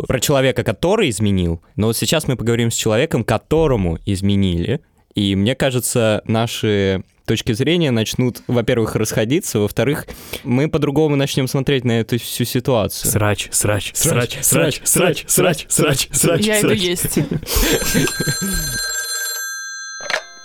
историю 0.00 0.06
про 0.06 0.20
человека, 0.20 0.64
который 0.64 1.10
изменил, 1.10 1.62
но 1.76 1.88
вот 1.88 1.96
сейчас 1.96 2.28
мы 2.28 2.36
поговорим 2.36 2.70
с 2.70 2.74
человеком, 2.74 3.24
которому 3.24 3.98
изменили, 4.06 4.80
и 5.14 5.34
мне 5.34 5.54
кажется, 5.54 6.22
наши 6.26 7.02
точки 7.26 7.52
зрения 7.52 7.90
начнут, 7.90 8.42
во-первых, 8.46 8.94
расходиться, 8.96 9.58
во-вторых, 9.58 10.06
мы 10.44 10.68
по-другому 10.68 11.16
начнем 11.16 11.48
смотреть 11.48 11.84
на 11.84 12.00
эту 12.00 12.18
всю 12.18 12.44
ситуацию. 12.44 13.10
Срач, 13.10 13.48
срач, 13.50 13.92
срач, 13.94 14.38
срач, 14.42 14.80
срач, 14.84 15.24
срач, 15.26 15.66
срач, 15.68 16.08
срач, 16.12 16.46
Я 16.46 16.60
иду 16.60 16.70
есть. 16.70 17.18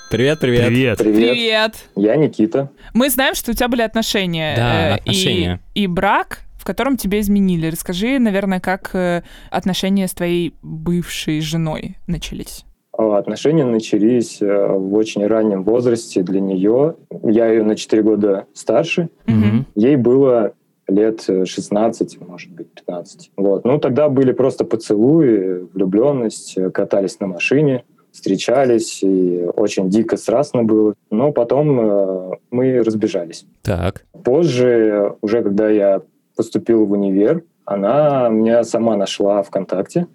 Привет, 0.09 0.39
привет. 0.41 0.67
Привет. 0.67 0.97
Привет. 0.97 1.75
Я 1.95 2.17
Никита. 2.17 2.69
Мы 2.93 3.09
знаем, 3.09 3.33
что 3.33 3.51
у 3.51 3.53
тебя 3.53 3.69
были 3.69 3.81
отношения. 3.81 4.55
Да, 4.57 4.89
э, 4.89 4.93
отношения. 4.95 5.61
И, 5.73 5.83
и 5.83 5.87
брак, 5.87 6.41
в 6.61 6.63
котором 6.63 6.95
тебе 6.95 7.21
изменили. 7.21 7.71
Расскажи, 7.71 8.19
наверное, 8.19 8.59
как 8.59 8.91
э, 8.93 9.23
отношения 9.49 10.07
с 10.07 10.13
твоей 10.13 10.53
бывшей 10.61 11.41
женой 11.41 11.97
начались. 12.05 12.65
А, 12.95 13.17
Отношения 13.17 13.65
начались 13.65 14.39
э, 14.43 14.67
в 14.67 14.93
очень 14.93 15.25
раннем 15.25 15.63
возрасте 15.63 16.21
для 16.21 16.39
нее. 16.39 16.97
Я 17.23 17.47
ее 17.47 17.63
на 17.63 17.75
4 17.75 18.03
года 18.03 18.45
старше. 18.53 19.09
Мгм. 19.25 19.65
Ей 19.73 19.95
было 19.95 20.53
лет 20.87 21.25
э, 21.27 21.45
16, 21.45 22.21
может 22.21 22.51
быть, 22.51 22.67
15. 22.75 23.31
Вот. 23.37 23.65
Ну, 23.65 23.79
тогда 23.79 24.07
были 24.07 24.31
просто 24.31 24.63
поцелуи, 24.63 25.67
влюбленность, 25.73 26.59
э, 26.59 26.69
катались 26.69 27.19
на 27.19 27.25
машине, 27.25 27.85
встречались, 28.11 29.01
и 29.01 29.47
очень 29.55 29.89
дико 29.89 30.15
страстно 30.15 30.63
было. 30.63 30.93
Но 31.09 31.31
потом 31.31 31.79
э, 31.79 32.31
мы 32.51 32.83
разбежались. 32.83 33.47
Так. 33.63 34.05
Позже, 34.23 35.15
уже 35.21 35.41
когда 35.41 35.69
я 35.69 36.01
поступил 36.41 36.87
в 36.87 36.91
универ, 36.91 37.43
она 37.65 38.27
меня 38.29 38.63
сама 38.63 38.95
нашла 38.97 39.43
ВКонтакте, 39.43 40.07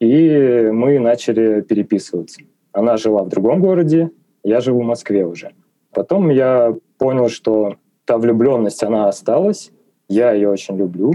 и 0.00 0.70
мы 0.72 0.98
начали 0.98 1.60
переписываться. 1.60 2.40
Она 2.72 2.96
жила 2.96 3.22
в 3.22 3.28
другом 3.28 3.60
городе, 3.60 4.10
я 4.42 4.60
живу 4.60 4.80
в 4.80 4.86
Москве 4.86 5.26
уже. 5.26 5.52
Потом 5.92 6.30
я 6.30 6.74
понял, 6.96 7.28
что 7.28 7.74
та 8.06 8.16
влюбленность, 8.16 8.82
она 8.82 9.08
осталась, 9.08 9.72
я 10.08 10.32
ее 10.32 10.48
очень 10.48 10.78
люблю, 10.78 11.12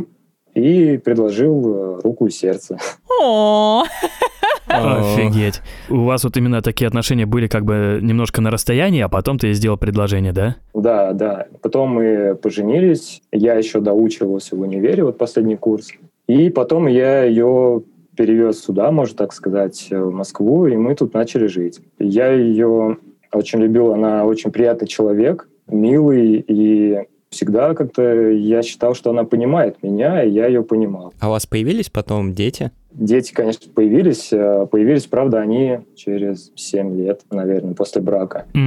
и 0.54 1.00
предложил 1.00 1.56
э, 1.68 2.02
руку 2.04 2.28
и 2.28 2.30
сердце. 2.30 2.78
Офигеть. 4.70 5.62
У 5.90 6.04
вас 6.04 6.24
вот 6.24 6.38
именно 6.38 6.62
такие 6.62 6.88
отношения 6.88 7.26
были 7.26 7.48
как 7.48 7.66
бы 7.66 8.00
немножко 8.02 8.42
на 8.42 8.52
расстоянии, 8.52 9.02
а 9.02 9.10
потом 9.10 9.40
ты 9.40 9.52
сделал 9.54 9.78
предложение, 9.78 10.32
да? 10.32 10.56
Да, 10.74 11.14
да. 11.14 11.48
Потом 11.62 11.90
мы 11.90 12.36
поженились. 12.36 13.22
Я 13.32 13.56
еще 13.56 13.82
доучивался 13.82 14.56
в 14.56 14.62
универе, 14.62 15.04
вот 15.04 15.18
последний 15.18 15.56
курс. 15.56 15.90
И 16.28 16.50
потом 16.50 16.88
я 16.88 17.24
ее 17.24 17.82
перевез 18.16 18.64
сюда, 18.64 18.92
можно 18.92 19.18
так 19.18 19.34
сказать, 19.34 19.88
в 19.90 20.12
Москву, 20.12 20.68
и 20.68 20.76
мы 20.76 20.94
тут 20.94 21.14
начали 21.14 21.48
жить. 21.48 21.80
Я 21.98 22.32
ее 22.32 22.98
очень 23.32 23.60
любил, 23.60 23.94
она 23.94 24.26
очень 24.26 24.52
приятный 24.52 24.88
человек, 24.88 25.48
милый, 25.68 26.44
и 26.48 27.08
всегда 27.30 27.74
как-то 27.74 28.02
я 28.32 28.62
считал, 28.64 28.94
что 28.96 29.12
она 29.12 29.24
понимает 29.24 29.82
меня, 29.84 30.24
и 30.24 30.30
я 30.32 30.48
ее 30.48 30.64
понимал. 30.64 31.14
А 31.20 31.28
у 31.28 31.32
вас 31.32 31.46
появились 31.46 31.90
потом 31.90 32.34
дети? 32.34 32.72
Дети, 32.92 33.34
конечно, 33.34 33.72
появились. 33.72 34.30
э, 34.34 34.66
Появились, 34.70 35.06
правда, 35.06 35.40
они 35.40 35.82
через 35.96 36.52
7 36.56 36.98
лет, 36.98 37.22
наверное, 37.30 37.76
после 37.76 38.02
брака. 38.02 38.46
а, 38.56 38.58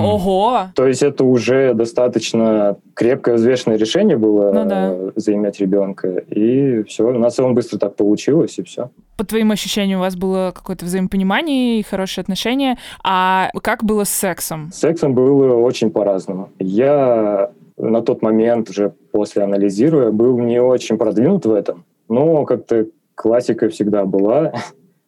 Мгм. 0.00 0.04
ого. 0.04 0.58
То 0.74 0.86
есть 0.88 1.02
это 1.04 1.22
уже 1.24 1.74
достаточно 1.74 2.76
крепкое, 2.94 3.36
взвешенное 3.36 3.76
решение 3.78 4.16
было 4.16 4.52
Ну 4.52 4.68
да. 4.68 4.88
э, 4.90 5.10
заиметь 5.14 5.60
ребенка. 5.60 6.08
И 6.28 6.82
все, 6.88 7.04
у 7.08 7.18
нас 7.18 7.38
он 7.38 7.54
быстро 7.54 7.78
так 7.78 7.94
получилось, 7.94 8.58
и 8.58 8.64
все. 8.64 8.90
По 9.16 9.24
твоим 9.24 9.52
ощущениям, 9.52 10.00
у 10.00 10.02
вас 10.02 10.16
было 10.16 10.52
какое-то 10.54 10.84
взаимопонимание 10.84 11.78
и 11.78 11.82
хорошие 11.84 12.22
отношения. 12.22 12.78
А 13.04 13.50
как 13.62 13.84
было 13.84 14.02
с 14.02 14.10
сексом? 14.10 14.70
С 14.72 14.80
сексом 14.80 15.14
было 15.14 15.54
очень 15.54 15.90
по-разному. 15.90 16.50
Я 16.58 17.50
на 17.78 18.02
тот 18.02 18.22
момент, 18.22 18.70
уже 18.70 18.92
после 19.12 19.42
анализируя, 19.42 20.10
был 20.10 20.38
не 20.38 20.60
очень 20.60 20.98
продвинут 20.98 21.46
в 21.46 21.52
этом, 21.52 21.84
но 22.08 22.44
как-то 22.44 22.86
классика 23.14 23.68
всегда 23.68 24.04
была. 24.04 24.52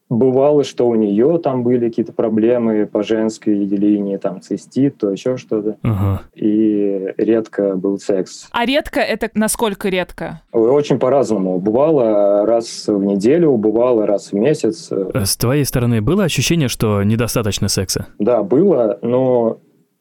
Бывало, 0.09 0.65
что 0.65 0.89
у 0.89 0.97
нее 0.97 1.39
там 1.39 1.63
были 1.63 1.89
какие-то 1.89 2.13
проблемы 2.13 2.85
по 2.85 3.05
женской 3.05 3.55
линии, 3.55 4.17
там 4.17 4.41
цистит, 4.41 4.99
то 4.99 5.09
еще 5.09 5.37
что-то. 5.37 5.77
Ага. 5.83 6.23
И 6.35 7.15
редко 7.17 7.77
был 7.77 7.97
секс. 8.01 8.49
А 8.51 8.67
редко 8.67 8.99
это 8.99 9.31
насколько 9.35 9.89
редко? 9.89 10.43
Очень 10.51 10.99
по-разному. 10.99 11.61
Бывало 11.61 12.45
раз 12.45 12.89
в 12.89 13.05
неделю, 13.05 13.57
бывало 13.57 14.05
раз 14.05 14.33
в 14.33 14.35
месяц. 14.35 14.91
С 14.91 15.37
твоей 15.37 15.65
стороны 15.65 16.03
было 16.03 16.25
ощущение, 16.25 16.67
что 16.67 17.05
недостаточно 17.05 17.69
секса? 17.69 18.09
Да, 18.19 18.43
было, 18.43 18.99
но 19.03 19.61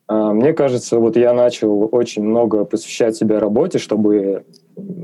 мне 0.10 0.54
кажется, 0.54 0.98
вот 0.98 1.16
я 1.18 1.34
начал 1.34 1.88
очень 1.92 2.24
много 2.24 2.66
посвящать 2.66 3.16
себя 3.16 3.40
работе, 3.40 3.78
чтобы 3.78 4.44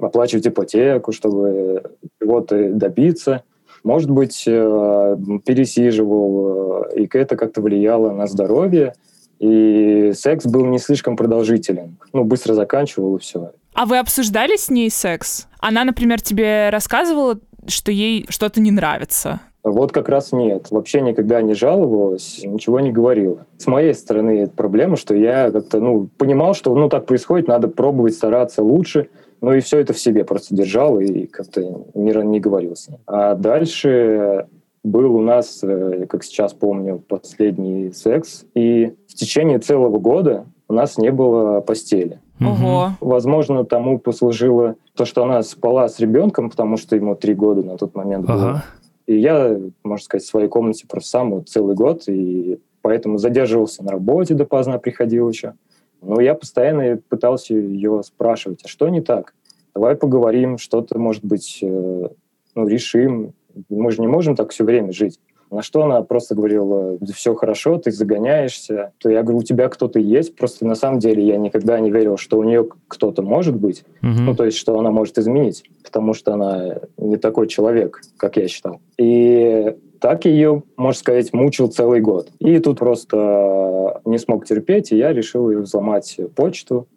оплачивать 0.02 0.48
ипотеку, 0.48 1.12
чтобы 1.12 1.84
чего-то 2.22 2.72
добиться. 2.72 3.44
Может 3.84 4.10
быть, 4.10 4.46
э, 4.48 5.18
пересиживал, 5.46 6.86
э, 6.90 7.02
и 7.02 7.10
это 7.14 7.38
как-то 7.38 7.62
влияло 7.62 8.12
на 8.12 8.26
здоровье. 8.26 8.94
И 9.40 10.12
секс 10.16 10.46
был 10.46 10.66
не 10.66 10.80
слишком 10.80 11.16
продолжителен. 11.16 11.98
Ну, 12.12 12.24
быстро 12.24 12.56
заканчивал, 12.56 13.18
и 13.18 13.20
все. 13.20 13.52
А 13.76 13.86
вы 13.86 14.00
обсуждали 14.00 14.56
с 14.56 14.70
ней 14.72 14.90
секс? 14.90 15.48
Она, 15.60 15.84
например, 15.84 16.22
тебе 16.22 16.70
рассказывала, 16.72 17.40
что 17.68 17.92
ей 17.92 18.26
что-то 18.30 18.60
не 18.60 18.72
нравится? 18.72 19.42
Вот 19.66 19.92
как 19.92 20.10
раз 20.10 20.32
нет. 20.32 20.68
Вообще 20.70 21.02
никогда 21.02 21.42
не 21.42 21.56
жаловалась, 21.56 22.40
ничего 22.44 22.80
не 22.80 22.92
говорила. 22.92 23.48
С 23.58 23.66
моей 23.66 23.96
стороны 23.96 24.42
это 24.42 24.52
проблема, 24.52 24.96
что 24.96 25.16
я 25.16 25.50
как-то 25.50 25.80
ну, 25.80 26.08
понимал, 26.20 26.54
что 26.54 26.76
ну, 26.76 26.88
так 26.88 27.08
происходит, 27.08 27.48
надо 27.48 27.68
пробовать, 27.68 28.14
стараться 28.14 28.62
лучше. 28.62 29.10
Ну 29.42 29.54
и 29.54 29.62
все 29.62 29.80
это 29.80 29.94
в 29.94 30.00
себе 30.00 30.24
просто 30.24 30.56
держал 30.56 31.00
и 31.00 31.26
как-то 31.26 31.62
не, 31.96 32.12
не 32.12 32.40
говорил 32.40 32.76
с 32.76 32.88
ней. 32.90 33.00
А 33.08 33.34
дальше 33.34 34.46
был 34.84 35.16
у 35.16 35.22
нас, 35.22 35.64
э, 35.64 36.06
как 36.08 36.24
сейчас 36.24 36.54
помню, 36.54 37.00
последний 37.00 37.92
секс. 37.92 38.46
И 38.54 38.94
в 39.08 39.16
течение 39.16 39.58
целого 39.58 39.98
года 39.98 40.46
у 40.70 40.74
нас 40.74 41.00
не 41.00 41.12
было 41.12 41.62
постели. 41.62 42.20
Ого. 42.40 42.92
Возможно, 43.02 43.66
тому 43.66 43.98
послужило 43.98 44.76
то, 44.96 45.06
что 45.06 45.24
она 45.24 45.42
спала 45.42 45.88
с 45.88 46.00
ребенком, 46.00 46.52
потому 46.52 46.78
что 46.78 46.96
ему 46.96 47.16
три 47.16 47.34
года 47.34 47.64
на 47.64 47.78
тот 47.78 47.96
момент 47.96 48.28
было. 48.28 48.36
Ага. 48.36 48.66
И 49.08 49.18
я, 49.18 49.60
можно 49.84 50.04
сказать, 50.04 50.26
в 50.26 50.30
своей 50.30 50.48
комнате 50.48 50.86
просто 50.88 51.10
сам 51.10 51.32
вот 51.32 51.50
целый 51.50 51.76
год, 51.76 52.04
и 52.08 52.60
поэтому 52.82 53.18
задерживался 53.18 53.84
на 53.84 53.92
работе, 53.92 54.34
допоздна 54.34 54.80
приходил 54.80 55.30
еще. 55.30 55.54
Но 56.02 56.22
я 56.22 56.36
постоянно 56.36 57.00
пытался 57.10 57.54
ее 57.54 58.02
спрашивать, 58.04 58.62
а 58.64 58.68
что 58.68 58.90
не 58.90 59.02
так? 59.02 59.34
Давай 59.74 59.96
поговорим, 59.96 60.58
что-то, 60.58 60.98
может 60.98 61.26
быть, 61.26 61.60
э, 61.62 62.10
ну, 62.56 62.68
решим. 62.68 63.34
Мы 63.70 63.92
же 63.92 64.02
не 64.02 64.08
можем 64.08 64.36
так 64.36 64.52
все 64.52 64.64
время 64.64 64.92
жить. 64.92 65.20
На 65.52 65.62
что 65.62 65.84
она 65.84 66.02
просто 66.02 66.36
говорила, 66.36 66.98
все 67.14 67.36
хорошо, 67.36 67.78
ты 67.78 67.92
загоняешься. 67.92 68.92
То 68.98 69.10
я 69.10 69.24
говорю, 69.24 69.40
у 69.40 69.44
тебя 69.44 69.70
кто-то 69.70 70.00
есть. 70.00 70.36
Просто 70.36 70.66
на 70.66 70.76
самом 70.76 71.00
деле 71.00 71.26
я 71.26 71.38
никогда 71.38 71.80
не 71.80 71.92
верил, 71.92 72.18
что 72.18 72.38
у 72.38 72.44
нее 72.44 72.68
кто-то 72.88 73.22
может 73.22 73.56
быть. 73.56 73.84
Мгм. 74.02 74.26
Ну, 74.26 74.36
то 74.36 74.46
есть, 74.46 74.58
что 74.58 74.78
она 74.80 74.92
может 74.92 75.18
изменить, 75.18 75.64
потому 75.84 76.14
что 76.14 76.34
она 76.34 76.78
не 76.98 77.18
такой 77.18 77.48
человек, 77.48 78.02
как 78.18 78.38
я 78.38 78.48
считал. 78.48 78.80
И 78.98 79.76
так 80.00 80.26
ее, 80.26 80.64
можно 80.78 81.00
сказать, 81.00 81.34
мучил 81.34 81.68
целый 81.68 82.02
год. 82.02 82.30
И 82.40 82.60
тут 82.60 82.80
просто 82.80 84.02
не 84.06 84.18
смог 84.18 84.46
терпеть, 84.46 84.92
и 84.92 84.98
я 84.98 85.14
решил 85.14 85.50
ее 85.50 85.60
взломать 85.60 86.20
почту, 86.36 86.88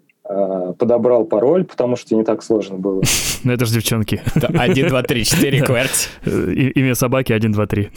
подобрал 0.79 1.25
пароль, 1.25 1.65
потому 1.65 1.97
что 1.97 2.15
не 2.15 2.25
так 2.25 2.43
сложно 2.43 2.77
было. 2.79 3.03
Ну 3.45 3.53
это 3.53 3.67
же 3.67 3.75
девчонки. 3.75 4.21
Один, 4.35 4.89
два, 4.89 5.03
три, 5.03 5.25
четыре, 5.25 5.61
кверти. 5.65 6.09
Э, 6.25 6.51
и- 6.53 6.71
Имя 6.71 6.95
собаки 6.97 7.33
1, 7.33 7.53
2, 7.53 7.67
3. 7.67 7.91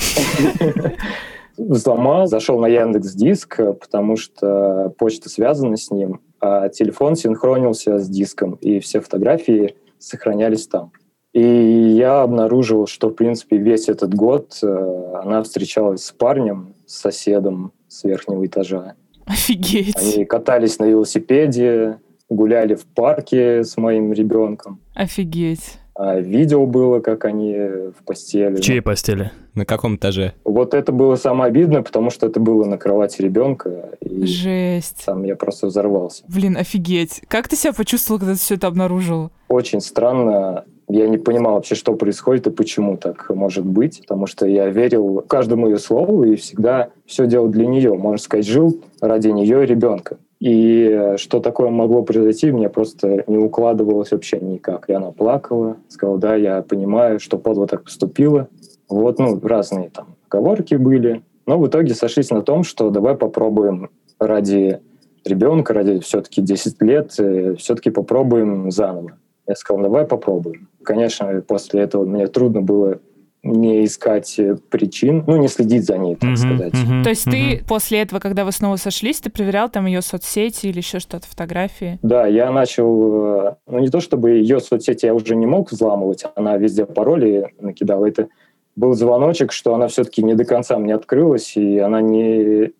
взломал, 1.57 2.27
зашел 2.27 2.59
на 2.59 2.67
Яндекс 2.67 3.13
Диск, 3.13 3.57
потому 3.79 4.17
что 4.17 4.93
почта 4.97 5.29
связана 5.29 5.77
с 5.77 5.91
ним, 5.91 6.21
а 6.39 6.69
телефон 6.69 7.15
синхронился 7.15 7.99
с 7.99 8.07
диском, 8.09 8.53
и 8.61 8.79
все 8.79 9.01
фотографии 9.01 9.75
сохранялись 9.99 10.67
там. 10.67 10.91
И 11.33 11.41
я 11.41 12.21
обнаружил, 12.23 12.87
что, 12.87 13.09
в 13.09 13.13
принципе, 13.13 13.57
весь 13.57 13.87
этот 13.89 14.13
год 14.13 14.57
э, 14.61 15.13
она 15.23 15.41
встречалась 15.43 16.03
с 16.05 16.11
парнем, 16.11 16.75
с 16.85 16.99
соседом 16.99 17.71
с 17.87 18.03
верхнего 18.03 18.45
этажа. 18.45 18.95
Офигеть. 19.25 19.95
Они 19.95 20.25
катались 20.25 20.77
на 20.79 20.85
велосипеде, 20.85 21.99
гуляли 22.31 22.75
в 22.75 22.85
парке 22.85 23.63
с 23.63 23.77
моим 23.77 24.13
ребенком. 24.13 24.79
Офигеть. 24.95 25.77
А 25.93 26.19
видео 26.19 26.65
было, 26.65 26.99
как 27.01 27.25
они 27.25 27.53
в 27.53 28.03
постели. 28.05 28.55
В 28.55 28.61
чьей 28.61 28.81
постели? 28.81 29.31
На 29.53 29.65
каком 29.65 29.97
этаже? 29.97 30.33
Вот 30.45 30.73
это 30.73 30.93
было 30.93 31.15
самое 31.15 31.49
обидное, 31.49 31.81
потому 31.81 32.09
что 32.09 32.27
это 32.27 32.39
было 32.39 32.63
на 32.63 32.77
кровати 32.77 33.21
ребенка. 33.21 33.89
И 33.99 34.25
Жесть. 34.25 35.03
там 35.05 35.23
я 35.25 35.35
просто 35.35 35.67
взорвался. 35.67 36.23
Блин, 36.29 36.55
офигеть. 36.55 37.21
Как 37.27 37.49
ты 37.49 37.57
себя 37.57 37.73
почувствовал, 37.73 38.19
когда 38.19 38.33
ты 38.33 38.39
все 38.39 38.55
это 38.55 38.67
обнаружил? 38.67 39.31
Очень 39.49 39.81
странно. 39.81 40.63
Я 40.87 41.07
не 41.07 41.17
понимал 41.17 41.55
вообще, 41.55 41.75
что 41.75 41.93
происходит 41.93 42.47
и 42.47 42.51
почему 42.51 42.97
так 42.97 43.29
может 43.29 43.65
быть, 43.65 44.01
потому 44.01 44.27
что 44.27 44.45
я 44.45 44.69
верил 44.69 45.23
каждому 45.27 45.67
ее 45.67 45.77
слову 45.77 46.23
и 46.23 46.35
всегда 46.35 46.89
все 47.05 47.27
делал 47.27 47.49
для 47.49 47.67
нее. 47.67 47.93
Можно 47.93 48.17
сказать, 48.17 48.47
жил 48.47 48.81
ради 49.01 49.27
нее 49.27 49.63
и 49.63 49.67
ребенка. 49.67 50.17
И 50.41 51.13
что 51.17 51.39
такое 51.39 51.69
могло 51.69 52.01
произойти, 52.01 52.51
мне 52.51 52.67
просто 52.67 53.23
не 53.27 53.37
укладывалось 53.37 54.11
вообще 54.11 54.39
никак. 54.39 54.89
И 54.89 54.93
она 54.93 55.11
плакала, 55.11 55.77
сказала, 55.87 56.17
да, 56.17 56.35
я 56.35 56.63
понимаю, 56.63 57.19
что 57.19 57.37
подла 57.37 57.67
так 57.67 57.83
поступила. 57.83 58.47
Вот, 58.89 59.19
ну, 59.19 59.39
разные 59.39 59.91
там 59.91 60.15
оговорки 60.27 60.75
были. 60.75 61.21
Но 61.45 61.59
в 61.59 61.67
итоге 61.67 61.93
сошлись 61.93 62.31
на 62.31 62.41
том, 62.41 62.63
что 62.63 62.89
давай 62.89 63.15
попробуем 63.15 63.91
ради 64.19 64.81
ребенка, 65.25 65.73
ради 65.73 65.99
все-таки 65.99 66.41
10 66.41 66.81
лет, 66.81 67.13
э, 67.19 67.55
все-таки 67.55 67.91
попробуем 67.91 68.71
заново. 68.71 69.17
Я 69.47 69.55
сказал, 69.55 69.83
давай 69.83 70.07
попробуем. 70.07 70.69
Конечно, 70.83 71.43
после 71.47 71.81
этого 71.81 72.03
мне 72.03 72.25
трудно 72.25 72.61
было 72.61 72.99
не 73.43 73.85
искать 73.85 74.37
э, 74.37 74.55
причин, 74.69 75.23
ну, 75.25 75.37
не 75.37 75.47
следить 75.47 75.85
за 75.85 75.97
ней, 75.97 76.15
так 76.15 76.29
Мгм, 76.31 76.35
сказать. 76.37 76.73
мгм, 76.73 77.03
То 77.03 77.09
есть 77.09 77.25
мгм. 77.25 77.35
ты 77.35 77.63
после 77.67 78.01
этого, 78.01 78.19
когда 78.19 78.45
вы 78.45 78.51
снова 78.51 78.75
сошлись, 78.75 79.19
ты 79.19 79.31
проверял 79.31 79.67
там 79.69 79.87
ее 79.87 80.01
соцсети 80.01 80.67
или 80.67 80.77
еще 80.77 80.99
что-то, 80.99 81.25
фотографии? 81.27 81.97
Да, 82.03 82.27
я 82.27 82.51
начал, 82.51 83.45
э, 83.47 83.55
ну 83.67 83.79
не 83.79 83.89
то 83.89 83.99
чтобы 83.99 84.31
ее 84.31 84.59
соцсети 84.59 85.07
я 85.07 85.15
уже 85.15 85.35
не 85.35 85.47
мог 85.47 85.71
взламывать, 85.71 86.23
она 86.35 86.57
везде 86.57 86.85
пароли 86.85 87.53
накидала. 87.59 88.05
Это 88.05 88.27
был 88.75 88.93
звоночек, 88.93 89.51
что 89.51 89.73
она 89.73 89.87
все-таки 89.87 90.21
не 90.23 90.35
до 90.35 90.45
конца 90.45 90.77
мне 90.77 90.93
открылась, 90.93 91.57
и 91.57 91.79
она 91.79 91.99
не 92.01 92.71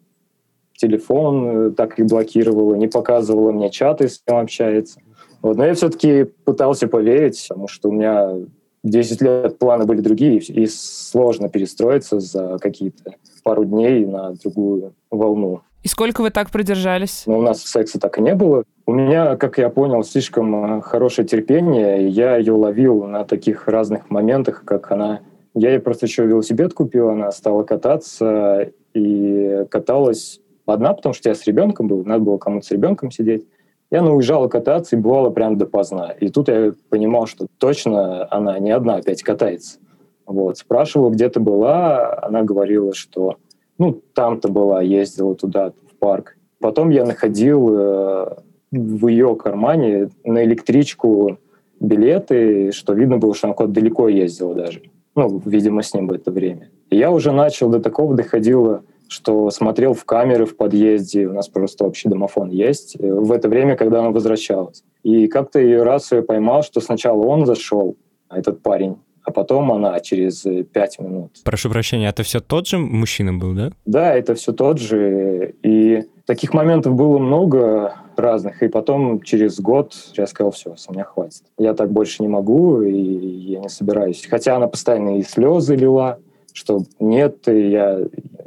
телефон 0.76 1.69
э, 1.69 1.71
так 1.71 2.00
и 2.00 2.04
блокировала, 2.04 2.76
не 2.76 2.88
показывала 2.88 3.52
мне 3.52 3.71
чаты, 3.71 4.08
с 4.08 4.19
кем 4.19 4.38
общается. 4.38 5.00
Вот. 5.41 5.58
Но 5.58 5.65
я 5.65 5.74
все-таки 5.74 6.26
пытался 6.45 6.88
поверить, 6.88 7.43
потому 7.50 7.67
что 7.67 7.89
у 7.89 7.91
меня 7.91 8.30
10 8.84 9.22
лет 9.22 9.60
планы 9.60 9.86
были 9.86 10.02
другие, 10.02 10.39
и 10.39 10.67
сложно 10.67 11.50
перестроиться 11.50 12.20
за 12.20 12.58
какие-то 12.60 13.15
пару 13.44 13.65
дней 13.65 14.06
на 14.06 14.34
другую 14.34 14.94
волну. 15.10 15.62
И 15.84 15.88
сколько 15.88 16.22
вы 16.22 16.30
так 16.30 16.52
продержались? 16.52 17.24
Но 17.26 17.39
у 17.39 17.41
нас 17.41 17.63
секса 17.63 18.00
так 18.00 18.20
и 18.20 18.22
не 18.22 18.36
было. 18.36 18.63
У 18.86 18.94
меня, 18.94 19.36
как 19.36 19.58
я 19.58 19.70
понял, 19.70 20.04
слишком 20.04 20.78
э, 20.78 20.82
хорошее 20.82 21.28
терпение, 21.28 22.08
я 22.08 22.38
ее 22.38 22.54
ловил 22.54 23.04
на 23.06 23.24
таких 23.24 23.67
разных 23.67 24.10
моментах, 24.10 24.63
как 24.63 24.91
она... 24.91 25.22
Я 25.54 25.72
ей 25.72 25.80
просто 25.80 26.06
еще 26.06 26.26
велосипед 26.26 26.74
купил, 26.74 27.10
она 27.10 27.32
стала 27.32 27.63
кататься, 27.63 28.70
и 28.94 29.65
каталась 29.70 30.39
одна, 30.65 30.94
потому 30.94 31.13
что 31.13 31.30
я 31.30 31.36
с 31.36 31.46
ребенком 31.46 31.88
был, 31.88 32.04
надо 32.06 32.24
было 32.24 32.38
кому-то 32.38 32.65
с 32.65 32.72
ребенком 32.72 33.12
сидеть. 33.12 33.46
И 33.91 33.95
она 33.95 34.47
кататься, 34.47 34.95
и 34.95 34.99
бывало 34.99 35.30
прям 35.30 35.58
допоздна. 35.58 36.12
И 36.12 36.30
тут 36.30 36.47
я 36.47 36.73
понимал, 36.89 37.27
что 37.27 37.47
точно 37.58 38.25
она 38.32 38.58
не 38.60 38.71
одна 38.71 38.95
опять 38.95 39.21
катается. 39.21 39.80
Вот. 40.25 40.58
Спрашивала, 40.58 41.10
где 41.10 41.30
ты 41.30 41.39
была, 41.39 42.17
она 42.23 42.43
говорила, 42.43 42.93
что 42.93 43.36
ну, 43.77 44.01
там-то 44.13 44.47
была, 44.47 44.82
ездила 44.82 45.36
туда, 45.36 45.71
в 45.71 45.95
парк. 45.99 46.38
Потом 46.60 46.89
я 46.89 47.04
находил 47.04 47.69
э, 47.71 48.36
в 48.71 49.08
ее 49.08 49.36
кармане 49.36 50.10
на 50.23 50.43
электричку 50.45 51.38
билеты, 51.80 52.71
что 52.71 52.93
видно 52.93 53.17
было, 53.17 53.34
что 53.34 53.47
она 53.47 53.56
куда-то 53.56 53.73
далеко 53.73 54.08
ездила 54.08 54.54
даже. 54.54 54.84
Ну, 55.15 55.41
видимо, 55.45 55.82
с 55.82 55.93
ним 55.93 56.08
в 56.08 56.13
это 56.13 56.32
время. 56.32 56.69
И 56.89 56.97
я 56.97 57.12
уже 57.12 57.32
начал 57.32 57.69
до 57.69 57.80
такого 57.82 58.15
доходило, 58.15 58.84
что 59.12 59.50
смотрел 59.50 59.93
в 59.93 60.06
камеры 60.06 60.45
в 60.45 60.56
подъезде, 60.56 61.28
у 61.28 61.34
нас 61.34 61.50
просто 61.50 61.84
общий 61.84 62.08
домофон 62.08 62.50
есть, 62.50 62.95
э, 62.97 63.13
в 63.13 63.32
это 63.34 63.50
время, 63.50 63.76
когда 63.76 64.00
она 64.00 64.12
возвращалась. 64.12 64.84
И 65.04 65.28
как-то 65.28 65.60
ее 65.60 65.84
раз 65.84 66.12
я 66.13 66.21
поймал, 66.21 66.63
что 66.63 66.80
сначала 66.80 67.21
он 67.26 67.45
зашел, 67.45 67.97
этот 68.30 68.62
парень, 68.62 68.95
а 69.24 69.32
потом 69.32 69.69
она 69.74 70.00
через 70.00 70.45
э, 70.45 70.63
пять 70.63 70.97
минут. 71.00 71.32
Прошу 71.43 71.69
прощения, 71.69 72.08
это 72.08 72.24
все 72.24 72.39
тот 72.39 72.67
же 72.67 72.78
мужчина 72.78 73.34
был, 73.34 73.54
да? 73.54 73.71
Да, 73.86 74.15
это 74.15 74.34
все 74.36 74.54
тот 74.54 74.80
же. 74.80 75.56
И 75.62 76.06
таких 76.26 76.54
моментов 76.54 76.95
было 76.95 77.17
много 77.17 77.95
разных. 78.15 78.63
И 78.63 78.69
потом 78.69 79.21
через 79.21 79.60
год 79.60 79.93
я 80.15 80.26
сказал, 80.26 80.52
все, 80.52 80.78
с 80.78 80.89
меня 80.89 81.04
хватит. 81.04 81.43
Я 81.58 81.74
так 81.74 81.91
больше 81.91 82.24
не 82.24 82.30
могу, 82.30 82.82
и 82.82 82.93
я 82.93 83.60
не 83.60 83.69
собираюсь. 83.69 84.26
Хотя 84.30 84.56
она 84.56 84.67
постоянно 84.67 85.17
и 85.17 85.24
слезы 85.24 85.76
лила, 85.76 86.19
что 86.54 86.84
нет, 87.00 87.48
я 87.48 88.00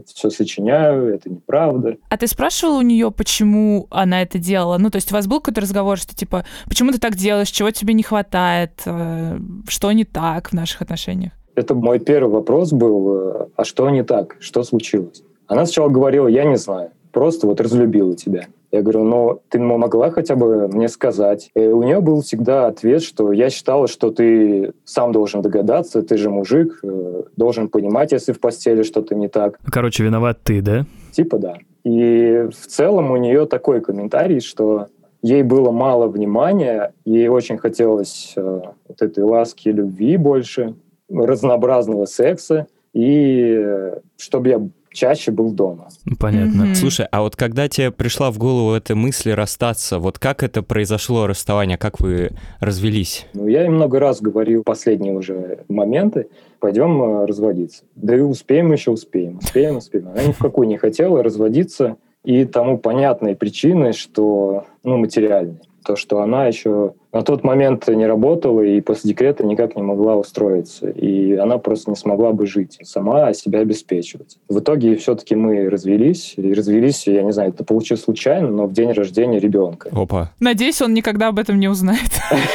все 0.07 0.31
сочиняю, 0.31 1.15
это 1.15 1.31
неправда. 1.31 1.97
А 2.09 2.17
ты 2.17 2.27
спрашивал 2.27 2.79
у 2.79 2.83
нее, 2.83 3.11
почему 3.11 3.87
она 3.91 4.23
это 4.23 4.39
делала? 4.39 4.79
Ну, 4.79 4.91
то 4.91 4.97
есть 4.97 5.11
у 5.11 5.15
вас 5.15 5.27
был 5.27 5.41
какой-то 5.41 5.61
разговор, 5.61 5.99
что 5.99 6.15
типа, 6.15 6.45
почему 6.67 6.93
ты 6.93 6.99
так 6.99 7.17
делаешь, 7.17 7.49
чего 7.49 7.71
тебе 7.71 7.95
не 7.95 8.03
хватает, 8.03 8.83
э, 8.85 9.39
что 9.69 9.93
не 9.93 10.05
так 10.05 10.51
в 10.51 10.53
наших 10.53 10.83
отношениях? 10.83 11.33
Это 11.55 11.75
мой 11.75 12.01
первый 12.01 12.33
вопрос 12.33 12.73
был, 12.73 13.17
э, 13.17 13.47
а 13.57 13.65
что 13.65 13.89
не 13.91 14.03
так, 14.03 14.37
что 14.41 14.63
случилось? 14.65 15.23
Она 15.47 15.67
сначала 15.67 15.89
говорила, 15.89 16.27
я 16.27 16.45
не 16.45 16.57
знаю, 16.57 16.91
просто 17.13 17.47
вот 17.47 17.61
разлюбила 17.61 18.15
тебя. 18.17 18.47
Я 18.75 18.83
говорю, 18.83 19.05
ну, 19.05 19.41
ты 19.51 19.61
могла 19.61 20.11
хотя 20.11 20.35
бы 20.35 20.67
мне 20.67 20.89
сказать. 20.89 21.49
И 21.55 21.61
у 21.61 21.85
нее 21.85 22.01
был 22.01 22.23
всегда 22.23 22.67
ответ, 22.67 23.05
что 23.05 23.31
я 23.31 23.49
считала, 23.49 23.87
что 23.87 24.11
ты 24.11 24.73
сам 24.85 25.13
должен 25.13 25.43
догадаться, 25.43 26.03
ты 26.03 26.17
же 26.17 26.29
мужик, 26.29 26.81
э, 26.83 27.23
должен 27.37 27.69
понимать, 27.69 28.11
если 28.11 28.33
в 28.33 28.41
постели 28.41 28.83
что-то 28.83 29.15
не 29.15 29.29
так. 29.29 29.61
Короче, 29.71 30.03
виноват 30.03 30.41
ты, 30.43 30.61
да? 30.61 30.87
Типа 31.13 31.39
да. 31.39 31.55
И 31.85 32.49
в 32.51 32.67
целом 32.67 33.13
у 33.13 33.17
нее 33.17 33.47
такой 33.47 33.81
комментарий, 33.81 34.41
что 34.41 34.89
ей 35.23 35.45
было 35.45 35.71
мало 35.71 36.09
внимания, 36.09 36.93
ей 37.05 37.29
очень 37.29 37.59
хотелось 37.59 38.33
э, 38.35 38.61
вот 38.89 39.01
этой 39.01 39.23
ласки, 39.23 39.69
любви 39.69 40.17
больше, 40.17 40.75
разнообразного 41.09 42.07
секса, 42.07 42.67
и 42.93 43.55
э, 43.57 43.99
чтобы 44.17 44.49
я 44.49 44.69
чаще 44.95 45.31
был 45.31 45.53
дома. 45.53 45.89
Понятно. 46.19 46.67
Мгм. 46.67 46.75
Слушай, 46.75 47.07
а 47.11 47.21
вот 47.21 47.37
когда 47.37 47.69
тебе 47.69 47.91
пришла 47.91 48.31
в 48.31 48.39
голову 48.39 48.73
эта 48.73 48.95
мысль 48.95 49.33
расстаться, 49.33 49.99
вот 49.99 50.19
как 50.19 50.43
это 50.43 50.63
произошло, 50.63 51.27
расставание, 51.27 51.77
как 51.77 52.01
вы 52.01 52.31
развелись? 52.61 53.27
Ну, 53.35 53.47
я 53.47 53.63
ей 53.63 53.69
много 53.69 53.99
раз 53.99 54.23
говорил 54.23 54.63
последние 54.63 55.13
уже 55.13 55.65
моменты, 55.69 56.29
пойдем 56.61 57.03
э, 57.03 57.27
разводиться. 57.27 57.85
Да 57.97 58.17
и 58.17 58.21
успеем 58.21 58.73
еще, 58.73 58.93
успеем, 58.93 59.39
успеем, 59.39 59.77
успеем. 59.77 60.09
Она 60.09 60.23
ни 60.23 60.33
в 60.33 60.39
какую 60.39 60.69
не 60.69 60.79
хотела 60.79 61.23
разводиться, 61.23 61.97
и 62.25 62.47
тому 62.47 62.79
понятной 62.79 63.37
причиной, 63.37 63.93
что, 63.93 64.65
ну, 64.83 64.97
материальной. 64.97 65.61
То, 65.85 65.97
что 65.97 66.23
она 66.23 66.47
еще 66.47 66.95
на 67.15 67.23
тот 67.23 67.45
момент 67.45 67.87
не 67.87 68.07
работала 68.07 68.61
и 68.61 68.81
после 68.81 69.11
декрета 69.11 69.47
никак 69.47 69.77
не 69.77 69.83
могла 69.83 70.17
устроиться. 70.17 70.89
И 70.89 71.35
она 71.35 71.59
просто 71.59 71.91
не 71.91 71.97
смогла 71.97 72.33
бы 72.33 72.45
жить, 72.45 72.81
сама 72.83 73.33
себя 73.35 73.61
обеспечивать. 73.61 74.37
В 74.49 74.59
итоге 74.59 74.97
все-таки 74.97 75.37
мы 75.37 75.71
развелись. 75.71 76.35
И 76.37 76.53
развелись, 76.53 77.07
я 77.07 77.23
не 77.23 77.33
знаю, 77.33 77.51
это 77.51 77.63
получилось 77.63 78.03
случайно, 78.03 78.49
но 78.49 78.67
в 78.67 78.73
день 78.73 78.91
рождения 78.91 79.39
ребенка. 79.39 79.91
Опа. 79.93 80.33
Надеюсь, 80.41 80.83
он 80.83 80.93
никогда 80.93 81.29
об 81.29 81.39
этом 81.39 81.61
не 81.61 81.69
узнает. 81.69 82.01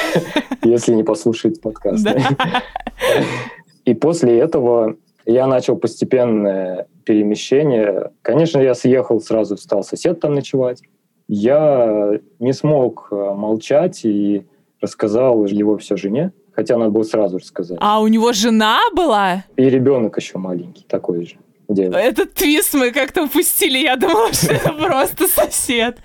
Если 0.64 0.94
не 0.94 1.04
послушает 1.04 1.62
подкаст. 1.62 2.06
И 3.86 3.94
после 3.94 4.40
этого 4.40 4.98
я 5.26 5.48
начал 5.48 5.78
постепенное 5.78 6.88
перемещение. 7.06 8.12
Конечно, 8.22 8.60
я 8.60 8.76
съехал 8.76 9.22
сразу, 9.22 9.56
стал 9.56 9.86
сосед 9.86 10.20
там 10.20 10.36
ночевать. 10.36 10.82
Я 11.32 12.20
не 12.40 12.54
смог 12.54 13.10
э, 13.12 13.16
молчать 13.16 14.04
и 14.04 14.48
рассказал 14.82 15.46
его 15.46 15.78
все 15.78 15.96
жене, 15.96 16.32
хотя 16.52 16.76
надо 16.76 16.90
было 16.90 17.04
сразу 17.04 17.38
рассказать. 17.38 17.78
А 17.80 18.02
у 18.02 18.08
него 18.08 18.34
жена 18.34 18.80
была? 18.96 19.46
И 19.56 19.70
ребенок 19.70 20.18
еще 20.18 20.40
маленький, 20.40 20.86
такой 20.88 21.28
же. 21.28 21.36
девочка. 21.68 22.00
Этот 22.00 22.34
твист 22.34 22.74
мы 22.74 22.90
как-то 22.92 23.26
упустили. 23.26 23.78
Я 23.78 23.96
думала, 23.96 24.34
что 24.34 24.54
это 24.54 24.72
просто 24.74 25.28
сосед. 25.28 26.00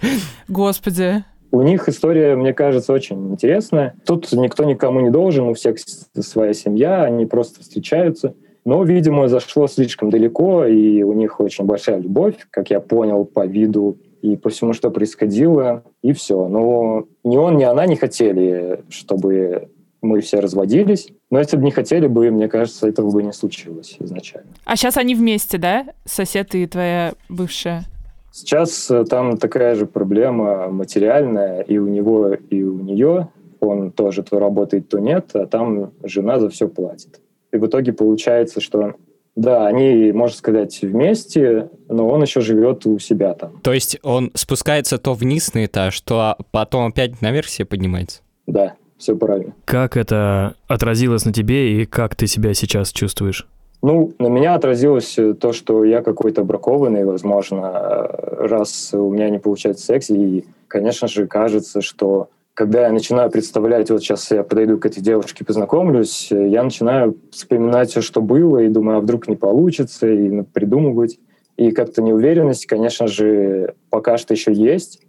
Господи. 0.46 1.24
У 1.50 1.62
них 1.62 1.88
история, 1.88 2.36
мне 2.36 2.52
кажется, 2.52 2.92
очень 2.92 3.30
интересная. 3.30 3.94
Тут 4.04 4.30
никто 4.32 4.64
никому 4.64 5.00
не 5.00 5.10
должен, 5.10 5.46
у 5.48 5.54
всех 5.54 5.76
своя 6.20 6.52
семья, 6.52 7.04
они 7.04 7.24
просто 7.24 7.62
встречаются. 7.62 8.34
Но, 8.66 8.82
видимо, 8.84 9.28
зашло 9.28 9.68
слишком 9.68 10.10
далеко, 10.10 10.66
и 10.66 11.02
у 11.02 11.14
них 11.14 11.40
очень 11.40 11.64
большая 11.64 11.98
любовь, 11.98 12.34
как 12.50 12.68
я 12.68 12.80
понял 12.80 13.24
по 13.24 13.46
виду 13.46 13.96
и 14.24 14.36
по 14.36 14.48
всему, 14.48 14.72
что 14.72 14.90
происходило, 14.90 15.82
и 16.00 16.14
все. 16.14 16.48
Но 16.48 17.04
ни 17.24 17.36
он, 17.36 17.58
ни 17.58 17.64
она 17.64 17.84
не 17.84 17.94
хотели, 17.94 18.82
чтобы 18.88 19.68
мы 20.00 20.22
все 20.22 20.40
разводились. 20.40 21.08
Но 21.30 21.40
если 21.40 21.58
бы 21.58 21.64
не 21.64 21.70
хотели 21.70 22.06
бы, 22.06 22.30
мне 22.30 22.48
кажется, 22.48 22.88
этого 22.88 23.10
бы 23.10 23.22
не 23.22 23.34
случилось 23.34 23.96
изначально. 24.00 24.48
А 24.64 24.76
сейчас 24.76 24.96
они 24.96 25.14
вместе, 25.14 25.58
да? 25.58 25.88
Сосед 26.06 26.54
и 26.54 26.66
твоя 26.66 27.12
бывшая? 27.28 27.84
Сейчас 28.32 28.90
э, 28.90 29.04
там 29.04 29.36
такая 29.36 29.74
же 29.74 29.84
проблема 29.84 30.68
материальная 30.68 31.60
и 31.60 31.76
у 31.76 31.86
него, 31.86 32.32
и 32.32 32.62
у 32.62 32.80
нее. 32.80 33.28
Он 33.60 33.90
тоже 33.90 34.22
то 34.22 34.38
работает, 34.38 34.88
то 34.88 35.00
нет, 35.00 35.32
а 35.34 35.46
там 35.46 35.92
жена 36.02 36.40
за 36.40 36.48
все 36.48 36.66
платит. 36.66 37.20
И 37.52 37.58
в 37.58 37.66
итоге 37.66 37.92
получается, 37.92 38.62
что 38.62 38.94
да, 39.36 39.66
они, 39.66 40.12
можно 40.12 40.36
сказать, 40.36 40.80
вместе, 40.82 41.70
но 41.88 42.08
он 42.08 42.22
еще 42.22 42.40
живет 42.40 42.86
у 42.86 42.98
себя 42.98 43.34
там. 43.34 43.60
То 43.62 43.72
есть 43.72 43.98
он 44.02 44.30
спускается 44.34 44.98
то 44.98 45.14
вниз 45.14 45.54
на 45.54 45.64
этаж, 45.64 46.00
то 46.00 46.36
потом 46.50 46.86
опять 46.86 47.20
наверх 47.20 47.48
себе 47.48 47.66
поднимается? 47.66 48.22
Да, 48.46 48.74
все 48.96 49.16
правильно. 49.16 49.54
Как 49.64 49.96
это 49.96 50.54
отразилось 50.68 51.24
на 51.24 51.32
тебе 51.32 51.82
и 51.82 51.86
как 51.86 52.14
ты 52.14 52.26
себя 52.26 52.54
сейчас 52.54 52.92
чувствуешь? 52.92 53.46
Ну, 53.82 54.14
на 54.18 54.28
меня 54.28 54.54
отразилось 54.54 55.18
то, 55.40 55.52
что 55.52 55.84
я 55.84 56.00
какой-то 56.00 56.42
бракованный, 56.42 57.04
возможно, 57.04 58.08
раз 58.38 58.94
у 58.94 59.10
меня 59.10 59.28
не 59.28 59.38
получается 59.38 59.84
секс, 59.84 60.08
и, 60.08 60.46
конечно 60.68 61.06
же, 61.06 61.26
кажется, 61.26 61.82
что 61.82 62.28
когда 62.54 62.86
я 62.86 62.92
начинаю 62.92 63.30
представлять, 63.30 63.90
вот 63.90 64.00
сейчас 64.00 64.30
я 64.30 64.44
подойду 64.44 64.78
к 64.78 64.86
этой 64.86 65.02
девушке, 65.02 65.44
познакомлюсь, 65.44 66.28
я 66.30 66.62
начинаю 66.62 67.16
вспоминать 67.32 67.90
все, 67.90 68.00
что 68.00 68.22
было, 68.22 68.58
и 68.58 68.68
думаю, 68.68 68.98
а 68.98 69.00
вдруг 69.00 69.28
не 69.28 69.36
получится, 69.36 70.06
и 70.06 70.42
придумывать. 70.42 71.18
И 71.56 71.72
как-то 71.72 72.00
неуверенность, 72.02 72.66
конечно 72.66 73.06
же, 73.06 73.74
пока 73.90 74.18
что 74.18 74.34
еще 74.34 74.52
есть. 74.52 75.00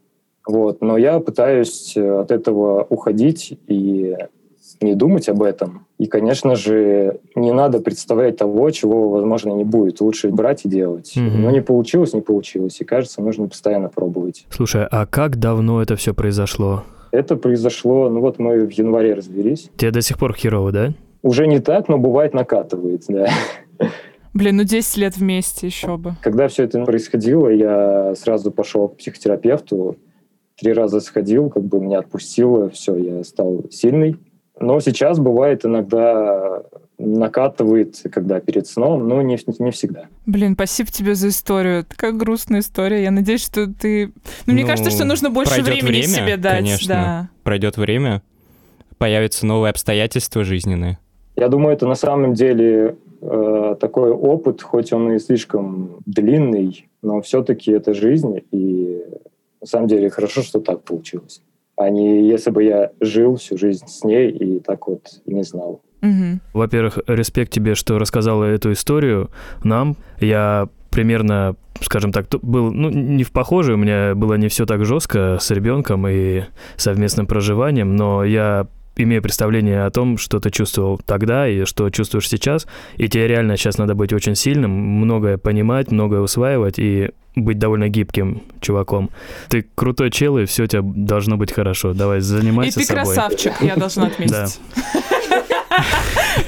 Вот, 0.48 0.82
но 0.82 0.98
я 0.98 1.20
пытаюсь 1.20 1.96
от 1.98 2.32
этого 2.32 2.86
уходить 2.90 3.58
и 3.68 4.16
не 4.82 4.94
думать 4.96 5.30
об 5.30 5.42
этом. 5.42 5.88
И, 5.98 6.08
конечно 6.08 6.56
же, 6.56 7.20
не 7.36 7.52
надо 7.52 7.80
представлять 7.80 8.38
того, 8.38 8.70
чего, 8.72 9.10
возможно, 9.10 9.52
не 9.54 9.64
будет. 9.64 10.02
Лучше 10.02 10.30
брать 10.30 10.66
и 10.66 10.70
делать. 10.70 11.14
Mm-hmm. 11.16 11.38
Но 11.38 11.52
не 11.52 11.62
получилось, 11.62 12.14
не 12.14 12.22
получилось. 12.22 12.80
И, 12.82 12.84
кажется, 12.84 13.22
нужно 13.22 13.48
постоянно 13.48 13.90
пробовать. 13.90 14.46
Слушай, 14.50 14.86
а 14.90 15.06
как 15.06 15.38
давно 15.38 15.82
это 15.82 15.96
все 15.96 16.14
произошло? 16.14 16.84
Это 17.16 17.38
произошло, 17.38 18.10
ну 18.10 18.20
вот 18.20 18.40
мы 18.40 18.66
в 18.66 18.72
январе 18.72 19.14
разберись. 19.14 19.70
Тебе 19.78 19.92
до 19.92 20.02
сих 20.02 20.18
пор 20.18 20.36
херово, 20.36 20.72
да? 20.72 20.94
Уже 21.22 21.48
не 21.48 21.60
так, 21.60 21.88
но 21.88 21.98
бывает 21.98 22.34
накатывает, 22.34 23.06
да. 23.08 23.30
Блин, 24.34 24.58
ну 24.58 24.64
10 24.64 24.98
лет 24.98 25.16
вместе 25.16 25.68
еще 25.68 25.96
бы. 25.96 26.16
Когда 26.22 26.50
все 26.50 26.64
это 26.64 26.84
происходило, 26.84 27.48
я 27.48 28.14
сразу 28.16 28.52
пошел 28.52 28.90
к 28.90 28.98
психотерапевту, 28.98 29.96
три 30.60 30.74
раза 30.74 31.00
сходил, 31.00 31.50
как 31.50 31.64
бы 31.64 31.80
меня 31.80 32.00
отпустило, 32.00 32.70
все, 32.70 32.96
я 32.98 33.24
стал 33.24 33.64
сильный. 33.72 34.18
Но 34.60 34.80
сейчас 34.82 35.20
бывает 35.20 35.66
иногда 35.66 36.64
накатывает, 36.98 38.02
когда 38.12 38.40
перед 38.40 38.68
сном, 38.68 39.08
но 39.08 39.22
не, 39.22 39.38
не 39.60 39.72
всегда. 39.72 40.06
Блин, 40.26 40.54
спасибо 40.54 40.90
тебе 40.90 41.16
за 41.16 41.30
историю. 41.30 41.84
Такая 41.84 42.12
грустная 42.12 42.62
история. 42.62 43.04
Я 43.04 43.12
надеюсь, 43.12 43.44
что 43.44 43.68
ты... 43.68 44.14
Ну, 44.46 44.54
мне 44.54 44.64
ну, 44.64 44.70
кажется, 44.70 44.92
что 44.92 45.06
нужно 45.06 45.30
больше 45.30 45.62
времени 45.62 45.88
время, 45.88 46.08
себе 46.08 46.38
дать. 46.38 46.60
Конечно. 46.60 46.88
Да. 46.88 47.30
Пройдет 47.44 47.78
время, 47.78 48.22
появятся 48.98 49.46
новые 49.46 49.72
обстоятельства 49.72 50.44
жизненные. 50.44 51.00
Я 51.36 51.50
думаю, 51.50 51.74
это 51.74 51.86
на 51.86 51.96
самом 51.96 52.34
деле 52.34 52.96
э, 53.22 53.76
такой 53.80 54.12
опыт, 54.12 54.62
хоть 54.62 54.94
он 54.94 55.12
и 55.12 55.20
слишком 55.20 55.98
длинный, 56.06 56.88
но 57.02 57.22
все-таки 57.22 57.72
это 57.72 57.94
жизнь, 57.94 58.42
и 58.52 59.04
на 59.60 59.68
самом 59.68 59.88
деле 59.88 60.10
хорошо, 60.10 60.44
что 60.44 60.62
так 60.62 60.84
получилось 60.84 61.42
а 61.76 61.90
не 61.90 62.28
если 62.28 62.52
бы 62.52 62.64
я 62.64 62.92
жил 63.00 63.36
всю 63.36 63.58
жизнь 63.58 63.86
с 63.88 64.04
ней 64.04 64.30
и 64.32 64.60
так 64.60 64.88
вот 64.88 65.22
не 65.26 65.44
знал. 65.44 65.82
Угу. 66.02 66.40
Во-первых, 66.54 67.00
респект 67.08 67.52
тебе, 67.52 67.76
что 67.76 67.98
рассказала 68.00 68.44
эту 68.46 68.72
историю 68.72 69.32
нам. 69.64 69.98
Я 70.20 70.70
примерно, 70.92 71.56
скажем 71.82 72.12
так, 72.12 72.28
был, 72.42 72.72
ну, 72.72 72.90
не 72.90 73.24
в 73.24 73.32
похожей, 73.32 73.76
у 73.76 73.78
меня 73.78 74.16
было 74.16 74.36
не 74.36 74.48
все 74.48 74.66
так 74.66 74.86
жестко 74.86 75.38
с 75.42 75.52
ребенком 75.52 76.08
и 76.08 76.44
совместным 76.78 77.28
проживанием, 77.28 77.96
но 77.96 78.24
я 78.24 78.68
имею 78.96 79.22
представление 79.22 79.84
о 79.84 79.92
том, 79.92 80.18
что 80.18 80.40
ты 80.40 80.50
чувствовал 80.52 81.00
тогда 81.06 81.48
и 81.48 81.66
что 81.66 81.90
чувствуешь 81.90 82.30
сейчас, 82.30 82.66
и 82.96 83.10
тебе 83.10 83.28
реально 83.28 83.58
сейчас 83.58 83.78
надо 83.78 83.94
быть 83.94 84.14
очень 84.14 84.36
сильным, 84.36 84.72
многое 84.72 85.38
понимать, 85.38 85.92
многое 85.92 86.22
усваивать 86.22 86.80
и 86.80 87.12
быть 87.36 87.60
довольно 87.60 87.90
гибким 87.90 88.44
чуваком. 88.62 89.10
Ты 89.50 89.66
крутой 89.76 90.12
чел, 90.12 90.38
и 90.38 90.46
все 90.46 90.64
у 90.64 90.68
тебя 90.68 90.82
должно 90.82 91.36
быть 91.36 91.52
хорошо. 91.52 91.94
Давай, 91.94 92.22
занимайся 92.22 92.80
собой. 92.80 92.84
И 92.84 92.88
ты 92.88 92.94
красавчик, 92.94 93.54
я 93.62 93.76
должна 93.76 94.08
отметить. 94.08 94.60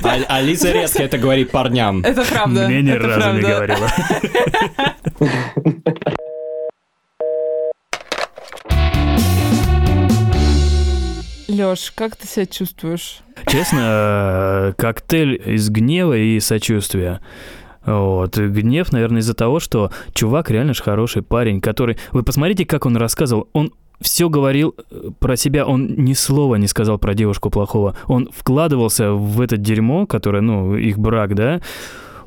А, 0.04 0.18
а 0.28 0.42
Лиза 0.42 0.72
резко 0.72 1.04
это 1.04 1.18
говорит 1.18 1.52
парням. 1.52 2.02
Это 2.04 2.24
правда. 2.24 2.68
Мне 2.68 2.82
ни 2.82 2.92
разу 2.92 3.34
не 3.34 3.42
говорила. 3.42 3.90
Лёш, 11.48 11.92
как 11.96 12.16
ты 12.16 12.28
себя 12.28 12.46
чувствуешь? 12.46 13.20
Честно, 13.48 14.76
коктейль 14.78 15.42
из 15.44 15.70
гнева 15.70 16.16
и 16.16 16.40
сочувствия. 16.40 17.20
Вот. 17.84 18.38
Гнев, 18.38 18.92
наверное, 18.92 19.22
из-за 19.22 19.34
того, 19.34 19.60
что 19.60 19.92
чувак 20.14 20.52
реально 20.52 20.74
же 20.74 20.84
хороший 20.84 21.24
парень, 21.24 21.62
который... 21.62 21.98
Вы 22.12 22.22
посмотрите, 22.24 22.66
как 22.66 22.86
он 22.86 22.98
рассказывал. 22.98 23.50
Он 23.54 23.74
все 24.00 24.30
говорил 24.30 24.76
э, 24.92 25.10
про 25.20 25.36
себя, 25.36 25.66
он 25.66 25.88
ни 25.98 26.14
слова 26.14 26.56
не 26.56 26.68
сказал 26.68 26.98
про 26.98 27.14
девушку 27.14 27.50
плохого. 27.50 27.96
Он 28.08 28.30
вкладывался 28.36 29.12
в 29.12 29.42
это 29.42 29.58
дерьмо, 29.58 30.06
которое, 30.06 30.42
ну, 30.42 30.76
их 30.76 31.00
брак, 31.00 31.36
да, 31.36 31.62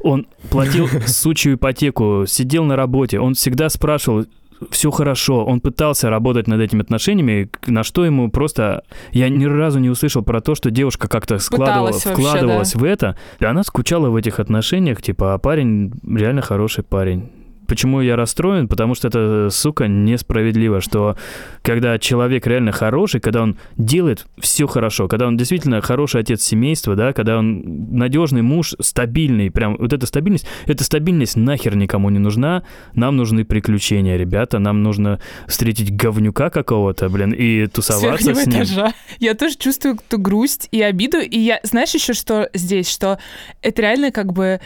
он 0.03 0.27
платил 0.51 0.89
сучью 1.07 1.55
ипотеку, 1.55 2.25
сидел 2.27 2.65
на 2.65 2.77
работе, 2.77 3.21
он 3.21 3.35
всегда 3.35 3.69
спрашивал, 3.69 4.25
все 4.71 4.91
хорошо, 4.91 5.45
он 5.45 5.61
пытался 5.61 6.11
работать 6.11 6.47
над 6.47 6.61
этими 6.61 6.83
отношениями, 6.83 7.51
на 7.67 7.83
что 7.83 8.05
ему 8.05 8.31
просто... 8.31 8.83
Я 9.13 9.29
ни 9.29 9.45
разу 9.45 9.79
не 9.79 9.89
услышал 9.89 10.23
про 10.23 10.41
то, 10.41 10.55
что 10.55 10.71
девушка 10.71 11.09
как-то 11.09 11.39
складывала, 11.39 11.93
вообще, 11.93 12.13
вкладывалась 12.13 12.73
да. 12.73 12.79
в 12.79 12.85
это, 12.85 13.17
и 13.39 13.45
она 13.45 13.63
скучала 13.63 14.11
в 14.11 14.17
этих 14.17 14.39
отношениях, 14.39 15.01
типа, 15.01 15.35
а 15.35 15.39
парень 15.39 15.93
реально 16.07 16.43
хороший 16.43 16.85
парень 16.85 17.31
почему 17.71 18.01
я 18.01 18.17
расстроен? 18.17 18.67
Потому 18.67 18.97
что 18.97 19.07
это, 19.07 19.49
сука, 19.49 19.87
несправедливо, 19.87 20.81
что 20.81 21.17
когда 21.63 22.01
человек 22.01 22.45
реально 22.49 22.73
хороший, 22.73 23.21
когда 23.21 23.43
он 23.43 23.57
делает 23.77 24.27
все 24.41 24.67
хорошо, 24.67 25.07
когда 25.07 25.29
он 25.29 25.37
действительно 25.37 25.81
хороший 25.81 26.21
отец 26.21 26.43
семейства, 26.43 26.97
да, 26.97 27.13
когда 27.13 27.39
он 27.39 27.97
надежный 27.97 28.43
муж, 28.43 28.75
стабильный, 28.81 29.53
прям 29.53 29.77
вот 29.77 29.93
эта 29.93 30.05
стабильность, 30.07 30.49
эта 30.67 30.83
стабильность 30.83 31.37
нахер 31.37 31.77
никому 31.77 32.11
не 32.11 32.19
нужна, 32.19 32.65
нам 32.95 33.17
нужны 33.17 33.45
приключения, 33.45 34.17
ребята, 34.17 34.59
нам 34.59 34.83
нужно 34.83 35.21
встретить 35.47 35.95
говнюка 35.95 36.51
какого-то, 36.51 37.09
блин, 37.09 37.31
и 37.31 37.69
тусоваться 37.69 38.35
с 38.35 38.47
ним. 38.49 38.63
Этажа. 38.65 38.93
Я 39.21 39.35
тоже 39.35 39.55
чувствую 39.57 39.95
эту 39.95 40.19
грусть 40.19 40.67
и 40.73 40.83
обиду, 40.83 41.21
и 41.21 41.39
я, 41.39 41.61
знаешь 41.63 41.95
еще, 41.95 42.15
что 42.15 42.51
здесь, 42.53 42.91
что 42.91 43.21
это 43.63 43.81
реально 43.81 44.11
как 44.11 44.33
бы 44.33 44.61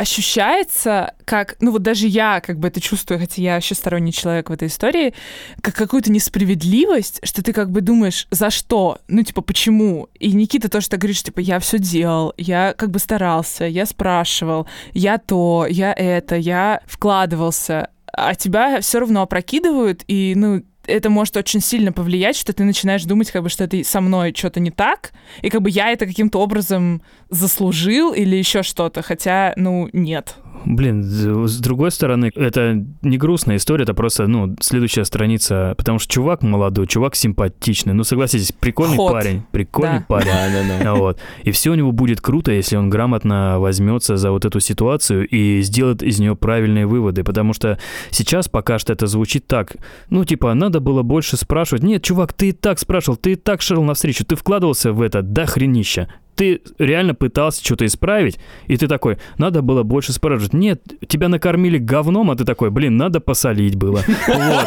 ощущается 0.00 1.12
как, 1.26 1.56
ну 1.60 1.72
вот 1.72 1.82
даже 1.82 2.06
я 2.06 2.40
как 2.40 2.58
бы 2.58 2.68
это 2.68 2.80
чувствую, 2.80 3.20
хотя 3.20 3.42
я 3.42 3.54
вообще 3.56 3.74
сторонний 3.74 4.14
человек 4.14 4.48
в 4.48 4.52
этой 4.52 4.68
истории, 4.68 5.12
как 5.60 5.74
какую-то 5.74 6.10
несправедливость, 6.10 7.20
что 7.22 7.42
ты 7.42 7.52
как 7.52 7.70
бы 7.70 7.82
думаешь, 7.82 8.26
за 8.30 8.48
что? 8.48 8.98
Ну 9.08 9.22
типа, 9.22 9.42
почему? 9.42 10.08
И 10.18 10.32
Никита 10.32 10.70
тоже 10.70 10.88
так 10.88 11.00
говорит, 11.00 11.18
что 11.18 11.26
типа, 11.26 11.40
я 11.40 11.58
все 11.58 11.78
делал, 11.78 12.32
я 12.38 12.72
как 12.72 12.90
бы 12.90 12.98
старался, 12.98 13.66
я 13.66 13.84
спрашивал, 13.84 14.66
я 14.94 15.18
то, 15.18 15.66
я 15.68 15.92
это, 15.92 16.34
я 16.34 16.80
вкладывался, 16.86 17.90
а 18.10 18.34
тебя 18.34 18.80
все 18.80 19.00
равно 19.00 19.20
опрокидывают, 19.20 20.02
и, 20.08 20.32
ну, 20.34 20.62
это 20.86 21.10
может 21.10 21.36
очень 21.36 21.60
сильно 21.60 21.92
повлиять, 21.92 22.36
что 22.36 22.52
ты 22.52 22.64
начинаешь 22.64 23.04
думать, 23.04 23.30
как 23.30 23.42
бы, 23.42 23.48
что 23.48 23.64
это 23.64 23.82
со 23.84 24.00
мной 24.00 24.34
что-то 24.36 24.60
не 24.60 24.70
так, 24.70 25.12
и 25.42 25.50
как 25.50 25.62
бы 25.62 25.70
я 25.70 25.90
это 25.90 26.06
каким-то 26.06 26.40
образом 26.40 27.02
заслужил 27.28 28.12
или 28.12 28.36
еще 28.36 28.62
что-то, 28.62 29.02
хотя, 29.02 29.52
ну, 29.56 29.88
нет. 29.92 30.36
Блин, 30.64 31.02
с 31.02 31.58
другой 31.58 31.90
стороны, 31.90 32.30
это 32.34 32.84
не 33.02 33.18
грустная 33.18 33.56
история, 33.56 33.84
это 33.84 33.94
просто, 33.94 34.26
ну, 34.26 34.56
следующая 34.60 35.04
страница, 35.04 35.74
потому 35.78 35.98
что 35.98 36.12
чувак 36.12 36.42
молодой, 36.42 36.86
чувак 36.86 37.14
симпатичный, 37.14 37.94
ну, 37.94 38.04
согласитесь, 38.04 38.52
прикольный 38.52 38.96
Ход. 38.96 39.12
парень, 39.12 39.42
прикольный 39.50 40.00
да. 40.00 40.04
парень. 40.06 40.26
Да, 40.26 40.48
да, 40.50 40.84
да. 40.84 40.94
Вот. 41.00 41.18
И 41.44 41.50
все 41.50 41.70
у 41.70 41.74
него 41.74 41.92
будет 41.92 42.20
круто, 42.20 42.52
если 42.52 42.76
он 42.76 42.90
грамотно 42.90 43.58
возьмется 43.58 44.16
за 44.16 44.30
вот 44.32 44.44
эту 44.44 44.60
ситуацию 44.60 45.26
и 45.26 45.62
сделает 45.62 46.02
из 46.02 46.18
нее 46.20 46.36
правильные 46.36 46.86
выводы, 46.86 47.24
потому 47.24 47.52
что 47.52 47.78
сейчас 48.10 48.48
пока 48.48 48.78
что 48.78 48.92
это 48.92 49.06
звучит 49.06 49.46
так, 49.46 49.76
ну, 50.10 50.24
типа, 50.24 50.52
надо 50.54 50.80
было 50.80 51.02
больше 51.02 51.36
спрашивать. 51.36 51.82
Нет, 51.82 52.02
чувак, 52.02 52.32
ты 52.32 52.50
и 52.50 52.52
так 52.52 52.78
спрашивал, 52.78 53.16
ты 53.16 53.32
и 53.32 53.36
так 53.36 53.62
шел 53.62 53.82
навстречу, 53.82 54.24
ты 54.24 54.36
вкладывался 54.36 54.92
в 54.92 55.00
это 55.00 55.22
до 55.22 55.46
хренища 55.46 56.08
ты 56.40 56.62
реально 56.78 57.14
пытался 57.14 57.62
что-то 57.62 57.84
исправить, 57.84 58.38
и 58.66 58.74
ты 58.78 58.88
такой, 58.88 59.18
надо 59.36 59.60
было 59.60 59.82
больше 59.82 60.14
спрашивать. 60.14 60.54
Нет, 60.54 60.80
тебя 61.06 61.28
накормили 61.28 61.76
говном, 61.76 62.30
а 62.30 62.34
ты 62.34 62.46
такой, 62.46 62.70
блин, 62.70 62.96
надо 62.96 63.20
посолить 63.20 63.76
было. 63.76 64.02
Вот. 64.26 64.66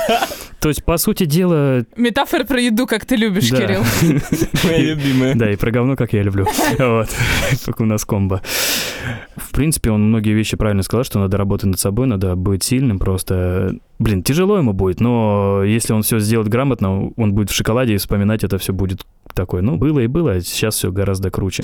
То 0.59 0.69
есть, 0.69 0.85
по 0.85 0.95
сути 0.97 1.25
дела... 1.25 1.83
Метафора 1.97 2.45
про 2.45 2.61
еду, 2.61 2.87
как 2.87 3.05
ты 3.05 3.15
любишь, 3.15 3.49
Да. 3.49 3.57
Кирилл. 3.57 3.83
Моя 4.63 4.93
любимая. 4.93 5.35
Да, 5.35 5.51
и 5.51 5.57
про 5.57 5.71
говно, 5.71 5.95
как 5.95 6.13
я 6.13 6.21
люблю. 6.21 6.45
Вот. 6.79 7.09
Как 7.65 7.81
у 7.81 7.85
нас 7.85 8.05
комбо. 8.05 8.41
В 9.35 9.51
принципе, 9.51 9.91
он 9.91 10.07
многие 10.07 10.33
вещи 10.33 10.55
правильно 10.55 10.83
сказал, 10.83 11.03
что 11.03 11.19
надо 11.19 11.37
работать 11.37 11.65
над 11.65 11.79
собой, 11.79 12.07
надо 12.07 12.35
быть 12.35 12.63
сильным 12.63 12.99
просто. 12.99 13.75
Блин, 13.99 14.23
тяжело 14.23 14.57
ему 14.57 14.73
будет, 14.73 14.99
но 14.99 15.63
если 15.63 15.93
он 15.93 16.01
все 16.01 16.19
сделает 16.19 16.49
грамотно, 16.49 17.11
он 17.15 17.33
будет 17.33 17.49
в 17.51 17.55
шоколаде 17.55 17.93
и 17.93 17.97
вспоминать 17.97 18.43
это 18.43 18.57
все 18.57 18.73
будет 18.73 19.05
такое. 19.33 19.61
Ну, 19.61 19.77
было 19.77 19.99
и 19.99 20.07
было, 20.07 20.33
а 20.33 20.41
сейчас 20.41 20.75
все 20.75 20.91
гораздо 20.91 21.31
круче. 21.31 21.63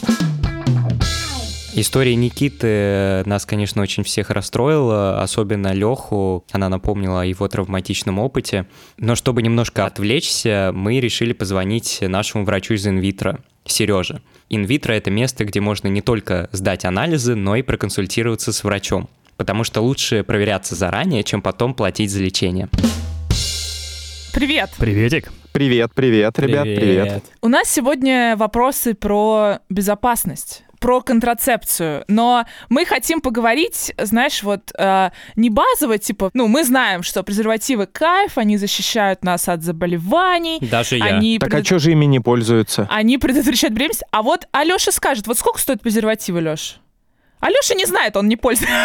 История 1.75 2.15
Никиты 2.15 3.23
нас, 3.25 3.45
конечно, 3.45 3.81
очень 3.81 4.03
всех 4.03 4.31
расстроила, 4.31 5.21
особенно 5.21 5.71
Леху. 5.73 6.43
Она 6.51 6.67
напомнила 6.67 7.21
о 7.21 7.25
его 7.25 7.47
травматичном 7.47 8.19
опыте. 8.19 8.65
Но 8.97 9.15
чтобы 9.15 9.41
немножко 9.43 9.85
отвлечься, 9.85 10.71
мы 10.73 10.99
решили 10.99 11.31
позвонить 11.31 11.99
нашему 12.01 12.43
врачу 12.43 12.73
из 12.73 12.85
инвитро, 12.87 13.39
Сереже. 13.65 14.21
Инвитро— 14.49 14.93
это 14.93 15.11
место, 15.11 15.45
где 15.45 15.61
можно 15.61 15.87
не 15.87 16.01
только 16.01 16.49
сдать 16.51 16.85
анализы, 16.85 17.35
но 17.35 17.55
и 17.55 17.61
проконсультироваться 17.61 18.51
с 18.51 18.63
врачом. 18.63 19.07
Потому 19.39 19.63
что 19.63 19.79
лучше 19.79 20.23
проверяться 20.23 20.75
заранее, 20.75 21.23
чем 21.23 21.41
потом 21.41 21.73
платить 21.73 22.11
за 22.11 22.19
лечение. 22.21 22.67
Привет. 24.33 24.69
Приветик. 24.77 25.31
Привет, 25.53 25.91
привет, 25.95 26.37
ребят, 26.37 26.63
привет. 26.65 27.23
У 27.41 27.47
нас 27.47 27.69
сегодня 27.69 28.35
вопросы 28.37 28.93
про 28.93 29.59
безопасность 29.69 30.63
про 30.79 31.01
контрацепцию, 31.01 32.05
но 32.07 32.45
мы 32.69 32.85
хотим 32.85 33.19
поговорить, 33.19 33.93
знаешь, 33.97 34.43
вот 34.43 34.71
э, 34.77 35.09
не 35.35 35.49
базово, 35.49 35.97
типа, 35.97 36.31
ну, 36.33 36.47
мы 36.47 36.63
знаем, 36.63 37.03
что 37.03 37.21
презервативы 37.21 37.85
кайф, 37.85 38.37
они 38.37 38.55
защищают 38.55 39.21
нас 39.25 39.49
от 39.49 39.61
заболеваний, 39.61 40.57
Даже 40.61 40.95
я. 40.97 41.03
они, 41.03 41.37
Так 41.37 41.49
а 41.49 41.51
предот- 41.51 41.65
что 41.65 41.79
же 41.79 41.91
ими 41.91 42.05
не 42.05 42.21
пользуются? 42.21 42.87
они 42.89 43.17
предотвращают 43.17 43.73
беременность. 43.73 44.03
А 44.11 44.21
вот 44.21 44.47
Алёша 44.53 44.93
скажет, 44.93 45.27
вот 45.27 45.37
сколько 45.37 45.59
стоят 45.59 45.81
презервативы, 45.81 46.39
Лёш? 46.39 46.79
Алёша 47.39 47.73
не 47.75 47.85
знает, 47.85 48.17
он 48.17 48.27
не 48.27 48.35
пользуется. 48.35 48.75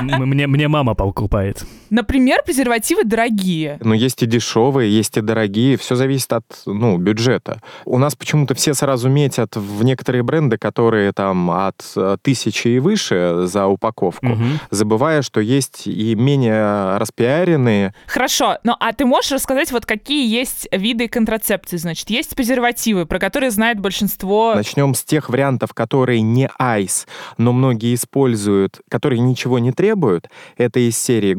Мне 0.00 0.68
мама 0.68 0.94
покупает. 0.94 1.64
Например, 1.94 2.42
презервативы 2.44 3.04
дорогие. 3.04 3.78
Ну, 3.80 3.94
есть 3.94 4.20
и 4.24 4.26
дешевые, 4.26 4.90
есть 4.92 5.16
и 5.16 5.20
дорогие, 5.20 5.76
все 5.76 5.94
зависит 5.94 6.32
от, 6.32 6.44
ну, 6.66 6.98
бюджета. 6.98 7.60
У 7.84 7.98
нас 7.98 8.16
почему-то 8.16 8.56
все 8.56 8.74
сразу 8.74 9.08
метят 9.08 9.54
в 9.54 9.84
некоторые 9.84 10.24
бренды, 10.24 10.58
которые 10.58 11.12
там 11.12 11.52
от 11.52 11.84
э, 11.94 12.16
тысячи 12.20 12.66
и 12.66 12.78
выше 12.80 13.42
за 13.44 13.68
упаковку, 13.68 14.26
Мгм. 14.26 14.58
забывая, 14.72 15.22
что 15.22 15.38
есть 15.38 15.86
и 15.86 16.16
менее 16.16 16.96
распиаренные. 16.98 17.94
Хорошо, 18.08 18.58
ну 18.64 18.74
а 18.80 18.92
ты 18.92 19.04
можешь 19.04 19.30
рассказать, 19.30 19.70
вот 19.70 19.86
какие 19.86 20.28
есть 20.28 20.66
виды 20.72 21.06
контрацепции? 21.06 21.76
Значит, 21.76 22.10
есть 22.10 22.34
презервативы, 22.34 23.06
про 23.06 23.20
которые 23.20 23.52
знает 23.52 23.78
большинство... 23.78 24.54
Начнем 24.56 24.94
с 24.94 25.04
тех 25.04 25.28
вариантов, 25.28 25.74
которые 25.74 26.22
не 26.22 26.50
айс, 26.58 27.06
но 27.38 27.52
многие 27.52 27.94
используют, 27.94 28.80
которые 28.90 29.20
ничего 29.20 29.60
не 29.60 29.70
требуют. 29.70 30.28
Это 30.56 30.80
из 30.80 30.98
серии 30.98 31.34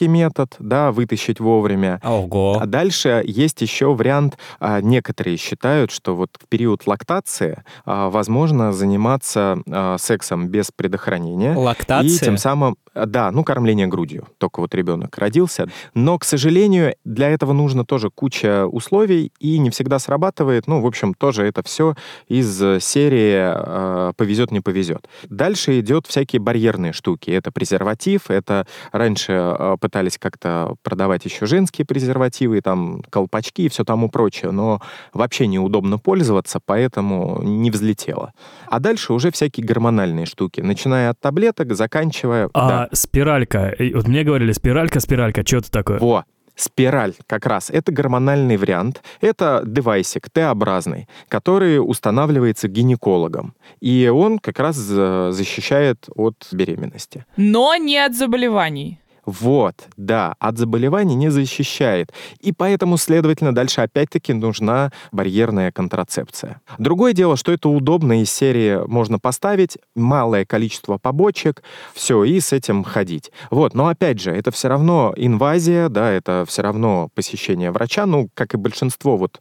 гусарский 0.00 0.06
метод, 0.06 0.56
да, 0.58 0.92
вытащить 0.92 1.40
вовремя. 1.40 2.00
Ого. 2.02 2.58
А 2.60 2.66
дальше 2.66 3.22
есть 3.26 3.60
еще 3.62 3.94
вариант, 3.94 4.38
а, 4.58 4.80
некоторые 4.80 5.36
считают, 5.36 5.90
что 5.90 6.14
вот 6.14 6.30
в 6.40 6.48
период 6.48 6.86
лактации 6.86 7.62
а, 7.84 8.08
возможно 8.08 8.72
заниматься 8.72 9.58
а, 9.70 9.96
сексом 9.98 10.48
без 10.48 10.70
предохранения. 10.74 11.52
И 11.52 11.56
Лактация? 11.56 12.24
тем 12.24 12.36
самым, 12.36 12.76
да, 12.94 13.30
ну, 13.30 13.44
кормление 13.44 13.86
грудью. 13.86 14.26
Только 14.38 14.60
вот 14.60 14.74
ребенок 14.74 15.18
родился. 15.18 15.68
Но, 15.94 16.18
к 16.18 16.24
сожалению, 16.24 16.94
для 17.04 17.28
этого 17.30 17.52
нужно 17.52 17.84
тоже 17.84 18.10
куча 18.10 18.66
условий, 18.66 19.32
и 19.40 19.58
не 19.58 19.70
всегда 19.70 19.98
срабатывает. 19.98 20.66
Ну, 20.66 20.80
в 20.80 20.86
общем, 20.86 21.14
тоже 21.14 21.44
это 21.44 21.62
все 21.62 21.94
из 22.28 22.62
э, 22.62 22.80
серии 22.80 24.12
«повезет, 24.14 24.50
не 24.50 24.60
повезет». 24.60 25.08
Дальше 25.28 25.80
идет 25.80 26.06
всякие 26.06 26.40
барьерные 26.40 26.92
штуки. 26.92 27.30
Это 27.30 27.50
презерватив, 27.50 28.30
это 28.30 28.66
раньше 28.92 29.76
пытались 29.80 30.18
как-то 30.18 30.74
продавать 30.82 31.24
еще 31.24 31.46
женские 31.46 31.86
презервативы, 31.86 32.60
там 32.60 33.02
колпачки 33.10 33.66
и 33.66 33.68
все 33.68 33.84
тому 33.84 34.10
прочее, 34.10 34.50
но 34.50 34.80
вообще 35.12 35.46
неудобно 35.46 35.98
пользоваться, 35.98 36.60
поэтому 36.64 37.42
не 37.42 37.70
взлетело. 37.70 38.32
А 38.68 38.78
дальше 38.78 39.12
уже 39.12 39.30
всякие 39.30 39.66
гормональные 39.66 40.26
штуки, 40.26 40.60
начиная 40.60 41.10
от 41.10 41.20
таблеток, 41.20 41.74
заканчивая... 41.74 42.48
А 42.52 42.68
да. 42.68 42.88
спиралька. 42.92 43.74
Вот 43.94 44.06
мне 44.06 44.22
говорили, 44.22 44.52
спиралька, 44.52 45.00
спиралька, 45.00 45.44
что 45.46 45.58
это 45.58 45.70
такое? 45.70 45.98
Во, 45.98 46.24
спираль 46.60 47.14
как 47.26 47.46
раз. 47.46 47.70
Это 47.70 47.92
гормональный 47.92 48.56
вариант. 48.56 49.02
Это 49.20 49.62
девайсик 49.64 50.28
Т-образный, 50.30 51.08
который 51.28 51.78
устанавливается 51.78 52.68
гинекологом. 52.68 53.54
И 53.80 54.10
он 54.12 54.38
как 54.38 54.58
раз 54.58 54.76
за- 54.76 55.32
защищает 55.32 56.08
от 56.14 56.46
беременности. 56.52 57.24
Но 57.36 57.74
не 57.76 57.98
от 57.98 58.14
заболеваний. 58.14 58.99
Вот, 59.24 59.74
да, 59.96 60.34
от 60.38 60.58
заболеваний 60.58 61.14
не 61.14 61.30
защищает. 61.30 62.12
И 62.40 62.52
поэтому, 62.52 62.96
следовательно, 62.96 63.54
дальше 63.54 63.80
опять-таки 63.80 64.32
нужна 64.32 64.92
барьерная 65.12 65.72
контрацепция. 65.72 66.60
Другое 66.78 67.12
дело, 67.12 67.36
что 67.36 67.52
это 67.52 67.68
удобно 67.68 68.22
из 68.22 68.30
серии 68.30 68.86
можно 68.86 69.18
поставить 69.18 69.78
малое 69.94 70.44
количество 70.44 70.98
побочек, 70.98 71.62
все, 71.94 72.24
и 72.24 72.40
с 72.40 72.52
этим 72.52 72.84
ходить. 72.84 73.30
Вот, 73.50 73.74
но 73.74 73.88
опять 73.88 74.20
же, 74.20 74.30
это 74.30 74.50
все 74.50 74.68
равно 74.68 75.12
инвазия, 75.16 75.88
да, 75.88 76.10
это 76.10 76.44
все 76.48 76.62
равно 76.62 77.08
посещение 77.14 77.70
врача, 77.70 78.06
ну, 78.06 78.28
как 78.34 78.54
и 78.54 78.56
большинство, 78.56 79.16
вот 79.16 79.40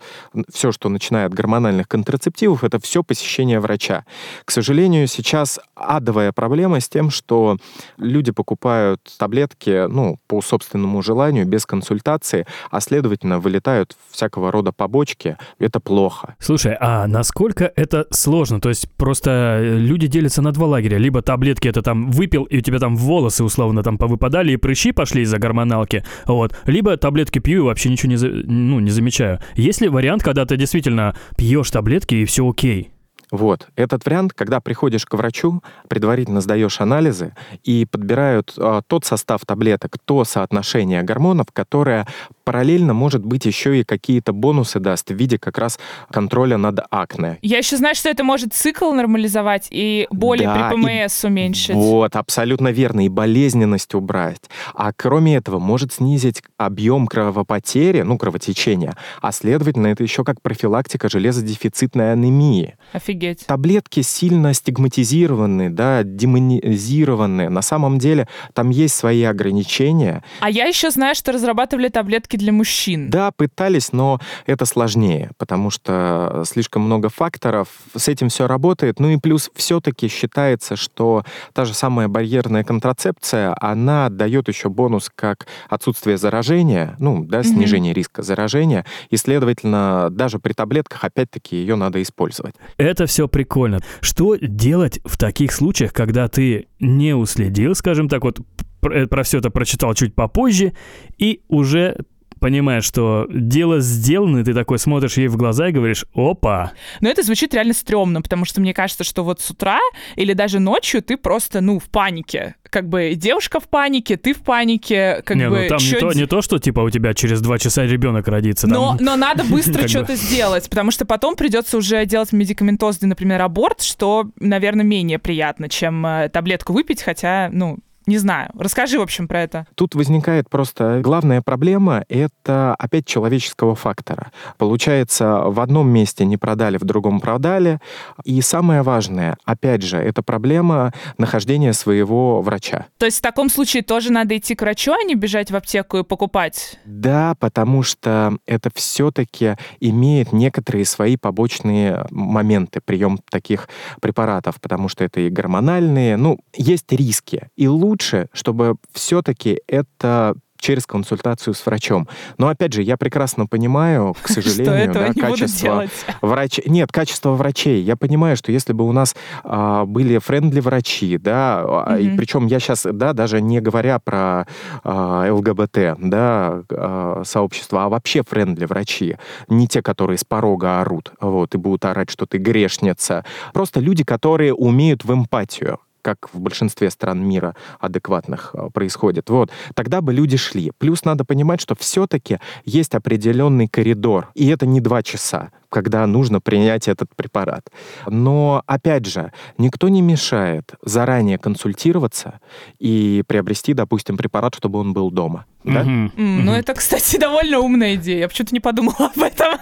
все, 0.54 0.72
что 0.72 0.90
начиная 0.90 1.26
от 1.26 1.34
гормональных 1.34 1.88
контрацептивов, 1.88 2.64
это 2.64 2.80
все 2.80 3.04
посещение 3.04 3.60
врача. 3.60 4.06
К 4.46 4.52
сожалению, 4.52 5.08
сейчас 5.08 5.60
адовая 5.76 6.32
проблема 6.32 6.80
с 6.80 6.90
тем, 6.90 7.10
что 7.10 7.58
люди 7.98 8.32
покупают 8.32 9.02
таблетки, 9.18 9.69
ну, 9.90 10.18
по 10.28 10.42
собственному 10.42 11.02
желанию, 11.02 11.46
без 11.46 11.66
консультации, 11.66 12.46
а 12.72 12.82
следовательно, 12.82 13.40
вылетают 13.40 13.96
всякого 14.12 14.52
рода 14.52 14.72
побочки. 14.72 15.38
Это 15.60 15.80
плохо. 15.80 16.36
Слушай, 16.40 16.76
а 16.80 17.08
насколько 17.08 17.72
это 17.76 18.08
сложно? 18.12 18.60
То 18.62 18.70
есть 18.70 18.90
просто 18.98 19.60
э, 19.62 19.78
люди 19.78 20.08
делятся 20.08 20.42
на 20.42 20.52
два 20.52 20.68
лагеря. 20.68 20.98
Либо 20.98 21.22
таблетки 21.22 21.68
это 21.68 21.82
там 21.82 22.12
выпил, 22.12 22.44
и 22.44 22.58
у 22.58 22.62
тебя 22.62 22.80
там 22.80 22.96
волосы 22.96 23.44
условно 23.44 23.84
там 23.84 23.98
повыпадали, 23.98 24.54
и 24.54 24.58
прыщи 24.58 24.92
пошли 24.92 25.24
из-за 25.24 25.38
гормоналки. 25.40 26.04
Вот. 26.26 26.56
Либо 26.66 26.98
таблетки 26.98 27.40
пью 27.40 27.60
и 27.60 27.66
вообще 27.66 27.90
ничего 27.90 28.10
не, 28.10 28.18
за- 28.18 28.30
ну, 28.30 28.80
не 28.80 28.92
замечаю. 28.92 29.40
Есть 29.56 29.82
ли 29.82 29.90
вариант, 29.90 30.24
когда 30.24 30.46
ты 30.46 30.58
действительно 30.58 31.16
пьешь 31.38 31.72
таблетки 31.72 32.16
и 32.16 32.26
все 32.26 32.48
окей? 32.48 32.92
Вот. 33.32 33.68
Этот 33.76 34.06
вариант, 34.06 34.34
когда 34.34 34.60
приходишь 34.60 35.06
к 35.06 35.14
врачу, 35.14 35.62
предварительно 35.88 36.42
сдаешь 36.42 36.82
анализы 36.82 37.36
и 37.64 37.86
подбирают 37.86 38.54
а, 38.58 38.82
тот 38.86 39.06
состав 39.06 39.46
таблеток, 39.46 39.98
то 40.04 40.24
соотношение 40.24 41.04
гормонов, 41.04 41.48
которое 41.54 42.08
параллельно, 42.54 42.96
может 42.96 43.24
быть, 43.24 43.46
еще 43.46 43.80
и 43.80 43.84
какие-то 43.84 44.34
бонусы 44.34 44.80
даст 44.80 45.12
в 45.12 45.14
виде 45.14 45.38
как 45.38 45.60
раз 45.60 45.78
контроля 46.12 46.58
над 46.58 46.80
акне. 46.90 47.38
Я 47.44 47.60
еще 47.60 47.78
знаю, 47.78 47.94
что 47.94 48.10
это 48.10 48.24
может 48.24 48.56
цикл 48.56 48.92
нормализовать 48.92 49.68
и 49.70 50.08
боли 50.10 50.46
Да, 50.46 50.72
при 50.72 50.80
и- 50.80 51.04
ПМС 51.06 51.24
уменьшить. 51.26 51.76
Вот, 51.76 52.16
абсолютно 52.16 52.70
верно. 52.70 53.06
И 53.06 53.10
болезненность 53.10 53.94
убрать. 53.94 54.42
А 54.74 54.92
кроме 54.94 55.36
этого, 55.36 55.60
может 55.60 55.94
снизить 55.94 56.42
объем 56.58 57.06
кровопотери, 57.06 58.02
ну, 58.02 58.18
кровотечения. 58.18 58.96
А 59.22 59.32
следовательно, 59.32 59.86
это 59.86 60.02
еще 60.02 60.24
как 60.24 60.42
профилактика 60.42 61.08
железодефицитной 61.08 62.14
анемии. 62.14 62.78
Офигеть. 62.94 63.46
Таблетки 63.46 64.02
сильно 64.02 64.56
стигматизированы, 64.56 65.70
да, 65.70 66.02
демонизированы. 66.04 67.50
На 67.50 67.62
самом 67.62 68.00
деле 68.00 68.28
там 68.56 68.72
есть 68.72 68.96
свои 68.96 69.22
ограничения. 69.22 70.24
А 70.40 70.50
я 70.50 70.66
еще 70.66 70.90
знаю, 70.90 71.14
что 71.14 71.32
разрабатывали 71.32 71.90
таблетки 71.90 72.38
для 72.40 72.52
мужчин. 72.52 73.10
Да, 73.10 73.32
пытались, 73.32 73.92
но 73.92 74.20
это 74.48 74.66
сложнее, 74.66 75.32
потому 75.38 75.70
что 75.70 76.44
слишком 76.46 76.82
много 76.82 77.10
факторов. 77.10 77.68
С 77.96 78.08
этим 78.08 78.30
все 78.30 78.48
работает. 78.48 79.00
Ну 79.00 79.10
и 79.10 79.18
плюс 79.18 79.52
все-таки 79.54 80.08
считается, 80.08 80.76
что 80.76 81.24
та 81.54 81.66
же 81.66 81.74
самая 81.74 82.08
барьерная 82.08 82.64
контрацепция, 82.64 83.56
она 83.60 84.10
дает 84.10 84.48
еще 84.48 84.70
бонус 84.70 85.12
как 85.14 85.46
отсутствие 85.70 86.18
заражения, 86.18 86.96
ну, 87.00 87.24
да, 87.24 87.44
снижение 87.44 87.94
риска 87.94 88.24
заражения, 88.24 88.86
и, 89.10 89.18
следовательно, 89.18 90.10
даже 90.10 90.40
при 90.40 90.54
таблетках, 90.54 91.04
опять-таки, 91.04 91.56
ее 91.56 91.76
надо 91.76 92.02
использовать. 92.02 92.56
Это 92.78 93.06
все 93.06 93.28
прикольно. 93.28 93.82
Что 94.02 94.36
делать 94.36 95.00
в 95.06 95.18
таких 95.18 95.52
случаях, 95.52 95.94
когда 95.94 96.28
ты 96.28 96.68
не 96.80 97.14
уследил, 97.14 97.76
скажем 97.76 98.08
так, 98.10 98.24
вот 98.24 98.40
э, 98.84 99.08
про 99.08 99.24
все 99.24 99.40
это 99.40 99.50
прочитал 99.50 99.94
чуть 99.94 100.16
попозже, 100.16 100.74
и 101.18 101.42
уже 101.48 101.98
понимаешь, 102.40 102.84
что 102.84 103.28
дело 103.30 103.80
сделано, 103.80 104.40
и 104.40 104.44
ты 104.44 104.54
такой 104.54 104.80
смотришь 104.80 105.18
ей 105.18 105.28
в 105.28 105.38
глаза 105.38 105.70
и 105.70 105.72
говоришь 105.72 106.06
«Опа!» 106.14 106.72
Но 107.02 107.10
это 107.10 107.24
звучит 107.24 107.54
реально 107.54 107.74
стрёмно, 107.74 108.22
потому 108.22 108.46
что 108.46 108.62
мне 108.62 108.74
кажется, 108.74 109.04
что 109.04 109.24
вот 109.24 109.42
с 109.42 109.50
утра 109.52 109.80
или 110.16 110.34
даже 110.34 110.60
ночью 110.60 111.02
ты 111.02 111.18
просто, 111.18 111.62
ну, 111.62 111.80
в 111.80 111.90
панике. 111.90 112.56
Как 112.70 112.88
бы 112.88 113.14
девушка 113.16 113.60
в 113.60 113.68
панике, 113.68 114.16
ты 114.16 114.34
в 114.34 114.40
панике, 114.42 115.24
как 115.26 115.36
не, 115.38 115.50
бы... 115.50 115.62
ну 115.64 115.68
там 115.70 115.78
не 115.80 115.84
чё 115.84 116.00
то, 116.00 116.12
де- 116.14 116.20
не 116.20 116.28
то, 116.28 116.42
что 116.42 116.60
типа 116.60 116.82
у 116.82 116.90
тебя 116.90 117.14
через 117.16 117.42
два 117.42 117.58
часа 117.58 117.84
ребенок 117.86 118.28
родится. 118.28 118.68
там- 118.68 118.76
Но, 118.76 118.98
но 119.00 119.16
надо 119.16 119.44
быстро 119.50 119.88
что-то 119.88 120.16
сделать, 120.16 120.70
потому 120.70 120.92
что 120.92 121.06
потом 121.06 121.36
придется 121.36 121.78
уже 121.78 122.06
делать 122.06 122.32
медикаментозный, 122.32 123.10
например, 123.10 123.42
аборт, 123.42 123.82
что, 123.82 124.30
наверное, 124.40 124.86
менее 124.86 125.18
приятно, 125.20 125.68
чем 125.68 126.06
э, 126.06 126.30
таблетку 126.30 126.74
выпить, 126.74 127.02
хотя, 127.02 127.50
ну, 127.52 127.80
не 128.10 128.18
знаю. 128.18 128.50
Расскажи, 128.58 129.00
в 129.00 129.02
общем, 129.02 129.28
про 129.28 129.42
это. 129.44 129.68
Тут 129.76 129.96
возникает 129.96 130.50
просто 130.50 131.00
главная 131.02 131.42
проблема— 131.42 132.04
это 132.10 132.76
опять 132.78 133.06
человеческого 133.06 133.76
фактора. 133.76 134.32
Получается, 134.58 135.44
в 135.46 135.60
одном 135.60 135.88
месте 135.90 136.26
не 136.26 136.36
продали, 136.36 136.78
в 136.78 136.84
другом 136.84 137.20
продали. 137.22 137.80
И 138.26 138.42
самое 138.42 138.82
важное, 138.82 139.38
опять 139.46 139.84
же, 139.84 139.98
это 139.98 140.24
проблема 140.24 140.92
нахождения 141.18 141.74
своего 141.74 142.42
врача. 142.42 142.88
То 142.98 143.06
есть 143.06 143.20
в 143.20 143.22
таком 143.22 143.50
случае 143.50 143.84
тоже 143.84 144.12
надо 144.12 144.36
идти 144.36 144.56
к 144.56 144.62
врачу, 144.62 144.92
а 144.92 145.04
не 145.04 145.14
бежать 145.16 145.52
в 145.52 145.56
аптеку 145.56 146.00
и 146.00 146.04
покупать? 146.04 146.80
Да, 146.86 147.36
потому 147.40 147.84
что 147.84 148.38
это 148.48 148.72
все-таки 148.74 149.56
имеет 149.80 150.34
некоторые 150.34 150.86
свои 150.86 151.16
побочные 151.16 152.08
моменты, 152.10 152.82
прием 152.84 153.20
таких 153.30 153.70
препаратов, 154.02 154.60
потому 154.60 154.90
что 154.90 155.04
это 155.04 155.22
и 155.22 155.30
гормональные, 155.30 156.18
ну, 156.18 156.40
есть 156.56 156.92
риски. 156.92 157.50
И 157.56 157.68
лучше, 157.68 157.99
чтобы 158.34 158.76
все-таки 158.94 159.60
это 159.68 160.36
через 160.60 160.86
консультацию 160.86 161.54
с 161.54 161.66
врачом. 161.66 162.08
Но 162.38 162.50
опять 162.50 162.74
же, 162.74 162.84
я 162.84 162.98
прекрасно 162.98 163.48
понимаю, 163.48 164.16
к 164.22 164.28
сожалению, 164.30 164.94
да, 164.94 165.14
качество 165.14 165.70
делать. 165.70 165.92
врач... 166.22 166.60
Нет, 166.66 166.92
качество 166.92 167.32
врачей. 167.32 167.82
Я 167.82 167.96
понимаю, 167.96 168.36
что 168.38 168.52
если 168.52 168.74
бы 168.74 168.88
у 168.88 168.92
нас 168.92 169.16
а, 169.44 169.86
были 169.86 170.18
френдли 170.18 170.60
врачи, 170.60 171.18
да, 171.18 171.64
а, 171.66 171.98
и 171.98 172.16
причем 172.16 172.48
я 172.48 172.60
сейчас, 172.60 172.86
да, 172.92 173.14
даже 173.14 173.42
не 173.42 173.62
говоря 173.62 174.00
про 174.00 174.46
а, 174.84 175.32
ЛГБТ, 175.32 175.98
да, 175.98 176.64
а, 176.70 177.22
сообщество, 177.26 177.86
а 177.86 177.90
вообще 177.90 178.24
friendly 178.28 178.66
врачи, 178.66 179.18
не 179.48 179.68
те, 179.68 179.82
которые 179.82 180.18
с 180.18 180.26
порога 180.26 180.82
орут, 180.82 181.14
вот, 181.22 181.56
и 181.56 181.58
будут 181.58 181.86
орать, 181.86 182.10
что 182.10 182.26
ты 182.26 182.38
грешница, 182.38 183.24
просто 183.54 183.80
люди, 183.80 184.04
которые 184.04 184.54
умеют 184.54 185.06
в 185.06 185.14
эмпатию 185.14 185.80
как 186.02 186.30
в 186.34 186.40
большинстве 186.40 186.90
стран 186.90 187.24
мира 187.24 187.56
адекватных 187.80 188.52
а, 188.54 188.70
происходит. 188.70 189.30
Вот. 189.30 189.52
Тогда 189.76 190.02
бы 190.02 190.14
люди 190.14 190.38
шли. 190.38 190.72
Плюс 190.78 191.06
надо 191.06 191.26
понимать, 191.26 191.62
что 191.62 191.76
все-таки 191.76 192.40
есть 192.66 192.96
определенный 192.96 193.68
коридор, 193.68 194.30
и 194.36 194.48
это 194.48 194.66
не 194.66 194.82
два 194.82 195.04
часа 195.04 195.52
когда 195.70 196.08
нужно 196.08 196.42
принять 196.42 196.88
этот 196.88 197.16
препарат. 197.16 197.70
Но, 198.08 198.64
опять 198.66 199.06
же, 199.06 199.32
никто 199.58 199.88
не 199.88 200.02
мешает 200.02 200.74
заранее 200.84 201.38
консультироваться 201.38 202.40
и 202.80 203.24
приобрести, 203.28 203.74
допустим, 203.74 204.18
препарат, 204.18 204.56
чтобы 204.56 204.80
он 204.80 204.94
был 204.94 205.12
дома. 205.12 205.46
Да? 205.64 205.84
Мгм. 205.84 206.12
М, 206.18 206.46
Ну, 206.46 206.54
это, 206.54 206.74
кстати, 206.74 207.18
довольно 207.20 207.60
умная 207.60 207.96
идея. 207.96 208.20
Я 208.20 208.28
почему-то 208.28 208.54
не 208.56 208.60
подумала 208.60 209.12
об 209.16 209.22
этом. 209.22 209.60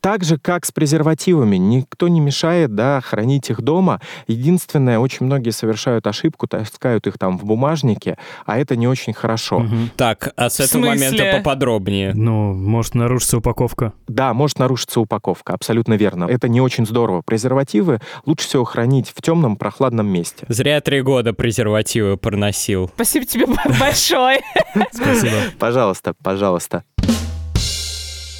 Так 0.00 0.24
же, 0.24 0.38
как 0.38 0.64
с 0.64 0.72
презервативами. 0.72 1.56
Никто 1.56 2.08
не 2.08 2.20
мешает 2.20 2.74
да, 2.74 3.00
хранить 3.00 3.50
их 3.50 3.60
дома. 3.62 4.00
Единственное, 4.26 4.98
очень 4.98 5.26
многие 5.26 5.50
совершают 5.50 6.06
ошибку, 6.06 6.46
таскают 6.46 7.06
их 7.06 7.18
там 7.18 7.38
в 7.38 7.44
бумажнике, 7.44 8.16
а 8.46 8.58
это 8.58 8.76
не 8.76 8.88
очень 8.88 9.12
хорошо. 9.12 9.60
Мгм. 9.60 9.90
Так, 9.96 10.32
а 10.36 10.48
с 10.48 10.56
В 10.56 10.60
этого 10.60 10.84
смысле? 10.84 11.10
момента 11.10 11.36
поподробнее. 11.38 12.12
Ну, 12.14 12.54
может 12.54 12.94
нарушиться 12.94 13.38
упаковка. 13.38 13.92
Да, 14.08 14.32
может 14.34 14.58
нарушиться 14.58 15.00
упаковка, 15.00 15.52
абсолютно 15.54 15.94
верно. 15.94 16.24
Это 16.24 16.48
не 16.48 16.60
очень 16.60 16.86
здорово. 16.86 17.22
Презервативы 17.22 18.00
лучше 18.24 18.46
всего 18.48 18.64
хранить 18.64 19.12
в 19.14 19.20
темном, 19.22 19.56
прохладном 19.56 20.06
месте. 20.06 20.46
Зря 20.48 20.80
три 20.80 21.02
года 21.02 21.32
презервативы 21.32 22.16
проносил. 22.16 22.88
Спасибо 22.94 23.26
тебе 23.26 23.46
большое. 23.80 24.40
Спасибо. 24.92 25.36
Пожалуйста, 25.58 26.14
пожалуйста. 26.22 26.84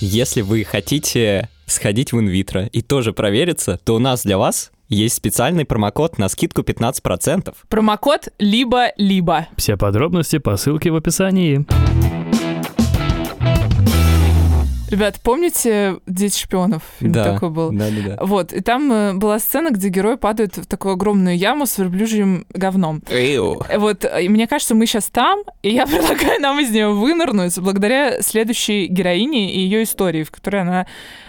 Если 0.03 0.41
вы 0.41 0.65
хотите 0.65 1.51
сходить 1.67 2.15
в 2.15 2.19
инвитро 2.19 2.65
и 2.65 2.81
тоже 2.81 3.13
провериться, 3.13 3.79
то 3.85 3.97
у 3.97 3.99
нас 3.99 4.23
для 4.23 4.39
вас 4.39 4.73
есть 4.89 5.15
специальный 5.15 5.67
промокод 5.67 6.17
на 6.17 6.31
скидку 6.31 6.63
15%. 6.63 7.55
Промокод 7.69 8.29
либо-либо. 8.39 9.49
Все 9.59 9.77
подробности 9.77 10.39
по 10.39 10.57
ссылке 10.57 10.91
в 10.91 10.97
описании. 10.97 11.67
Ребят, 14.91 15.21
помните 15.23 15.97
«Дети 16.07 16.39
шпионов»? 16.39 16.83
Фильм 16.99 17.13
Да, 17.13 17.35
такой 17.35 17.51
был. 17.51 17.71
да, 17.73 17.89
да, 17.91 18.17
да. 18.17 18.25
Вот, 18.25 18.53
и 18.53 18.61
там 18.61 18.93
э, 18.93 19.15
была 19.15 19.39
сцена, 19.39 19.71
где 19.71 19.89
герой 19.89 20.17
падает 20.17 20.57
в 20.57 20.67
такую 20.67 20.95
огромную 20.95 21.37
яму 21.37 21.67
с 21.67 21.79
верблюжьим 21.79 22.45
говном. 22.53 23.03
Эйу. 23.09 23.63
Э, 23.69 23.79
Вот, 23.79 24.05
э, 24.05 24.25
и 24.25 24.29
мне 24.29 24.47
кажется, 24.49 24.75
мы 24.75 24.87
сейчас 24.87 25.07
там, 25.07 25.41
и 25.63 25.71
я 25.71 25.87
предлагаю 25.87 26.41
нам 26.41 26.59
из 26.61 26.71
нее 26.71 26.89
вынырнуть 26.89 27.57
благодаря 27.59 28.21
следующей 28.21 28.87
героине 28.87 29.55
и 29.55 29.61
ее 29.61 29.85
истории, 29.85 30.25
в 30.25 30.31
которой 30.31 30.63
она 30.63 30.87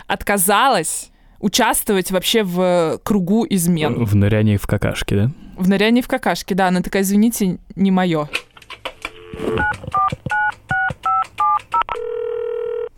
отказалась 0.08 1.12
участвовать 1.40 2.12
вообще 2.12 2.44
в 2.44 3.00
кругу 3.04 3.46
измен. 3.50 4.06
В 4.06 4.16
нырянии 4.16 4.58
в 4.58 4.68
какашке, 4.68 5.16
да? 5.16 5.32
В 5.58 5.70
нырянии 5.70 6.02
в 6.02 6.08
какашке, 6.08 6.56
да. 6.56 6.68
Она 6.68 6.82
такая, 6.82 7.04
извините, 7.04 7.58
не 7.76 7.92
мое. 7.92 8.28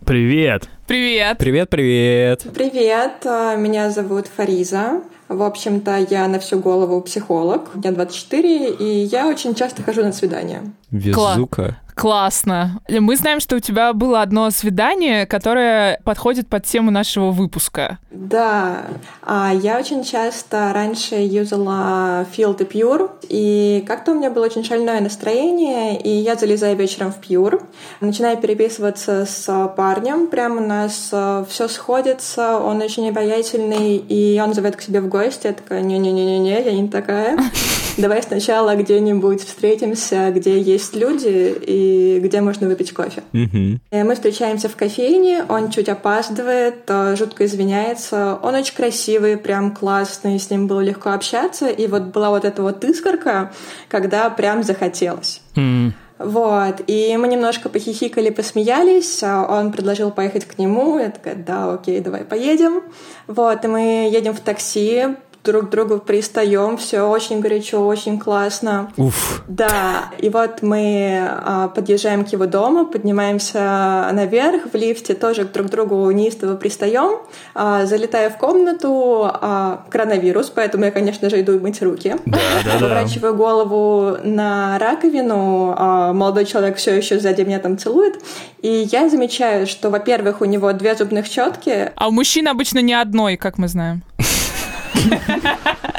Привет! 0.04 0.68
Привет! 0.86 1.38
Привет, 1.38 1.70
привет. 1.70 2.46
Привет, 2.54 3.24
а, 3.24 3.56
меня 3.56 3.90
зовут 3.90 4.26
Фариза. 4.26 5.00
В 5.28 5.42
общем-то, 5.42 6.06
я 6.10 6.28
на 6.28 6.38
всю 6.40 6.58
голову 6.58 7.00
психолог. 7.00 7.74
Мне 7.74 7.90
24, 7.90 8.70
и 8.70 8.84
я 8.84 9.26
очень 9.26 9.54
часто 9.54 9.82
хожу 9.82 10.02
на 10.02 10.12
свидания. 10.12 10.60
Везука. 10.90 11.80
Классно. 11.94 12.80
Мы 12.88 13.16
знаем, 13.16 13.40
что 13.40 13.56
у 13.56 13.60
тебя 13.60 13.92
было 13.92 14.20
одно 14.20 14.50
свидание, 14.50 15.26
которое 15.26 16.00
подходит 16.04 16.48
под 16.48 16.64
тему 16.64 16.90
нашего 16.90 17.30
выпуска. 17.30 17.98
Да, 18.10 18.84
а, 19.22 19.52
я 19.54 19.78
очень 19.78 20.02
часто 20.02 20.72
раньше 20.72 21.14
юзала 21.14 22.26
Field 22.36 22.62
и 22.62 22.64
Pure, 22.64 23.10
и 23.28 23.84
как-то 23.86 24.12
у 24.12 24.14
меня 24.14 24.30
было 24.30 24.46
очень 24.46 24.64
шальное 24.64 25.00
настроение, 25.00 26.00
и 26.00 26.10
я 26.10 26.34
залезаю 26.34 26.76
вечером 26.76 27.12
в 27.12 27.20
Pure, 27.20 27.62
начинаю 28.00 28.38
переписываться 28.38 29.24
с 29.24 29.72
парнем, 29.76 30.26
прямо 30.26 30.62
у 30.62 30.66
нас 30.66 31.12
все 31.48 31.68
сходится, 31.68 32.58
он 32.58 32.82
очень 32.82 33.08
обаятельный, 33.08 33.96
и 33.96 34.40
он 34.40 34.52
зовет 34.54 34.76
к 34.76 34.80
себе 34.80 35.00
в 35.00 35.08
гости, 35.08 35.46
я 35.46 35.52
такая, 35.52 35.80
не-не-не-не, 35.80 36.62
я 36.62 36.72
не 36.72 36.88
такая. 36.88 37.38
Давай 37.96 38.22
сначала 38.24 38.74
где-нибудь 38.74 39.44
встретимся, 39.44 40.32
где 40.34 40.60
есть 40.60 40.96
люди 40.96 41.54
и 41.64 42.18
где 42.20 42.40
можно 42.40 42.66
выпить 42.66 42.92
кофе. 42.92 43.22
И 43.32 43.78
Мы 43.92 44.14
встречаемся 44.14 44.68
в 44.68 44.74
кофейне, 44.74 45.44
он 45.48 45.70
чуть 45.70 45.88
опаздывает, 45.88 46.82
э, 46.88 47.14
жутко 47.16 47.44
извиняется. 47.46 48.38
Он 48.42 48.54
очень 48.56 48.74
красивый, 48.74 49.36
прям 49.36 49.74
классный, 49.74 50.40
с 50.40 50.50
ним 50.50 50.66
было 50.66 50.80
легко 50.80 51.10
общаться. 51.10 51.68
И 51.68 51.86
вот 51.86 52.04
была 52.04 52.30
вот 52.30 52.44
эта 52.44 52.62
вот 52.62 52.84
искорка, 52.84 53.52
когда 53.88 54.28
прям 54.28 54.64
захотелось. 54.64 55.40
М, 55.56 55.94
Вот, 56.18 56.80
и 56.86 57.16
мы 57.16 57.26
немножко 57.26 57.68
похихикали, 57.68 58.30
посмеялись, 58.30 59.20
а 59.22 59.46
он 59.58 59.72
предложил 59.72 60.12
поехать 60.12 60.44
к 60.44 60.58
нему, 60.58 60.98
я 60.98 61.10
такая, 61.10 61.34
да, 61.34 61.74
окей, 61.74 61.98
давай 62.00 62.24
поедем. 62.24 62.82
Вот, 63.26 63.64
и 63.64 63.68
мы 63.68 64.08
едем 64.12 64.32
в 64.32 64.38
такси, 64.40 65.06
друг 65.44 65.66
к 65.66 65.70
другу 65.70 65.98
пристаем, 65.98 66.76
все 66.76 67.02
очень 67.02 67.40
горячо, 67.40 67.86
очень 67.86 68.18
классно. 68.18 68.90
Уф. 68.96 69.42
Да, 69.46 70.06
и 70.18 70.30
вот 70.30 70.62
мы 70.62 71.20
а, 71.22 71.68
подъезжаем 71.68 72.24
к 72.24 72.28
его 72.28 72.46
дому, 72.46 72.86
поднимаемся 72.86 74.08
наверх 74.12 74.72
в 74.72 74.76
лифте, 74.76 75.14
тоже 75.14 75.44
друг 75.44 75.66
к 75.66 75.70
другу 75.70 76.10
неистово 76.10 76.56
пристаем, 76.56 77.18
а, 77.54 77.84
залетая 77.84 78.30
в 78.30 78.38
комнату, 78.38 79.28
а, 79.30 79.84
коронавирус, 79.90 80.50
поэтому 80.50 80.86
я, 80.86 80.90
конечно 80.90 81.28
же, 81.28 81.40
иду 81.40 81.58
мыть 81.60 81.82
руки. 81.82 82.16
Да, 82.24 82.38
да, 82.64 82.72
да. 82.72 82.78
Поворачиваю 82.80 83.34
голову 83.34 84.16
на 84.24 84.78
раковину, 84.78 85.74
а, 85.76 86.12
молодой 86.14 86.46
человек 86.46 86.78
все 86.78 86.96
еще 86.96 87.20
сзади 87.20 87.42
меня 87.42 87.58
там 87.58 87.76
целует, 87.76 88.14
и 88.62 88.88
я 88.90 89.10
замечаю, 89.10 89.66
что, 89.66 89.90
во-первых, 89.90 90.40
у 90.40 90.46
него 90.46 90.72
две 90.72 90.94
зубных 90.94 91.26
щетки, 91.26 91.92
А 91.96 92.08
у 92.08 92.10
мужчин 92.10 92.48
обычно 92.48 92.78
не 92.78 92.94
одной, 92.94 93.36
как 93.36 93.58
мы 93.58 93.68
знаем. 93.68 94.02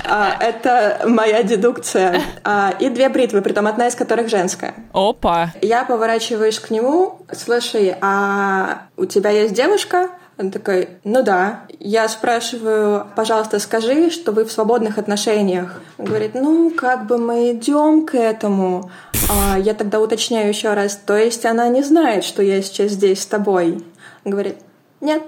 А, 0.06 0.36
это 0.40 1.02
моя 1.08 1.44
дедукция, 1.44 2.22
а, 2.44 2.74
и 2.80 2.90
две 2.90 3.10
бритвы, 3.10 3.42
притом 3.42 3.68
одна 3.68 3.88
из 3.88 3.96
которых 3.96 4.30
женская. 4.30 4.74
Опа. 4.94 5.52
Я 5.62 5.84
поворачиваюсь 5.86 6.60
к 6.60 6.70
нему, 6.70 7.26
слушай, 7.32 7.96
а 8.02 8.88
у 8.98 9.06
тебя 9.06 9.30
есть 9.30 9.54
девушка? 9.54 10.10
Он 10.38 10.52
такой, 10.52 10.90
ну 11.06 11.24
да. 11.24 11.62
Я 11.80 12.10
спрашиваю, 12.10 13.08
пожалуйста, 13.16 13.60
скажи, 13.60 14.10
что 14.10 14.34
вы 14.34 14.44
в 14.44 14.52
свободных 14.52 14.98
отношениях. 14.98 15.82
Он 15.98 16.06
говорит, 16.06 16.34
ну, 16.34 16.72
как 16.72 17.06
бы 17.06 17.18
мы 17.18 17.52
идем 17.52 18.06
к 18.06 18.16
этому. 18.16 18.92
А 19.30 19.58
я 19.58 19.74
тогда 19.74 20.00
уточняю 20.00 20.50
еще 20.50 20.74
раз, 20.74 20.98
то 20.98 21.16
есть 21.16 21.46
она 21.46 21.68
не 21.70 21.84
знает, 21.84 22.26
что 22.26 22.44
я 22.44 22.62
сейчас 22.62 22.92
здесь 22.92 23.22
с 23.22 23.26
тобой? 23.26 23.84
Он 24.26 24.32
говорит, 24.32 24.58
нет, 25.00 25.24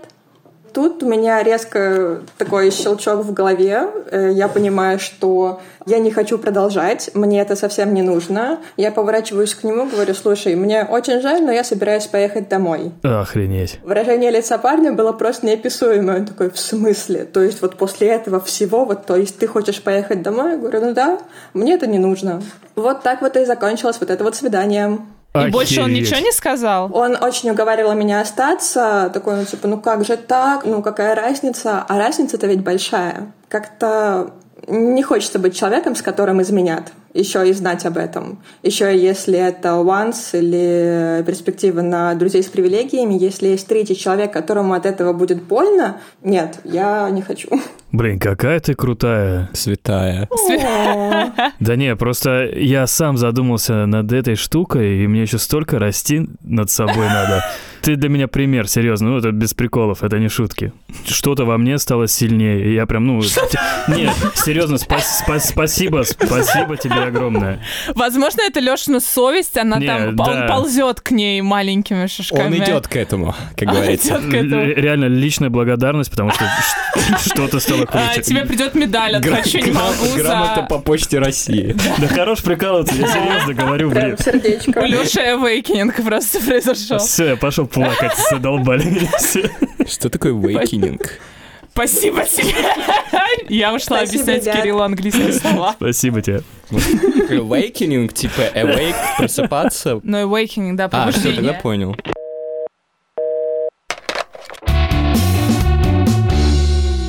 тут 0.77 1.01
у 1.01 1.07
меня 1.07 1.41
резко 1.41 2.19
такой 2.37 2.69
щелчок 2.69 3.25
в 3.25 3.33
голове. 3.33 3.87
Э, 4.11 4.29
я 4.31 4.47
понимаю, 4.47 4.99
что 4.99 5.59
я 5.87 5.97
не 5.97 6.11
хочу 6.11 6.37
продолжать, 6.37 7.09
мне 7.15 7.41
это 7.41 7.55
совсем 7.55 7.95
не 7.95 8.03
нужно. 8.03 8.59
Я 8.75 8.91
поворачиваюсь 8.91 9.55
к 9.55 9.63
нему, 9.63 9.89
говорю, 9.89 10.13
слушай, 10.13 10.53
мне 10.55 10.83
очень 10.83 11.19
жаль, 11.19 11.41
но 11.43 11.51
я 11.51 11.63
собираюсь 11.63 12.05
поехать 12.05 12.47
домой. 12.47 12.91
Охренеть. 13.01 13.79
Выражение 13.83 14.29
лица 14.29 14.59
парня 14.59 14.93
было 14.93 15.13
просто 15.13 15.47
неописуемое. 15.47 16.19
Он 16.19 16.25
такой, 16.27 16.51
в 16.51 16.59
смысле? 16.59 17.25
То 17.25 17.41
есть 17.41 17.63
вот 17.63 17.75
после 17.77 18.09
этого 18.09 18.39
всего, 18.39 18.85
вот, 18.85 19.07
то 19.07 19.15
есть 19.15 19.39
ты 19.39 19.47
хочешь 19.47 19.81
поехать 19.81 20.21
домой? 20.21 20.51
Я 20.51 20.57
говорю, 20.57 20.81
ну 20.81 20.93
да, 20.93 21.17
мне 21.55 21.73
это 21.73 21.87
не 21.87 21.97
нужно. 21.97 22.43
Вот 22.75 23.01
так 23.01 23.23
вот 23.23 23.35
и 23.35 23.45
закончилось 23.45 23.97
вот 23.99 24.11
это 24.11 24.23
вот 24.23 24.35
свидание. 24.35 24.99
И 25.45 25.51
больше 25.51 25.81
он 25.81 25.93
ничего 25.93 26.19
не 26.19 26.31
сказал? 26.31 26.89
Он 26.93 27.15
очень 27.21 27.49
уговаривал 27.49 27.93
меня 27.93 28.21
остаться. 28.21 29.11
Такой, 29.13 29.35
ну, 29.35 29.45
типа, 29.45 29.67
ну 29.67 29.79
как 29.79 30.05
же 30.05 30.17
так? 30.17 30.65
Ну, 30.65 30.81
какая 30.81 31.15
разница? 31.15 31.85
А 31.87 31.97
разница-то 31.97 32.47
ведь 32.47 32.61
большая. 32.61 33.31
Как-то 33.49 34.31
не 34.67 35.01
хочется 35.01 35.39
быть 35.39 35.55
человеком, 35.55 35.95
с 35.95 36.01
которым 36.01 36.41
изменят 36.41 36.91
еще 37.13 37.49
и 37.49 37.53
знать 37.53 37.85
об 37.85 37.97
этом. 37.97 38.39
Еще 38.63 38.97
если 38.97 39.39
это 39.39 39.69
once 39.69 40.37
или 40.37 41.23
перспектива 41.25 41.81
на 41.81 42.13
друзей 42.15 42.43
с 42.43 42.47
привилегиями, 42.47 43.15
если 43.15 43.47
есть 43.47 43.67
третий 43.67 43.97
человек, 43.97 44.31
которому 44.31 44.73
от 44.73 44.85
этого 44.85 45.13
будет 45.13 45.41
больно, 45.41 45.97
нет, 46.21 46.59
я 46.63 47.09
не 47.09 47.21
хочу. 47.21 47.49
Блин, 47.91 48.19
какая 48.19 48.59
ты 48.59 48.75
крутая. 48.75 49.49
Святая. 49.53 50.29
Да 51.59 51.75
не, 51.75 51.95
просто 51.95 52.45
я 52.45 52.85
сам 52.87 53.17
задумался 53.17 53.85
над 53.85 54.11
этой 54.11 54.35
штукой, 54.35 55.03
и 55.03 55.07
мне 55.07 55.23
еще 55.23 55.37
столько 55.37 55.79
расти 55.79 56.27
над 56.41 56.69
собой 56.69 57.07
надо. 57.07 57.43
Ты 57.81 57.95
для 57.95 58.09
меня 58.09 58.27
пример, 58.27 58.67
серьезно, 58.67 59.09
ну 59.09 59.17
это 59.17 59.31
без 59.31 59.53
приколов, 59.53 60.03
это 60.03 60.19
не 60.19 60.27
шутки. 60.29 60.73
Что-то 61.07 61.45
во 61.45 61.57
мне 61.57 61.77
стало 61.77 62.07
сильнее, 62.07 62.65
и 62.65 62.73
я 62.73 62.85
прям, 62.85 63.05
ну... 63.05 63.21
Нет, 63.87 64.13
серьезно, 64.35 64.77
спасибо, 64.77 66.03
спасибо 66.03 66.77
тебе 66.77 66.95
огромное. 67.03 67.59
Возможно, 67.95 68.41
это 68.41 68.59
Лешина 68.59 68.99
совесть, 68.99 69.57
она 69.57 69.77
Не, 69.77 69.87
там, 69.87 70.15
да. 70.15 70.23
он 70.23 70.47
ползет 70.47 71.01
к 71.01 71.11
ней 71.11 71.41
маленькими 71.41 72.07
шажками. 72.07 72.57
Он 72.57 72.63
идет 72.63 72.87
к 72.87 72.95
этому, 72.95 73.35
как 73.55 73.69
говорится. 73.69 74.15
к 74.19 74.33
этому. 74.33 74.63
Реально 74.65 75.05
личная 75.05 75.49
благодарность, 75.49 76.09
потому 76.11 76.31
что 76.31 76.45
что-то 77.25 77.59
стало 77.59 77.83
А, 77.83 77.85
круче. 78.13 78.21
тебе 78.23 78.45
придет 78.45 78.75
медаль 78.75 79.15
от 79.15 79.25
«Хочу, 79.25 79.59
не 79.59 79.71
могу» 79.71 80.05
Грамота 80.15 80.63
по 80.63 80.79
почте 80.79 81.19
России. 81.19 81.75
Да 81.99 82.07
хорош 82.07 82.41
прикалываться, 82.43 82.95
я 82.95 83.07
серьезно 83.07 83.53
говорю, 83.53 83.89
блин. 83.89 84.15
Прям 84.15 84.17
сердечко. 84.17 84.79
Леши 84.81 85.19
awakening 85.19 85.91
просто 86.03 86.39
произошел. 86.39 86.97
Все, 86.99 87.25
я 87.29 87.35
пошел 87.37 87.66
плакать, 87.67 88.13
задолбали 88.29 88.83
меня 88.85 89.11
все. 89.17 89.49
Что 89.85 90.09
такое 90.09 90.33
вейкининг? 90.33 91.19
Спасибо 91.71 92.23
тебе. 92.25 92.53
Я 93.49 93.73
ушла 93.73 93.97
Спасибо, 93.97 94.23
объяснять 94.23 94.43
ребят. 94.45 94.61
Кириллу 94.61 94.81
английские 94.81 95.33
слова. 95.33 95.73
Спасибо 95.77 96.21
тебе. 96.21 96.41
Awakening, 96.71 98.11
типа 98.11 98.41
awake, 98.55 98.95
просыпаться. 99.17 99.99
Но 100.03 100.21
awakening, 100.23 100.73
да, 100.75 100.89
А, 100.91 101.11
все, 101.11 101.33
тогда 101.33 101.53
понял. 101.53 101.95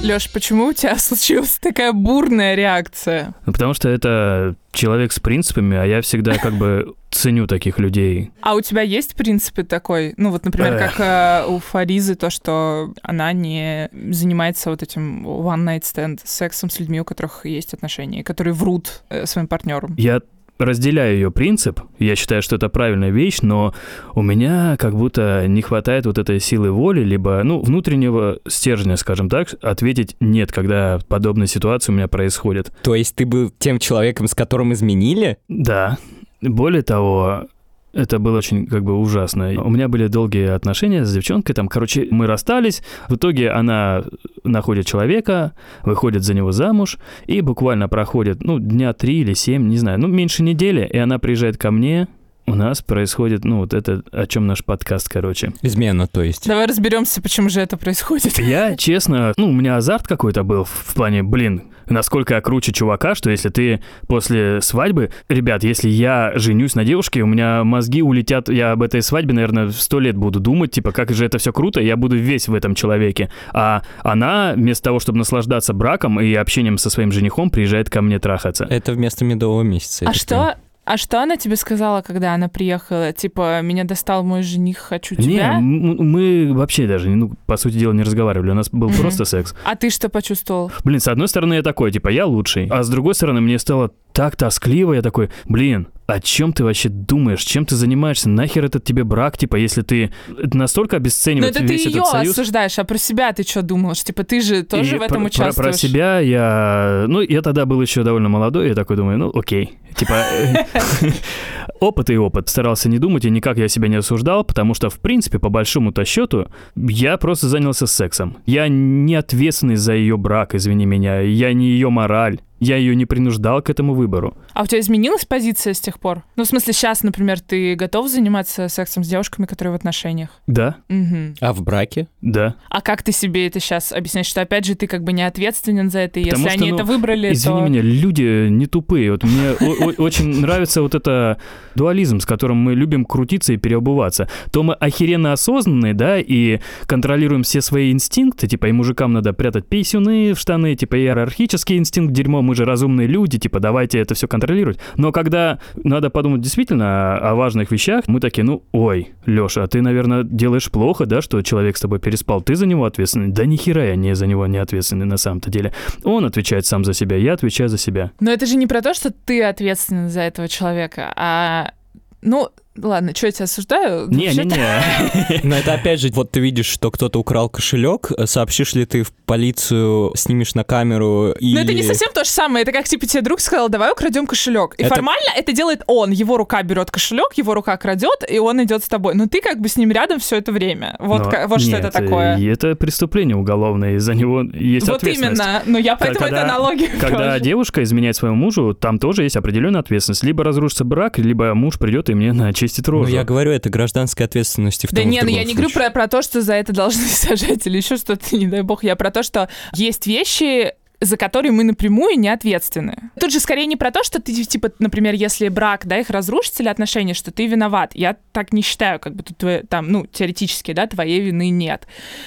Леш, 0.08 0.30
почему 0.32 0.68
у 0.68 0.72
тебя 0.72 0.96
случилась 0.98 1.58
такая 1.60 1.92
бурная 1.92 2.54
реакция? 2.54 3.34
Ну, 3.44 3.52
потому 3.52 3.74
что 3.74 3.90
это 3.90 4.54
человек 4.72 5.12
с 5.12 5.20
принципами, 5.20 5.76
а 5.76 5.84
я 5.84 6.00
всегда 6.00 6.38
как 6.38 6.54
бы 6.54 6.94
ценю 7.10 7.46
таких 7.46 7.78
людей. 7.78 8.30
А 8.40 8.54
у 8.54 8.62
тебя 8.62 8.80
есть 8.80 9.14
принципы 9.16 9.64
такой? 9.64 10.14
Ну 10.16 10.30
вот, 10.30 10.46
например, 10.46 10.74
Эх. 10.74 10.96
как 10.96 11.00
э, 11.00 11.46
у 11.46 11.58
Фаризы, 11.58 12.14
то, 12.14 12.30
что 12.30 12.94
она 13.02 13.34
не 13.34 13.90
занимается 14.10 14.70
вот 14.70 14.82
этим 14.82 15.26
one 15.26 15.64
night 15.64 15.82
stand 15.82 16.20
сексом 16.24 16.70
с 16.70 16.78
людьми, 16.80 17.00
у 17.00 17.04
которых 17.04 17.44
есть 17.44 17.74
отношения, 17.74 18.24
которые 18.24 18.54
врут 18.54 19.02
э, 19.10 19.26
своим 19.26 19.46
партнерам. 19.46 19.94
Я 19.98 20.22
разделяю 20.58 21.14
ее 21.14 21.30
принцип, 21.30 21.80
я 21.98 22.16
считаю, 22.16 22.42
что 22.42 22.56
это 22.56 22.68
правильная 22.68 23.10
вещь, 23.10 23.38
но 23.42 23.74
у 24.14 24.22
меня 24.22 24.76
как 24.78 24.94
будто 24.94 25.46
не 25.46 25.62
хватает 25.62 26.06
вот 26.06 26.18
этой 26.18 26.40
силы 26.40 26.70
воли, 26.70 27.02
либо, 27.02 27.42
ну, 27.44 27.60
внутреннего 27.60 28.38
стержня, 28.46 28.96
скажем 28.96 29.28
так, 29.28 29.54
ответить 29.62 30.16
«нет», 30.20 30.52
когда 30.52 30.98
подобные 31.08 31.46
ситуации 31.46 31.92
у 31.92 31.94
меня 31.94 32.08
происходят. 32.08 32.72
То 32.82 32.94
есть 32.94 33.14
ты 33.14 33.26
был 33.26 33.50
тем 33.58 33.78
человеком, 33.78 34.26
с 34.26 34.34
которым 34.34 34.72
изменили? 34.72 35.38
Да. 35.48 35.98
Более 36.40 36.82
того, 36.82 37.46
это 37.92 38.18
было 38.18 38.38
очень 38.38 38.66
как 38.66 38.84
бы 38.84 38.98
ужасно. 38.98 39.54
У 39.62 39.70
меня 39.70 39.88
были 39.88 40.06
долгие 40.08 40.48
отношения 40.48 41.04
с 41.04 41.12
девчонкой, 41.12 41.54
там, 41.54 41.68
короче, 41.68 42.06
мы 42.10 42.26
расстались, 42.26 42.82
в 43.08 43.16
итоге 43.16 43.50
она 43.50 44.04
находит 44.44 44.86
человека, 44.86 45.52
выходит 45.84 46.22
за 46.22 46.34
него 46.34 46.52
замуж, 46.52 46.98
и 47.26 47.40
буквально 47.40 47.88
проходит, 47.88 48.42
ну, 48.42 48.58
дня 48.58 48.92
три 48.92 49.20
или 49.20 49.34
семь, 49.34 49.68
не 49.68 49.78
знаю, 49.78 49.98
ну, 50.00 50.08
меньше 50.08 50.42
недели, 50.42 50.88
и 50.90 50.98
она 50.98 51.18
приезжает 51.18 51.56
ко 51.56 51.70
мне, 51.70 52.08
у 52.48 52.54
нас 52.54 52.82
происходит, 52.82 53.44
ну, 53.44 53.58
вот 53.58 53.74
это, 53.74 54.02
о 54.12 54.26
чем 54.26 54.46
наш 54.46 54.64
подкаст, 54.64 55.08
короче. 55.08 55.52
Измена, 55.62 56.06
то 56.06 56.22
есть. 56.22 56.46
Давай 56.46 56.66
разберемся, 56.66 57.20
почему 57.20 57.48
же 57.48 57.60
это 57.60 57.76
происходит. 57.76 58.38
Я, 58.38 58.76
честно, 58.76 59.32
ну, 59.36 59.48
у 59.48 59.52
меня 59.52 59.76
азарт 59.76 60.06
какой-то 60.06 60.42
был 60.42 60.64
в, 60.64 60.94
плане, 60.94 61.22
блин, 61.22 61.64
насколько 61.86 62.34
я 62.34 62.40
круче 62.40 62.72
чувака, 62.72 63.14
что 63.14 63.30
если 63.30 63.48
ты 63.48 63.80
после 64.06 64.60
свадьбы... 64.60 65.10
Ребят, 65.28 65.62
если 65.64 65.88
я 65.88 66.32
женюсь 66.34 66.74
на 66.74 66.84
девушке, 66.84 67.22
у 67.22 67.26
меня 67.26 67.64
мозги 67.64 68.02
улетят, 68.02 68.48
я 68.48 68.72
об 68.72 68.82
этой 68.82 69.02
свадьбе, 69.02 69.34
наверное, 69.34 69.70
сто 69.70 70.00
лет 70.00 70.16
буду 70.16 70.40
думать, 70.40 70.70
типа, 70.72 70.92
как 70.92 71.12
же 71.12 71.24
это 71.24 71.38
все 71.38 71.52
круто, 71.52 71.80
я 71.80 71.96
буду 71.96 72.16
весь 72.16 72.48
в 72.48 72.54
этом 72.54 72.74
человеке. 72.74 73.30
А 73.52 73.82
она, 74.02 74.52
вместо 74.54 74.84
того, 74.84 75.00
чтобы 75.00 75.18
наслаждаться 75.18 75.72
браком 75.72 76.20
и 76.20 76.34
общением 76.34 76.78
со 76.78 76.90
своим 76.90 77.12
женихом, 77.12 77.50
приезжает 77.50 77.90
ко 77.90 78.02
мне 78.02 78.18
трахаться. 78.18 78.66
Это 78.68 78.92
вместо 78.92 79.24
медового 79.24 79.62
месяца. 79.62 80.06
А 80.08 80.14
что, 80.14 80.56
а 80.88 80.96
что 80.96 81.22
она 81.22 81.36
тебе 81.36 81.56
сказала, 81.56 82.02
когда 82.02 82.34
она 82.34 82.48
приехала? 82.48 83.12
Типа, 83.12 83.60
меня 83.62 83.84
достал 83.84 84.24
мой 84.24 84.42
жених, 84.42 84.78
хочу 84.78 85.14
Не, 85.16 85.22
тебя? 85.24 85.54
м- 85.58 85.96
мы 86.10 86.52
вообще 86.54 86.86
даже, 86.86 87.10
ну, 87.10 87.32
по 87.46 87.56
сути 87.56 87.74
дела, 87.78 87.92
не 87.92 88.02
разговаривали, 88.02 88.50
у 88.50 88.54
нас 88.54 88.70
был 88.70 88.90
просто 88.90 89.24
секс. 89.24 89.54
А 89.64 89.76
ты 89.76 89.90
что 89.90 90.08
почувствовал? 90.08 90.70
Блин, 90.84 91.00
с 91.00 91.08
одной 91.08 91.28
стороны, 91.28 91.54
я 91.54 91.62
такой, 91.62 91.92
типа, 91.92 92.08
я 92.08 92.26
лучший. 92.26 92.66
А 92.70 92.82
с 92.82 92.88
другой 92.88 93.14
стороны, 93.14 93.40
мне 93.40 93.58
стало 93.58 93.90
так 94.12 94.34
тоскливо, 94.36 94.94
я 94.94 95.02
такой, 95.02 95.30
блин, 95.46 95.88
о 96.06 96.20
чем 96.20 96.52
ты 96.54 96.64
вообще 96.64 96.88
думаешь? 96.88 97.42
Чем 97.44 97.66
ты 97.66 97.76
занимаешься? 97.76 98.28
Нахер 98.30 98.64
этот 98.64 98.82
тебе 98.82 99.04
брак, 99.04 99.36
типа, 99.36 99.56
если 99.56 99.82
ты 99.82 100.10
настолько 100.54 100.96
Ну 101.42 101.46
это 101.50 101.58
ты 101.60 101.66
весь 101.66 101.84
ее 101.84 101.98
этот 101.98 102.06
союз? 102.06 102.32
осуждаешь, 102.32 102.78
а 102.78 102.84
про 102.84 102.96
себя 102.98 103.32
ты 103.32 103.42
что 103.42 103.60
думаешь? 103.62 104.02
Типа, 104.02 104.24
ты 104.24 104.40
же 104.40 104.62
тоже 104.62 104.96
И 104.96 104.98
в 104.98 105.02
этом 105.02 105.08
про, 105.08 105.16
про- 105.18 105.26
участвуешь. 105.26 105.54
Про 105.68 105.72
себя 105.74 106.18
я... 106.20 107.04
Ну, 107.08 107.20
я 107.20 107.42
тогда 107.42 107.66
был 107.66 107.80
еще 107.82 108.02
довольно 108.02 108.28
молодой, 108.30 108.68
я 108.68 108.74
такой 108.74 108.96
думаю, 108.96 109.18
ну, 109.18 109.30
окей. 109.38 109.78
Типа, 109.94 110.12
э, 110.12 110.64
опыт 111.80 112.10
и 112.10 112.16
опыт. 112.16 112.48
Старался 112.48 112.88
не 112.88 112.98
думать, 112.98 113.24
и 113.24 113.30
никак 113.30 113.58
я 113.58 113.68
себя 113.68 113.88
не 113.88 113.96
осуждал, 113.96 114.44
потому 114.44 114.74
что, 114.74 114.90
в 114.90 114.98
принципе, 115.00 115.38
по 115.38 115.48
большому-то 115.48 116.04
счету, 116.04 116.46
я 116.76 117.16
просто 117.16 117.48
занялся 117.48 117.86
сексом. 117.86 118.38
Я 118.46 118.68
не 118.68 119.14
ответственный 119.14 119.76
за 119.76 119.94
ее 119.94 120.16
брак, 120.16 120.54
извини 120.54 120.86
меня. 120.86 121.20
Я 121.20 121.52
не 121.52 121.66
ее 121.70 121.90
мораль. 121.90 122.40
Я 122.60 122.76
ее 122.76 122.96
не 122.96 123.06
принуждал 123.06 123.62
к 123.62 123.70
этому 123.70 123.94
выбору. 123.94 124.36
А 124.52 124.64
у 124.64 124.66
тебя 124.66 124.80
изменилась 124.80 125.24
позиция 125.24 125.74
с 125.74 125.80
тех 125.80 126.00
пор? 126.00 126.24
Ну, 126.34 126.42
в 126.42 126.46
смысле, 126.48 126.72
сейчас, 126.72 127.04
например, 127.04 127.38
ты 127.38 127.76
готов 127.76 128.08
заниматься 128.10 128.66
сексом 128.66 129.04
с 129.04 129.08
девушками, 129.08 129.46
которые 129.46 129.70
в 129.70 129.76
отношениях? 129.76 130.30
Да, 130.48 130.74
Мгм. 130.88 131.36
А 131.40 131.52
в 131.52 131.62
браке? 131.62 132.08
да. 132.20 132.56
А 132.68 132.80
как 132.80 133.04
ты 133.04 133.12
себе 133.12 133.46
это 133.46 133.60
сейчас 133.60 133.92
объясняешь, 133.92 134.26
что 134.26 134.40
опять 134.40 134.64
же 134.64 134.74
ты 134.74 134.88
как 134.88 135.04
бы 135.04 135.12
не 135.12 135.22
ответственен 135.22 135.88
за 135.88 136.00
это, 136.00 136.18
и 136.18 136.24
Потому 136.24 136.46
если 136.46 136.56
что, 136.56 136.64
они 136.64 136.70
ну, 136.72 136.76
это 136.78 136.84
выбрали, 136.84 137.32
Извини 137.32 137.60
то... 137.60 137.64
меня, 137.68 137.80
люди 137.80 138.48
не 138.48 138.66
тупые. 138.66 139.12
Вот 139.12 139.22
мне 139.22 139.52
очень 139.78 140.40
нравится 140.40 140.82
вот 140.82 140.94
это 140.94 141.38
дуализм, 141.74 142.20
с 142.20 142.26
которым 142.26 142.58
мы 142.58 142.74
любим 142.74 143.04
крутиться 143.04 143.52
и 143.52 143.56
переобуваться. 143.56 144.28
То 144.52 144.62
мы 144.62 144.74
охеренно 144.74 145.32
осознанные, 145.32 145.94
да, 145.94 146.18
и 146.18 146.60
контролируем 146.86 147.42
все 147.42 147.60
свои 147.60 147.92
инстинкты, 147.92 148.46
типа 148.46 148.66
и 148.66 148.72
мужикам 148.72 149.12
надо 149.12 149.32
прятать 149.32 149.66
писюны 149.66 150.34
в 150.34 150.38
штаны, 150.38 150.74
типа 150.74 150.96
иерархический 150.96 151.76
инстинкт, 151.76 152.12
дерьмо, 152.12 152.42
мы 152.42 152.54
же 152.54 152.64
разумные 152.64 153.06
люди, 153.06 153.38
типа 153.38 153.60
давайте 153.60 153.98
это 153.98 154.14
все 154.14 154.26
контролировать. 154.26 154.78
Но 154.96 155.12
когда 155.12 155.58
надо 155.76 156.10
подумать 156.10 156.40
действительно 156.40 157.18
о, 157.18 157.34
важных 157.34 157.70
вещах, 157.70 158.04
мы 158.08 158.20
такие, 158.20 158.44
ну, 158.44 158.64
ой, 158.72 159.12
Леша, 159.26 159.64
а 159.64 159.66
ты, 159.68 159.80
наверное, 159.82 160.24
делаешь 160.24 160.70
плохо, 160.70 161.06
да, 161.06 161.22
что 161.22 161.40
человек 161.42 161.76
с 161.76 161.80
тобой 161.80 162.00
переспал, 162.00 162.42
ты 162.42 162.54
за 162.54 162.66
него 162.66 162.84
ответственный? 162.84 163.28
Да 163.28 163.44
нихера 163.44 163.86
я 163.86 163.96
не 163.96 164.14
за 164.14 164.26
него 164.26 164.46
не 164.46 164.58
ответственный 164.58 165.06
на 165.06 165.16
самом-то 165.16 165.50
деле. 165.50 165.72
Он 166.04 166.24
отвечает 166.24 166.66
сам 166.66 166.84
за 166.84 166.92
себя, 166.92 167.16
я 167.16 167.34
отвечаю 167.34 167.68
за 167.68 167.78
себя. 167.78 168.10
Но 168.20 168.30
это 168.30 168.46
же 168.46 168.56
не 168.56 168.66
про 168.66 168.82
то, 168.82 168.94
что 168.94 169.10
ты 169.10 169.42
ответственен 169.68 170.08
за 170.08 170.22
этого 170.22 170.48
человека, 170.48 171.12
а... 171.16 171.72
Ну, 172.20 172.50
Ладно, 172.82 173.12
что 173.14 173.26
я 173.26 173.32
тебя 173.32 173.44
осуждаю? 173.44 174.08
Не-не-не. 174.08 175.40
Но 175.42 175.56
это 175.56 175.74
опять 175.74 176.00
же, 176.00 176.08
вот 176.12 176.30
ты 176.30 176.40
видишь, 176.40 176.66
что 176.66 176.90
кто-то 176.90 177.18
украл 177.18 177.48
кошелек, 177.48 178.10
сообщишь 178.26 178.74
ли 178.74 178.84
ты 178.86 179.02
в 179.02 179.12
полицию, 179.12 180.12
снимешь 180.16 180.54
на 180.54 180.64
камеру 180.64 181.32
и... 181.38 181.54
Но 181.54 181.60
это 181.60 181.72
не 181.74 181.82
совсем 181.82 182.10
то 182.12 182.24
же 182.24 182.30
самое. 182.30 182.62
Это 182.62 182.72
как 182.72 182.86
типа 182.86 183.06
тебе 183.06 183.22
друг 183.22 183.40
сказал, 183.40 183.68
давай 183.68 183.92
украдем 183.92 184.26
кошелек. 184.26 184.74
И 184.78 184.82
Это- 184.82 184.94
формально 184.94 185.30
это 185.36 185.52
делает 185.52 185.82
он. 185.86 186.10
Его 186.10 186.36
рука 186.36 186.62
берет 186.62 186.90
кошелек, 186.90 187.34
его 187.34 187.54
рука 187.54 187.76
крадет, 187.76 188.24
и 188.28 188.38
он 188.38 188.62
идет 188.64 188.84
с 188.84 188.88
тобой. 188.88 189.14
Но 189.14 189.26
ты 189.26 189.40
как 189.40 189.60
бы 189.60 189.68
с 189.68 189.76
ним 189.76 189.90
рядом 189.90 190.18
все 190.18 190.36
это 190.36 190.52
время. 190.52 190.96
Вот, 190.98 191.24
Но 191.24 191.30
ка- 191.30 191.46
вот 191.48 191.60
что 191.60 191.70
нет, 191.72 191.80
это 191.84 191.90
такое. 191.92 192.36
и 192.38 192.44
Это 192.46 192.74
преступление 192.74 193.36
уголовное, 193.36 193.94
и 193.94 193.98
за 193.98 194.14
него 194.14 194.42
есть 194.42 194.88
Вот 194.88 194.96
ответственность. 194.96 195.40
именно. 195.42 195.62
Но 195.66 195.78
я 195.78 195.96
поэтому 195.96 196.20
Когда- 196.26 196.42
эту 196.44 196.52
аналогию 196.52 196.88
Когда 197.00 197.16
провожу. 197.16 197.44
девушка 197.44 197.82
изменяет 197.82 198.16
своему 198.16 198.36
мужу, 198.36 198.74
там 198.74 198.98
тоже 198.98 199.22
есть 199.24 199.36
определенная 199.36 199.80
ответственность. 199.80 200.22
Либо 200.24 200.44
разрушится 200.44 200.84
брак, 200.84 201.18
либо 201.18 201.54
муж 201.54 201.78
придет 201.78 202.10
и 202.10 202.14
мне 202.14 202.32
начистит 202.32 202.67
Ну, 202.86 203.00
рожу. 203.00 203.12
я 203.14 203.24
говорю, 203.24 203.50
это 203.52 203.70
гражданская 203.70 204.26
ответственность 204.26 204.84
в 204.86 204.90
Да 204.92 205.02
том 205.02 205.04
и 205.04 205.06
в 205.06 205.10
не, 205.10 205.20
ну 205.22 205.28
я 205.28 205.34
другом 205.36 205.46
не 205.48 205.54
говорю 205.54 205.70
случае. 205.70 205.90
про, 205.90 206.00
про 206.02 206.08
то, 206.08 206.22
что 206.22 206.42
за 206.42 206.54
это 206.54 206.72
должны 206.74 207.06
сажать 207.06 207.66
или 207.66 207.76
еще 207.76 207.96
что-то, 207.96 208.36
не 208.36 208.46
дай 208.46 208.62
бог. 208.62 208.84
Я 208.84 208.96
про 208.96 209.10
то, 209.10 209.22
что 209.22 209.48
есть 209.74 210.06
вещи, 210.06 210.74
за 211.00 211.16
которые 211.16 211.52
мы 211.52 211.62
напрямую 211.64 212.18
не 212.18 212.28
ответственны. 212.28 212.96
Тут 213.20 213.32
же 213.32 213.38
скорее 213.40 213.66
не 213.66 213.76
про 213.76 213.90
то, 213.90 214.02
что 214.02 214.20
ты, 214.20 214.32
типа, 214.44 214.70
например, 214.80 215.14
если 215.14 215.48
брак, 215.48 215.86
да, 215.86 215.98
их 215.98 216.10
разрушить 216.10 216.58
или 216.60 216.68
отношения, 216.68 217.14
что 217.14 217.30
ты 217.30 217.46
виноват. 217.46 217.92
Я 217.94 218.16
так 218.32 218.52
не 218.52 218.62
считаю, 218.62 218.98
как 218.98 219.14
бы 219.14 219.22
тут 219.22 219.38
твои- 219.38 219.62
там, 219.62 219.90
ну, 219.92 220.06
теоретически, 220.06 220.72
да, 220.72 220.86
твоей 220.86 221.20
вины 221.20 221.50
нет. 221.50 221.86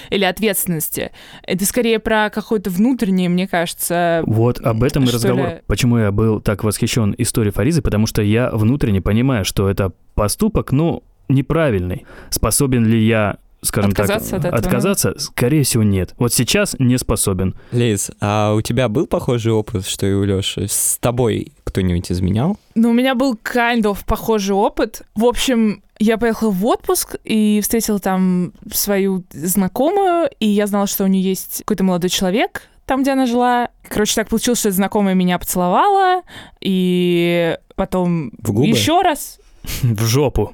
Или 0.10 0.24
ответственности. 0.24 1.12
Это 1.44 1.66
скорее 1.66 2.00
про 2.00 2.30
какое-то 2.30 2.70
внутреннее, 2.70 3.28
мне 3.30 3.48
кажется, 3.48 4.24
Вот 4.26 4.60
об 4.62 4.84
этом 4.84 5.04
и 5.04 5.08
разговор. 5.10 5.48
ли? 5.50 5.56
Почему 5.68 5.98
я 5.98 6.12
был 6.12 6.40
так 6.40 6.64
восхищен 6.64 7.14
историей 7.18 7.52
Фаризы, 7.52 7.82
потому 7.82 8.08
что 8.08 8.22
я 8.22 8.50
внутренне 8.52 9.02
понимаю, 9.02 9.44
что 9.46 9.70
это 9.70 9.92
поступок, 10.16 10.72
ну, 10.72 11.04
неправильный. 11.28 12.06
Способен 12.30 12.86
ли 12.86 13.06
я, 13.06 13.38
скажем 13.62 13.92
Отказаться 13.92 14.32
так, 14.32 14.40
от 14.40 14.46
этого? 14.46 14.58
отказаться? 14.60 15.14
Скорее 15.20 15.64
всего, 15.64 15.84
нет. 15.84 16.14
Вот 16.18 16.34
сейчас 16.34 16.76
не 16.80 16.98
способен. 16.98 17.56
Лиз, 17.72 18.12
а 18.20 18.54
у 18.54 18.62
тебя 18.62 18.90
был 18.90 19.08
похожий 19.08 19.52
опыт, 19.52 19.86
что 19.88 20.06
и 20.06 20.14
у 20.14 20.24
Лёши? 20.24 20.68
С 20.68 20.98
тобой 21.00 21.54
кто-нибудь 21.64 22.12
изменял? 22.12 22.58
Ну, 22.76 22.90
у 22.90 22.94
меня 22.94 23.16
был 23.16 23.36
kind 23.36 23.84
of 23.84 24.00
похожий 24.06 24.56
опыт. 24.56 25.04
В 25.16 25.26
общем, 25.26 25.84
я 26.00 26.18
поехала 26.18 26.50
в 26.50 26.66
отпуск 26.66 27.16
и 27.24 27.60
встретила 27.62 28.00
там 28.00 28.54
свою 28.74 29.24
знакомую, 29.32 30.30
и 30.40 30.48
я 30.48 30.68
знала, 30.68 30.88
что 30.88 31.04
у 31.04 31.08
нее 31.08 31.22
есть 31.30 31.60
какой-то 31.60 31.84
молодой 31.84 32.10
человек, 32.10 32.64
там, 32.88 33.04
где 33.04 33.12
она 33.12 33.26
жила. 33.26 33.70
Короче, 33.88 34.16
так 34.16 34.28
получилось, 34.28 34.60
что 34.60 34.72
знакомая 34.72 35.14
меня 35.14 35.38
поцеловала, 35.40 36.24
и 36.60 37.58
потом 37.76 38.32
В 38.40 38.52
губы? 38.52 38.68
еще 38.68 39.02
раз. 39.02 39.40
В 39.84 40.04
жопу. 40.06 40.54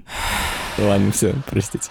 Ладно, 0.78 1.12
все, 1.12 1.34
простите. 1.50 1.90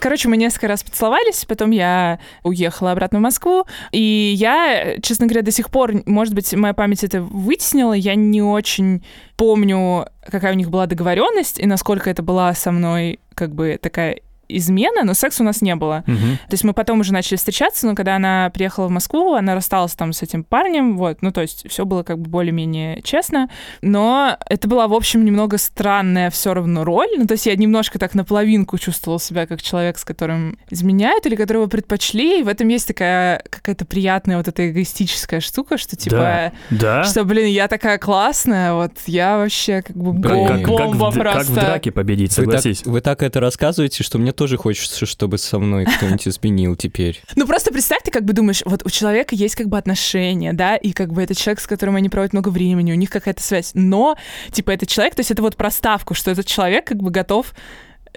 Короче, 0.00 0.28
мы 0.28 0.36
несколько 0.36 0.68
раз 0.68 0.82
поцеловались, 0.82 1.44
потом 1.44 1.70
я 1.70 2.18
уехала 2.42 2.92
обратно 2.92 3.18
в 3.18 3.22
Москву, 3.22 3.64
и 3.90 4.32
я, 4.36 4.96
честно 5.02 5.26
говоря, 5.26 5.42
до 5.42 5.50
сих 5.50 5.70
пор, 5.70 6.02
может 6.06 6.34
быть, 6.34 6.52
моя 6.54 6.74
память 6.74 7.04
это 7.04 7.22
вытеснила, 7.22 7.92
я 7.92 8.14
не 8.14 8.42
очень 8.42 9.04
помню, 9.36 10.06
какая 10.26 10.52
у 10.52 10.56
них 10.56 10.70
была 10.70 10.86
договоренность 10.86 11.58
и 11.58 11.66
насколько 11.66 12.10
это 12.10 12.22
была 12.22 12.54
со 12.54 12.70
мной 12.70 13.20
как 13.34 13.54
бы 13.54 13.78
такая 13.80 14.20
измена, 14.48 15.04
но 15.04 15.14
секса 15.14 15.42
у 15.42 15.46
нас 15.46 15.62
не 15.62 15.74
было. 15.76 16.04
Мгм. 16.06 16.38
То 16.48 16.52
есть 16.52 16.64
мы 16.64 16.72
потом 16.72 17.00
уже 17.00 17.12
начали 17.12 17.36
встречаться, 17.36 17.86
но 17.86 17.94
когда 17.94 18.16
она 18.16 18.50
приехала 18.52 18.86
в 18.88 18.90
Москву, 18.90 19.34
она 19.34 19.54
рассталась 19.54 19.92
там 19.94 20.12
с 20.12 20.22
этим 20.22 20.44
парнем, 20.44 20.96
вот, 20.96 21.22
ну 21.22 21.32
то 21.32 21.40
есть 21.40 21.68
все 21.68 21.84
было 21.84 22.02
как 22.02 22.18
бы 22.18 22.28
более-менее 22.28 23.00
честно, 23.02 23.48
но 23.80 24.36
это 24.48 24.68
была, 24.68 24.88
в 24.88 24.94
общем, 24.94 25.24
немного 25.24 25.58
странная 25.58 26.30
все 26.30 26.54
равно 26.54 26.84
роль, 26.84 27.08
ну 27.16 27.26
то 27.26 27.32
есть 27.32 27.46
я 27.46 27.56
немножко 27.56 27.98
так 27.98 28.14
наполовинку 28.14 28.78
чувствовала 28.78 29.20
себя 29.20 29.46
как 29.46 29.62
человек, 29.62 29.98
с 29.98 30.04
которым 30.04 30.58
изменяют 30.70 31.26
или 31.26 31.36
которого 31.36 31.66
предпочли, 31.66 32.40
и 32.40 32.42
в 32.42 32.48
этом 32.48 32.68
есть 32.68 32.88
такая 32.88 33.42
какая-то 33.48 33.84
приятная 33.84 34.36
вот 34.36 34.48
эта 34.48 34.70
эгоистическая 34.70 35.40
штука, 35.40 35.78
что 35.78 35.96
типа... 35.96 36.16
Да, 36.16 36.52
да. 36.70 37.04
Что, 37.04 37.24
блин, 37.24 37.46
я 37.46 37.68
такая 37.68 37.98
классная, 37.98 38.74
вот 38.74 38.92
я 39.06 39.36
вообще 39.38 39.82
как 39.82 39.96
бы 39.96 40.12
Блин, 40.12 40.34
бом- 40.34 40.46
Как, 40.48 40.56
как 40.58 40.66
бомба 40.66 41.10
в, 41.10 41.14
как 41.14 41.32
просто. 41.32 41.52
в 41.52 41.54
драке 41.54 41.92
победить, 41.92 42.36
Вы 42.36 42.44
так, 42.44 42.60
согласись. 42.60 42.82
вы 42.84 43.00
так 43.00 43.22
это 43.22 43.40
рассказываете, 43.40 44.02
что 44.02 44.18
мне 44.18 44.31
тоже 44.32 44.56
хочется, 44.56 45.06
чтобы 45.06 45.38
со 45.38 45.58
мной 45.58 45.86
кто-нибудь 45.86 46.28
изменил 46.28 46.76
теперь. 46.76 47.20
Ну 47.34 47.46
просто 47.46 47.72
представь, 47.72 48.02
ты 48.04 48.10
как 48.10 48.24
бы 48.24 48.34
думаешь, 48.34 48.62
вот 48.64 48.84
у 48.84 48.90
человека 48.90 49.34
есть 49.34 49.56
как 49.56 49.68
бы 49.68 49.76
отношения, 49.76 50.52
да, 50.52 50.76
и 50.76 50.92
как 50.92 51.12
бы 51.12 51.22
это 51.22 51.34
человек, 51.34 51.60
с 51.60 51.66
которым 51.66 51.96
они 51.96 52.08
проводят 52.08 52.32
много 52.32 52.50
времени, 52.50 52.92
у 52.92 52.94
них 52.94 53.10
какая-то 53.10 53.42
связь, 53.42 53.72
но, 53.74 54.16
типа, 54.52 54.70
это 54.70 54.86
человек, 54.86 55.14
то 55.14 55.20
есть 55.20 55.30
это 55.30 55.42
вот 55.42 55.56
проставку, 55.56 56.14
что 56.14 56.30
этот 56.30 56.46
человек 56.46 56.86
как 56.86 56.98
бы 56.98 57.10
готов 57.10 57.52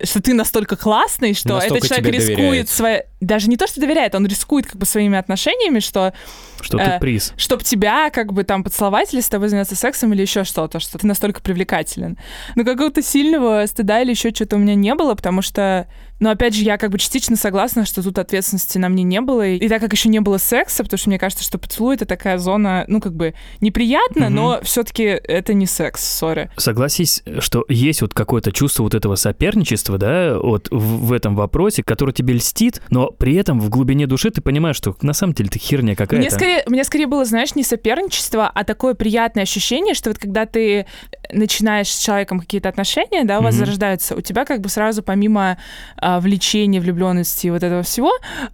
что 0.03 0.21
ты 0.21 0.33
настолько 0.33 0.75
классный, 0.75 1.33
что 1.33 1.55
Настолько 1.55 1.77
этот 1.77 1.89
человек 1.89 2.13
рискует 2.13 2.39
доверяет. 2.39 2.69
Даже 3.25 3.49
не 3.49 3.57
то, 3.57 3.67
что 3.67 3.81
доверяет, 3.81 4.15
он 4.15 4.25
рискует 4.27 4.67
как 4.67 4.75
бы 4.77 4.85
своими 4.85 5.17
отношениями, 5.17 5.79
что... 5.79 6.13
Что 6.61 6.77
э, 6.77 6.93
ты 6.93 6.99
приз. 6.99 7.33
Чтоб 7.37 7.63
тебя 7.63 8.09
как 8.09 8.33
бы 8.33 8.43
там 8.43 8.63
поцеловать 8.63 9.13
или 9.13 9.21
с 9.21 9.29
тобой 9.29 9.49
заняться 9.49 9.75
сексом 9.75 10.13
или 10.13 10.21
еще 10.21 10.43
что-то, 10.43 10.79
что 10.79 10.97
ты 10.97 11.05
настолько 11.07 11.41
привлекателен. 11.41 12.17
Но 12.55 12.63
какого-то 12.63 13.01
сильного 13.01 13.65
стыда 13.65 14.01
или 14.01 14.11
еще 14.11 14.29
что-то 14.29 14.55
у 14.55 14.59
меня 14.59 14.75
не 14.75 14.93
было, 14.95 15.15
потому 15.15 15.41
что, 15.41 15.87
ну, 16.19 16.29
опять 16.29 16.55
же, 16.55 16.63
я 16.63 16.77
как 16.77 16.91
бы 16.91 16.97
частично 16.97 17.35
согласна, 17.35 17.85
что 17.85 18.01
тут 18.03 18.17
ответственности 18.19 18.77
на 18.77 18.89
мне 18.89 19.03
не 19.03 19.21
было. 19.21 19.45
И, 19.47 19.57
и 19.57 19.69
так 19.69 19.81
как 19.81 19.91
еще 19.93 20.09
не 20.09 20.19
было 20.19 20.37
секса, 20.37 20.83
потому 20.83 20.97
что 20.97 21.09
мне 21.09 21.19
кажется, 21.19 21.43
что 21.43 21.57
поцелуй 21.57 21.95
это 21.95 22.05
такая 22.05 22.37
зона, 22.37 22.85
ну, 22.87 23.01
как 23.01 23.13
бы 23.15 23.33
неприятно, 23.61 24.25
Мгм. 24.25 24.35
но 24.35 24.59
все-таки 24.63 25.03
это 25.03 25.53
не 25.53 25.65
секс, 25.65 26.03
сори. 26.03 26.49
Согласись, 26.57 27.23
что 27.39 27.65
есть 27.69 28.01
вот 28.01 28.13
какое-то 28.13 28.51
чувство 28.51 28.83
вот 28.83 28.95
этого 28.95 29.15
соперничества, 29.15 29.97
да, 29.97 30.37
вот 30.39 30.67
в, 30.71 31.07
в 31.07 31.11
этом 31.11 31.35
вопросе, 31.35 31.83
которое 31.83 32.13
тебе 32.13 32.35
льстит, 32.35 32.81
но 32.89 33.11
при 33.17 33.35
этом 33.35 33.59
в 33.59 33.69
глубине 33.69 34.07
души 34.07 34.31
ты 34.31 34.41
понимаешь, 34.41 34.75
что 34.75 34.95
на 35.01 35.13
самом 35.13 35.33
деле 35.33 35.49
ты 35.49 35.59
херня 35.59 35.95
какая-то. 35.95 36.17
Мне 36.17 36.29
скорее, 36.31 36.63
мне 36.67 36.83
скорее 36.83 37.07
было, 37.07 37.25
знаешь, 37.25 37.55
не 37.55 37.63
соперничество, 37.63 38.47
а 38.53 38.63
такое 38.63 38.93
приятное 38.93 39.43
ощущение, 39.43 39.93
что 39.93 40.09
вот 40.09 40.19
когда 40.19 40.45
ты 40.45 40.85
начинаешь 41.31 41.89
с 41.89 41.99
человеком 42.03 42.39
какие-то 42.39 42.69
отношения, 42.69 43.23
да, 43.23 43.39
у 43.39 43.43
вас 43.43 43.55
Мгм. 43.55 43.65
зарождаются, 43.65 44.15
у 44.15 44.21
тебя 44.21 44.45
как 44.45 44.61
бы 44.61 44.69
сразу 44.69 45.03
помимо 45.03 45.57
а, 45.97 46.19
влечения, 46.19 46.79
влюбленности 46.79 47.47
и 47.47 47.49
вот 47.51 47.63
этого 47.63 47.83
всего, 47.83 48.11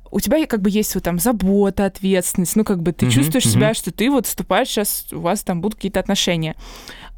у 0.09 0.19
тебя 0.19 0.45
как 0.45 0.61
бы 0.61 0.69
есть 0.69 0.95
вот 0.95 1.03
там 1.03 1.19
забота, 1.19 1.85
ответственность, 1.85 2.55
ну 2.55 2.63
как 2.63 2.81
бы 2.81 2.91
ты 2.93 3.05
Мгм, 3.05 3.13
чувствуешь 3.13 3.45
мгм. 3.45 3.53
себя, 3.53 3.73
что 3.73 3.91
ты 3.91 4.09
вот 4.09 4.25
вступаешь 4.27 4.67
сейчас, 4.69 5.05
у 5.11 5.19
вас 5.19 5.43
там 5.43 5.61
будут 5.61 5.75
какие-то 5.75 5.99
отношения. 5.99 6.55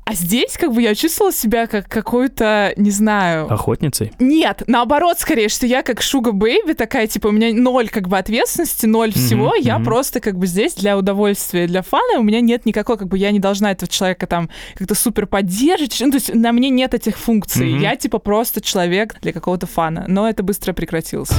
А 0.06 0.16
здесь 0.16 0.58
как 0.58 0.74
бы 0.74 0.82
я 0.82 0.96
чувствовала 0.96 1.32
себя 1.32 1.66
как 1.66 1.88
какой-то, 1.88 2.74
не 2.76 2.92
знаю... 2.92 3.52
Охотницей? 3.52 4.12
Нет, 4.20 4.64
наоборот, 4.68 5.20
скорее, 5.20 5.48
что 5.48 5.66
я 5.66 5.82
как 5.82 6.02
шуга 6.02 6.34
бэйби 6.34 6.74
такая, 6.74 7.08
типа, 7.08 7.28
у 7.28 7.32
меня 7.32 7.54
ноль 7.54 7.88
как 7.88 8.10
бы 8.10 8.18
ответственности, 8.18 8.86
ноль 8.86 9.14
всего, 9.14 9.56
я 9.56 9.78
мгм. 9.78 9.86
просто 9.86 10.20
как 10.20 10.38
бы 10.38 10.46
здесь 10.46 10.74
для 10.74 10.98
удовольствия, 10.98 11.68
для 11.68 11.82
фана, 11.84 12.20
у 12.20 12.24
меня 12.24 12.42
нет 12.42 12.66
никакой, 12.66 12.98
как 12.98 13.08
бы 13.08 13.18
я 13.18 13.32
не 13.32 13.40
должна 13.40 13.72
этого 13.72 13.90
человека 13.90 14.28
там 14.28 14.50
как-то 14.76 14.94
супер 14.94 15.26
поддерживать, 15.26 15.98
ну, 16.02 16.12
то 16.12 16.18
есть 16.18 16.34
на 16.34 16.52
мне 16.52 16.70
нет 16.70 16.94
этих 16.94 17.18
функций, 17.18 17.72
Мгм. 17.72 17.82
я 17.82 17.96
типа 17.96 18.20
просто 18.20 18.60
человек 18.60 19.16
для 19.22 19.32
какого-то 19.32 19.68
фана, 19.68 20.04
но 20.10 20.28
это 20.28 20.44
быстро 20.44 20.74
прекратилось. 20.74 21.32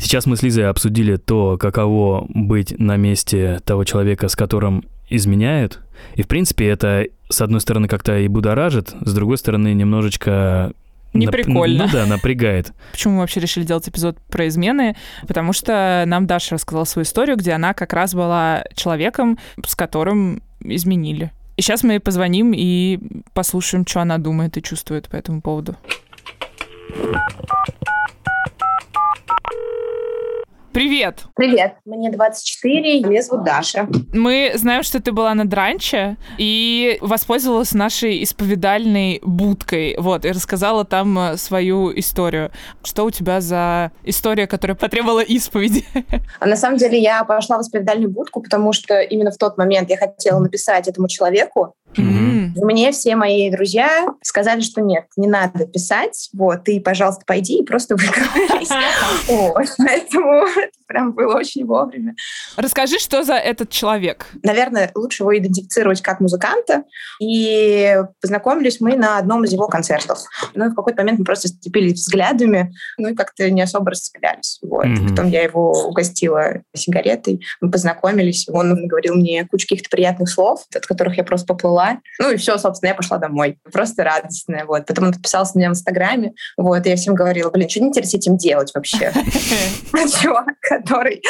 Сейчас 0.00 0.26
мы 0.26 0.36
с 0.36 0.42
Лизой 0.42 0.68
обсудили 0.68 1.16
то, 1.16 1.56
каково 1.58 2.26
быть 2.28 2.78
на 2.78 2.96
месте 2.96 3.60
того 3.64 3.84
человека, 3.84 4.28
с 4.28 4.36
которым 4.36 4.84
изменяют. 5.16 5.80
И, 6.14 6.22
в 6.22 6.28
принципе, 6.28 6.68
это, 6.68 7.06
с 7.28 7.40
одной 7.40 7.60
стороны, 7.60 7.88
как-то 7.88 8.18
и 8.18 8.28
будоражит, 8.28 8.94
с 9.00 9.14
другой 9.14 9.38
стороны, 9.38 9.72
немножечко... 9.74 10.30
нап- 10.30 10.74
Неприкольно. 11.14 11.84
Ну 11.86 11.92
да, 11.92 12.06
напрягает. 12.06 12.72
Почему 12.90 13.14
мы 13.14 13.20
вообще 13.20 13.40
решили 13.40 13.64
делать 13.64 13.88
эпизод 13.88 14.18
про 14.30 14.48
измены? 14.48 14.96
Потому 15.28 15.52
что 15.52 16.04
нам 16.06 16.26
Даша 16.26 16.54
рассказала 16.54 16.84
свою 16.84 17.04
историю, 17.04 17.36
где 17.36 17.52
она 17.52 17.74
как 17.74 17.92
раз 17.92 18.14
была 18.14 18.64
человеком, 18.74 19.38
с 19.66 19.74
которым 19.74 20.42
изменили. 20.60 21.30
И 21.56 21.62
сейчас 21.62 21.82
мы 21.84 21.94
ей 21.94 22.00
позвоним 22.00 22.52
и 22.54 22.98
послушаем, 23.34 23.86
что 23.86 24.00
она 24.00 24.18
думает 24.18 24.56
и 24.56 24.62
чувствует 24.62 25.08
по 25.08 25.16
этому 25.16 25.42
поводу. 25.42 25.76
Привет! 30.72 31.24
Привет, 31.36 31.74
мне 31.84 32.10
24, 32.10 33.00
меня 33.04 33.20
зовут 33.20 33.44
Даша. 33.44 33.86
Мы 34.14 34.52
знаем, 34.54 34.82
что 34.82 35.02
ты 35.02 35.12
была 35.12 35.34
на 35.34 35.46
дранче 35.46 36.16
и 36.38 36.96
воспользовалась 37.02 37.72
нашей 37.72 38.22
исповедальной 38.22 39.20
будкой, 39.22 39.94
вот, 39.98 40.24
и 40.24 40.30
рассказала 40.30 40.86
там 40.86 41.18
э, 41.18 41.36
свою 41.36 41.92
историю. 41.98 42.52
Что 42.82 43.04
у 43.04 43.10
тебя 43.10 43.42
за 43.42 43.92
история, 44.04 44.46
которая 44.46 44.74
потребовала 44.74 45.20
исповеди? 45.20 45.84
А 46.40 46.46
на 46.46 46.56
самом 46.56 46.78
деле 46.78 46.98
я 46.98 47.22
пошла 47.24 47.58
в 47.58 47.60
исповедальную 47.60 48.10
будку, 48.10 48.40
потому 48.40 48.72
что 48.72 49.00
именно 49.00 49.30
в 49.30 49.36
тот 49.36 49.58
момент 49.58 49.90
я 49.90 49.96
хотела 49.96 50.40
написать 50.40 50.88
этому 50.88 51.06
человеку, 51.06 51.74
М. 51.96 52.54
Мне 52.56 52.92
все 52.92 53.16
мои 53.16 53.50
друзья 53.50 54.06
сказали, 54.22 54.60
что 54.60 54.80
нет, 54.80 55.06
не 55.16 55.28
надо 55.28 55.66
писать, 55.66 56.30
вот, 56.32 56.64
ты, 56.64 56.80
пожалуйста, 56.80 57.24
пойди 57.26 57.58
и 57.60 57.64
просто 57.64 57.96
выговорись. 57.96 58.68
Поэтому 59.78 60.46
это 60.46 60.72
прям 60.86 61.12
было 61.12 61.36
очень 61.36 61.66
вовремя. 61.66 62.14
Расскажи, 62.56 62.98
что 62.98 63.22
за 63.24 63.34
этот 63.34 63.70
человек. 63.70 64.26
Наверное, 64.42 64.90
лучше 64.94 65.22
его 65.22 65.36
идентифицировать 65.36 66.02
как 66.02 66.20
музыканта. 66.20 66.84
И 67.20 67.96
познакомились 68.20 68.80
мы 68.80 68.96
на 68.96 69.18
одном 69.18 69.44
из 69.44 69.52
его 69.52 69.68
концертов. 69.68 70.18
Ну, 70.54 70.66
и 70.66 70.68
в 70.68 70.74
какой-то 70.74 71.00
момент 71.00 71.18
мы 71.18 71.24
просто 71.24 71.48
сцепились 71.48 71.94
взглядами, 71.94 72.74
ну 72.98 73.08
и 73.08 73.14
как-то 73.14 73.50
не 73.50 73.62
особо 73.62 73.90
расцеплялись. 73.90 74.58
Вот. 74.62 74.86
Потом 75.08 75.28
я 75.28 75.42
его 75.42 75.86
угостила 75.86 76.62
сигаретой, 76.74 77.40
мы 77.60 77.70
познакомились, 77.70 78.48
он 78.48 78.86
говорил 78.86 79.14
мне 79.14 79.46
кучу 79.50 79.66
каких-то 79.66 79.88
приятных 79.90 80.28
слов, 80.28 80.64
от 80.74 80.86
которых 80.86 81.16
я 81.16 81.24
просто 81.24 81.46
поплыла. 81.46 81.81
Ну 82.18 82.30
и 82.30 82.36
все, 82.36 82.58
собственно, 82.58 82.90
я 82.90 82.94
пошла 82.94 83.18
домой. 83.18 83.58
Просто 83.72 84.04
радостная. 84.04 84.64
Вот. 84.64 84.86
Потом 84.86 85.06
он 85.06 85.12
подписался 85.12 85.54
на 85.54 85.60
меня 85.60 85.68
в 85.70 85.72
Инстаграме. 85.72 86.32
Вот. 86.56 86.86
И 86.86 86.90
я 86.90 86.96
всем 86.96 87.14
говорила, 87.14 87.50
блин, 87.50 87.68
что 87.68 87.80
теперь 87.90 88.06
с 88.06 88.14
этим 88.14 88.36
делать 88.36 88.72
вообще? 88.74 89.12
Чувак, 90.20 90.54
который 90.60 91.22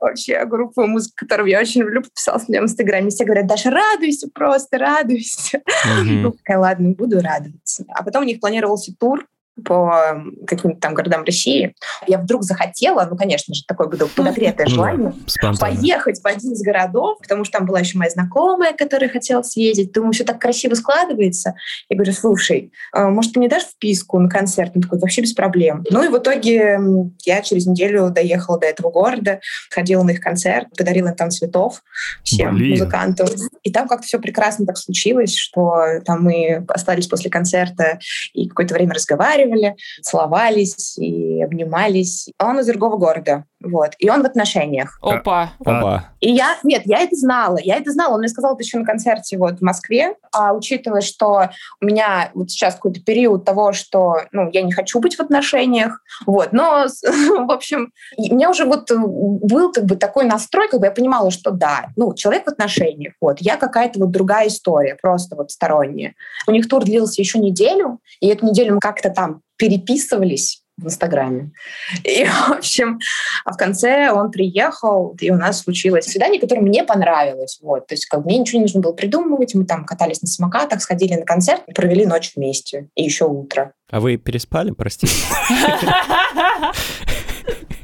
вообще 0.00 0.44
группу 0.44 0.86
музыки, 0.86 1.14
которую 1.16 1.48
я 1.48 1.60
очень 1.60 1.82
люблю, 1.82 2.02
подписался 2.02 2.46
на 2.48 2.52
меня 2.52 2.60
в 2.62 2.64
Инстаграме. 2.64 3.10
Все 3.10 3.24
говорят, 3.24 3.46
Даша, 3.46 3.70
радуйся 3.70 4.28
просто, 4.32 4.78
радуйся. 4.78 5.60
Ну, 6.04 6.32
такая, 6.32 6.58
ладно, 6.58 6.90
буду 6.90 7.20
радоваться. 7.20 7.84
А 7.88 8.02
потом 8.02 8.22
у 8.22 8.26
них 8.26 8.40
планировался 8.40 8.92
тур 8.98 9.26
по 9.64 10.22
каким-то 10.46 10.80
там 10.80 10.94
городам 10.94 11.24
России. 11.24 11.74
Я 12.06 12.18
вдруг 12.18 12.42
захотела, 12.42 13.06
ну, 13.08 13.16
конечно 13.16 13.54
же, 13.54 13.62
такое 13.66 13.86
было 13.86 14.08
подогретое 14.08 14.66
желание, 14.66 15.12
спонтанно. 15.26 15.74
поехать 15.74 16.20
в 16.20 16.26
один 16.26 16.52
из 16.52 16.62
городов, 16.62 17.18
потому 17.20 17.44
что 17.44 17.58
там 17.58 17.66
была 17.66 17.80
еще 17.80 17.96
моя 17.98 18.10
знакомая, 18.10 18.72
которая 18.72 19.08
хотела 19.08 19.42
съездить. 19.42 19.92
Думаю, 19.92 20.12
все 20.12 20.24
так 20.24 20.40
красиво 20.40 20.74
складывается. 20.74 21.54
Я 21.88 21.96
говорю, 21.96 22.12
слушай, 22.12 22.72
а, 22.92 23.08
может, 23.10 23.32
ты 23.32 23.38
мне 23.38 23.48
дашь 23.48 23.64
вписку 23.64 24.18
на 24.18 24.28
концерт? 24.28 24.72
Он 24.74 24.82
такой, 24.82 24.98
вообще 24.98 25.22
без 25.22 25.32
проблем. 25.32 25.84
Ну 25.90 26.02
и 26.04 26.08
в 26.08 26.18
итоге 26.18 26.78
я 27.24 27.42
через 27.42 27.66
неделю 27.66 28.10
доехала 28.10 28.58
до 28.58 28.66
этого 28.66 28.90
города, 28.90 29.40
ходила 29.70 30.02
на 30.02 30.10
их 30.10 30.20
концерт, 30.20 30.68
подарила 30.76 31.08
им 31.08 31.14
там 31.14 31.30
цветов 31.30 31.82
всем 32.24 32.56
Блин. 32.56 32.70
музыкантам. 32.72 33.28
И 33.62 33.72
там 33.72 33.86
как-то 33.88 34.06
все 34.06 34.18
прекрасно 34.18 34.66
так 34.66 34.78
случилось, 34.78 35.36
что 35.36 36.00
там 36.04 36.24
мы 36.24 36.64
остались 36.68 37.06
после 37.06 37.30
концерта 37.30 37.98
и 38.32 38.48
какое-то 38.48 38.74
время 38.74 38.94
разговаривали, 38.94 39.43
целовались 40.02 40.98
и 40.98 41.42
обнимались. 41.42 42.30
А 42.38 42.48
Он 42.48 42.60
из 42.60 42.66
другого 42.66 42.96
города, 42.96 43.44
вот. 43.64 43.92
И 43.98 44.08
он 44.08 44.22
в 44.22 44.26
отношениях. 44.26 44.98
Опа. 45.02 45.52
Опа. 45.64 46.10
И 46.20 46.30
я, 46.30 46.56
нет, 46.62 46.82
я 46.84 47.00
это 47.00 47.16
знала, 47.16 47.58
я 47.60 47.76
это 47.76 47.90
знала. 47.90 48.14
Он 48.14 48.20
мне 48.20 48.28
сказал 48.28 48.54
это 48.54 48.62
еще 48.62 48.78
на 48.78 48.84
концерте 48.84 49.38
вот 49.38 49.58
в 49.58 49.62
Москве. 49.62 50.14
А 50.32 50.52
учитывая, 50.52 51.00
что 51.00 51.50
у 51.80 51.84
меня 51.84 52.30
вот 52.34 52.50
сейчас 52.50 52.74
какой-то 52.74 53.00
период 53.00 53.44
того, 53.44 53.72
что, 53.72 54.16
ну, 54.32 54.50
я 54.52 54.62
не 54.62 54.72
хочу 54.72 55.00
быть 55.00 55.16
в 55.16 55.20
отношениях, 55.20 56.00
вот, 56.26 56.52
но, 56.52 56.86
в 57.02 57.50
общем, 57.50 57.92
у 58.16 58.34
меня 58.34 58.50
уже 58.50 58.64
вот 58.64 58.90
э, 58.90 58.96
был 58.96 59.72
как 59.72 59.84
бы 59.84 59.96
такой 59.96 60.24
настрой, 60.24 60.68
как 60.68 60.80
бы 60.80 60.86
я 60.86 60.92
понимала, 60.92 61.30
что 61.30 61.50
да, 61.50 61.86
ну, 61.96 62.14
человек 62.14 62.44
в 62.44 62.48
отношениях, 62.48 63.14
вот, 63.20 63.38
я 63.40 63.56
какая-то 63.56 64.00
вот 64.00 64.10
другая 64.10 64.48
история, 64.48 64.96
просто 65.00 65.36
вот 65.36 65.50
сторонняя. 65.50 66.14
У 66.46 66.52
них 66.52 66.68
тур 66.68 66.84
длился 66.84 67.20
еще 67.20 67.38
неделю, 67.38 68.00
и 68.20 68.28
эту 68.28 68.46
неделю 68.46 68.74
мы 68.74 68.80
как-то 68.80 69.10
там 69.10 69.40
переписывались 69.56 70.63
в 70.76 70.86
Инстаграме. 70.86 71.52
И, 72.02 72.24
в 72.48 72.52
общем, 72.52 72.98
а 73.44 73.52
в 73.52 73.56
конце 73.56 74.10
он 74.10 74.30
приехал, 74.30 75.16
и 75.20 75.30
у 75.30 75.36
нас 75.36 75.62
случилось 75.62 76.06
свидание, 76.06 76.40
которое 76.40 76.60
мне 76.60 76.84
понравилось. 76.84 77.58
Вот. 77.62 77.86
То 77.86 77.94
есть 77.94 78.06
как 78.06 78.24
мне 78.24 78.38
ничего 78.38 78.58
не 78.58 78.64
нужно 78.64 78.80
было 78.80 78.92
придумывать. 78.92 79.54
Мы 79.54 79.64
там 79.64 79.84
катались 79.84 80.22
на 80.22 80.28
самокатах, 80.28 80.82
сходили 80.82 81.14
на 81.14 81.24
концерт, 81.24 81.62
провели 81.74 82.06
ночь 82.06 82.32
вместе. 82.34 82.88
И 82.94 83.04
еще 83.04 83.26
утро. 83.26 83.72
А 83.90 84.00
вы 84.00 84.16
переспали, 84.16 84.70
простите? 84.70 85.14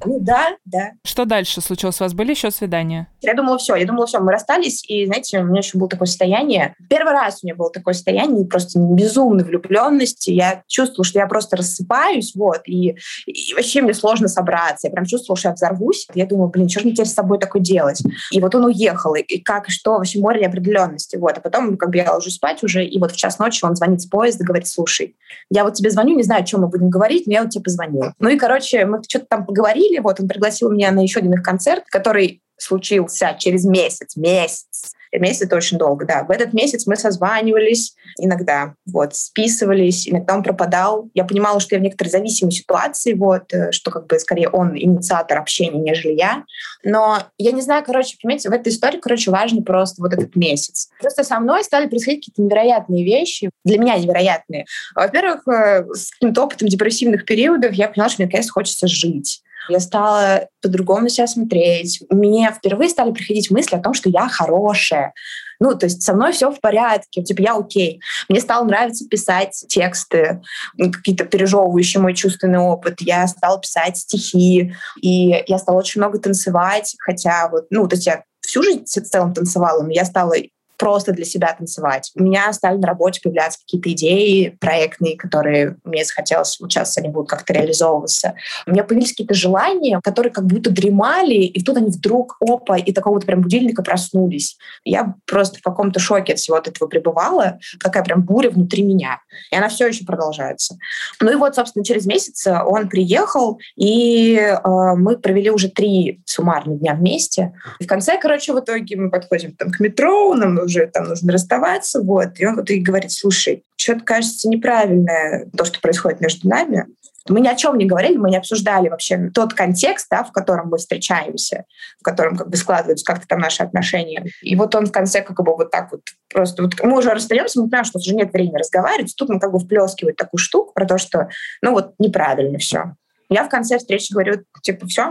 Ну 0.05 0.19
да, 0.21 0.57
да. 0.65 0.93
Что 1.05 1.25
дальше 1.25 1.61
случилось? 1.61 2.01
У 2.01 2.05
вас 2.05 2.15
были 2.15 2.31
еще 2.31 2.51
свидания? 2.51 3.09
Я 3.21 3.35
думала, 3.35 3.59
все, 3.59 3.75
я 3.77 3.87
думала, 3.87 4.07
все, 4.07 4.19
мы 4.21 4.33
расстались, 4.33 4.83
и, 4.89 5.07
знаете, 5.07 5.41
у 5.41 5.45
меня 5.45 5.59
еще 5.59 5.79
было 5.79 5.89
такое 5.89 6.07
состояние. 6.07 6.75
Первый 6.89 7.13
раз 7.13 7.41
у 7.43 7.47
меня 7.47 7.55
было 7.55 7.71
такое 7.71 7.95
состояние 7.95 8.47
просто 8.47 8.79
безумной 8.79 9.45
влюбленности. 9.45 10.31
Я 10.31 10.63
чувствовала, 10.67 11.05
что 11.05 11.19
я 11.19 11.27
просто 11.27 11.57
рассыпаюсь, 11.57 12.33
вот, 12.35 12.63
и, 12.67 12.97
и 13.27 13.55
вообще 13.55 13.83
мне 13.83 13.95
сложно 13.95 14.29
собраться. 14.29 14.89
Я 14.89 14.93
прям 14.93 15.05
чувствовала, 15.05 15.39
что 15.39 15.49
я 15.49 15.55
взорвусь. 15.55 16.07
Я 16.15 16.27
думала, 16.27 16.49
блин, 16.49 16.69
что 16.69 16.81
же 16.81 16.87
мне 16.87 16.95
теперь 16.95 17.07
с 17.07 17.15
собой 17.15 17.39
такое 17.39 17.61
делать? 17.61 18.03
И 18.31 18.41
вот 18.41 18.55
он 18.55 18.65
уехал, 18.65 19.15
и, 19.15 19.39
как, 19.39 19.69
и 19.69 19.73
что, 19.73 19.93
вообще 19.93 20.19
море 20.19 20.41
неопределенности. 20.41 21.17
Вот, 21.17 21.37
а 21.37 21.41
потом, 21.41 21.77
как 21.77 21.91
бы 21.91 21.99
я 21.99 22.13
ложусь 22.13 22.37
спать 22.37 22.63
уже, 22.63 22.85
и 22.85 22.99
вот 22.99 23.13
в 23.13 23.17
час 23.17 23.39
ночи 23.39 23.65
он 23.65 23.77
звонит 23.77 24.01
с 24.01 24.07
поезда, 24.07 24.45
говорит, 24.45 24.67
слушай, 24.67 25.17
я 25.51 25.65
вот 25.65 25.75
тебе 25.75 25.91
звоню, 25.91 26.17
не 26.17 26.23
знаю, 26.23 26.43
о 26.43 26.47
чем 26.47 26.61
мы 26.61 26.69
будем 26.69 26.89
говорить, 26.89 27.27
но 27.27 27.33
я 27.33 27.43
вот 27.43 27.51
тебе 27.51 27.65
позвонила. 27.65 28.15
Ну 28.19 28.29
и, 28.29 28.37
короче, 28.37 28.87
мы 28.87 29.03
что-то 29.07 29.27
там 29.29 29.45
поговорили, 29.45 29.90
вот 29.99 30.21
он 30.21 30.29
пригласил 30.29 30.71
меня 30.71 30.91
на 30.93 31.01
еще 31.01 31.21
один 31.21 31.35
их 31.35 31.43
концерт, 31.43 31.85
который 31.89 32.43
случился 32.59 33.35
через 33.39 33.65
месяц. 33.65 34.17
Месяц. 34.17 34.93
Месяц 35.13 35.43
это 35.43 35.57
очень 35.57 35.77
долго, 35.77 36.07
да. 36.07 36.23
В 36.23 36.31
этот 36.31 36.53
месяц 36.53 36.87
мы 36.87 36.95
созванивались 36.95 37.97
иногда, 38.19 38.75
вот, 38.87 39.17
списывались, 39.17 40.09
иногда 40.09 40.37
он 40.37 40.45
пропадал. 40.45 41.11
Я 41.15 41.25
понимала, 41.25 41.59
что 41.59 41.75
я 41.75 41.81
в 41.81 41.83
некоторой 41.83 42.11
зависимой 42.11 42.53
ситуации, 42.53 43.15
вот, 43.15 43.53
э, 43.53 43.73
что 43.73 43.91
как 43.91 44.07
бы 44.07 44.19
скорее 44.21 44.49
он 44.49 44.79
инициатор 44.79 45.39
общения, 45.39 45.81
нежели 45.81 46.13
я. 46.13 46.45
Но 46.85 47.19
я 47.39 47.51
не 47.51 47.61
знаю, 47.61 47.83
короче, 47.85 48.17
понимаете, 48.23 48.51
в 48.51 48.53
этой 48.53 48.73
истории, 48.73 49.01
короче, 49.01 49.33
важно 49.33 49.63
просто 49.63 50.01
вот 50.01 50.13
этот 50.13 50.37
месяц. 50.37 50.91
Просто 51.01 51.25
со 51.25 51.41
мной 51.41 51.65
стали 51.65 51.89
происходить 51.89 52.21
какие-то 52.21 52.43
невероятные 52.43 53.05
вещи, 53.05 53.51
для 53.65 53.79
меня 53.79 53.99
невероятные. 53.99 54.67
Во-первых, 54.95 55.47
э, 55.49 55.87
с 55.93 56.13
каким-то 56.13 56.45
опытом 56.45 56.69
депрессивных 56.69 57.25
периодов 57.25 57.73
я 57.73 57.89
поняла, 57.89 58.09
что 58.11 58.23
мне, 58.23 58.31
конечно, 58.31 58.53
хочется 58.53 58.87
жить. 58.87 59.43
Я 59.69 59.81
стала 59.81 60.49
по-другому 60.63 61.09
себя 61.09 61.27
смотреть. 61.27 62.03
Мне 62.11 62.53
впервые 62.57 62.91
стали 62.91 63.13
приходить 63.13 63.51
мысли 63.51 63.77
о 63.77 63.81
том, 63.81 63.95
что 63.95 64.09
я 64.09 64.29
хорошая. 64.29 65.13
Ну, 65.61 65.77
то 65.77 65.87
есть 65.87 66.03
со 66.03 66.15
мной 66.15 66.33
все 66.33 66.51
в 66.51 66.61
порядке, 66.61 67.23
типа 67.23 67.43
я 67.43 67.57
окей. 67.57 68.01
Мне 68.29 68.41
стало 68.41 68.65
нравиться 68.65 69.07
писать 69.07 69.65
тексты, 69.69 70.41
какие-то 70.79 71.25
пережевывающие 71.27 72.01
мой 72.01 72.15
чувственный 72.15 72.59
опыт. 72.59 73.01
Я 73.01 73.27
стала 73.27 73.61
писать 73.61 73.99
стихи, 73.99 74.75
и 75.03 75.45
я 75.47 75.59
стала 75.59 75.79
очень 75.79 76.01
много 76.01 76.19
танцевать, 76.19 76.97
хотя 76.99 77.49
вот, 77.51 77.67
ну, 77.71 77.87
то 77.87 77.97
есть 77.97 78.07
я 78.07 78.25
всю 78.41 78.63
жизнь 78.63 78.85
в 78.85 78.87
целом 78.87 79.35
танцевала, 79.35 79.83
но 79.83 79.91
я 79.91 80.05
стала 80.05 80.35
просто 80.81 81.13
для 81.13 81.27
себя 81.27 81.55
танцевать. 81.57 82.11
У 82.17 82.23
меня 82.23 82.51
стали 82.55 82.79
на 82.79 82.89
работе 82.89 83.21
появляться 83.23 83.61
какие-то 83.61 83.93
идеи 83.93 84.57
проектные, 84.59 85.15
которые 85.15 85.77
мне 85.85 86.07
захотелось, 86.07 86.59
вот 86.59 86.73
сейчас 86.73 86.97
они 86.97 87.11
будут 87.11 87.29
как-то 87.29 87.53
реализовываться. 87.53 88.35
У 88.67 88.71
меня 88.71 88.83
появились 88.83 89.11
какие-то 89.11 89.35
желания, 89.35 90.01
которые 90.03 90.33
как 90.33 90.47
будто 90.47 90.71
дремали, 90.71 91.35
и 91.35 91.63
тут 91.63 91.77
они 91.77 91.91
вдруг, 91.91 92.39
опа, 92.41 92.79
и 92.79 92.93
такого 92.93 93.15
вот 93.15 93.27
прям 93.27 93.43
будильника 93.43 93.83
проснулись. 93.83 94.57
Я 94.83 95.15
просто 95.27 95.59
в 95.59 95.63
каком-то 95.63 96.01
шоке 96.01 96.33
от 96.33 96.39
всего 96.39 96.57
от 96.57 96.67
этого 96.67 96.89
пребывала, 96.89 97.59
такая 97.79 98.03
прям 98.03 98.23
буря 98.23 98.49
внутри 98.49 98.83
меня. 98.83 99.21
И 99.53 99.57
она 99.57 99.69
все 99.69 99.87
еще 99.87 100.07
продолжается. 100.07 100.79
Ну 101.21 101.31
и 101.31 101.35
вот, 101.35 101.55
собственно, 101.57 101.85
через 101.85 102.07
месяц 102.07 102.47
он 102.47 102.89
приехал, 102.89 103.61
и 103.77 104.35
э, 104.37 104.59
мы 104.97 105.19
провели 105.19 105.51
уже 105.51 105.69
три 105.69 106.23
суммарных 106.25 106.79
дня 106.79 106.95
вместе. 106.95 107.53
И 107.81 107.85
в 107.85 107.87
конце, 107.87 108.19
короче, 108.19 108.55
в 108.55 108.61
итоге 108.61 108.97
мы 108.97 109.11
подходим 109.11 109.55
там, 109.55 109.71
к 109.71 109.79
метро, 109.81 110.35
нам 110.35 110.70
уже 110.71 110.87
там 110.87 111.05
нужно 111.05 111.33
расставаться, 111.33 112.01
вот. 112.01 112.39
И 112.39 112.47
он 112.47 112.55
в 112.55 112.65
итоге 112.65 112.81
говорит, 112.81 113.13
слушай, 113.13 113.65
что-то 113.77 114.01
кажется 114.01 114.49
неправильное 114.49 115.47
то, 115.57 115.65
что 115.65 115.81
происходит 115.81 116.21
между 116.21 116.49
нами. 116.49 116.87
Мы 117.29 117.41
ни 117.41 117.49
о 117.49 117.55
чем 117.55 117.77
не 117.77 117.85
говорили, 117.85 118.17
мы 118.17 118.31
не 118.31 118.39
обсуждали 118.39 118.89
вообще 118.89 119.31
тот 119.35 119.53
контекст, 119.53 120.07
да, 120.11 120.25
в 120.25 120.33
котором 120.33 120.69
мы 120.69 120.79
встречаемся, 120.79 121.65
в 122.01 122.03
котором 122.03 122.37
как 122.37 122.49
бы 122.49 122.57
складываются 122.57 123.05
как-то 123.05 123.27
там 123.29 123.41
наши 123.41 123.63
отношения. 123.63 124.25
И 124.43 124.57
вот 124.57 124.75
он 124.75 124.87
в 124.87 124.93
конце 124.93 125.21
как 125.21 125.37
бы 125.37 125.55
вот 125.55 125.71
так 125.71 125.93
вот 125.93 126.01
просто... 126.33 126.63
Вот 126.63 126.73
мы 126.83 126.99
уже 126.99 127.11
расстаемся, 127.11 127.61
мы 127.61 127.67
понимаем, 127.67 127.85
что 127.85 127.99
уже 127.99 128.15
нет 128.15 128.33
времени 128.33 128.57
разговаривать. 128.57 129.15
Тут 129.17 129.31
он 129.31 129.39
как 129.39 129.53
бы 129.53 129.59
вплескивает 129.59 130.17
такую 130.17 130.39
штуку 130.39 130.73
про 130.73 130.87
то, 130.87 130.97
что 130.97 131.29
ну 131.63 131.73
вот 131.73 131.95
неправильно 131.99 132.59
все. 132.59 132.95
Я 133.31 133.45
в 133.45 133.49
конце 133.49 133.79
встречи 133.79 134.13
говорю, 134.13 134.43
типа, 134.61 134.87
все, 134.89 135.09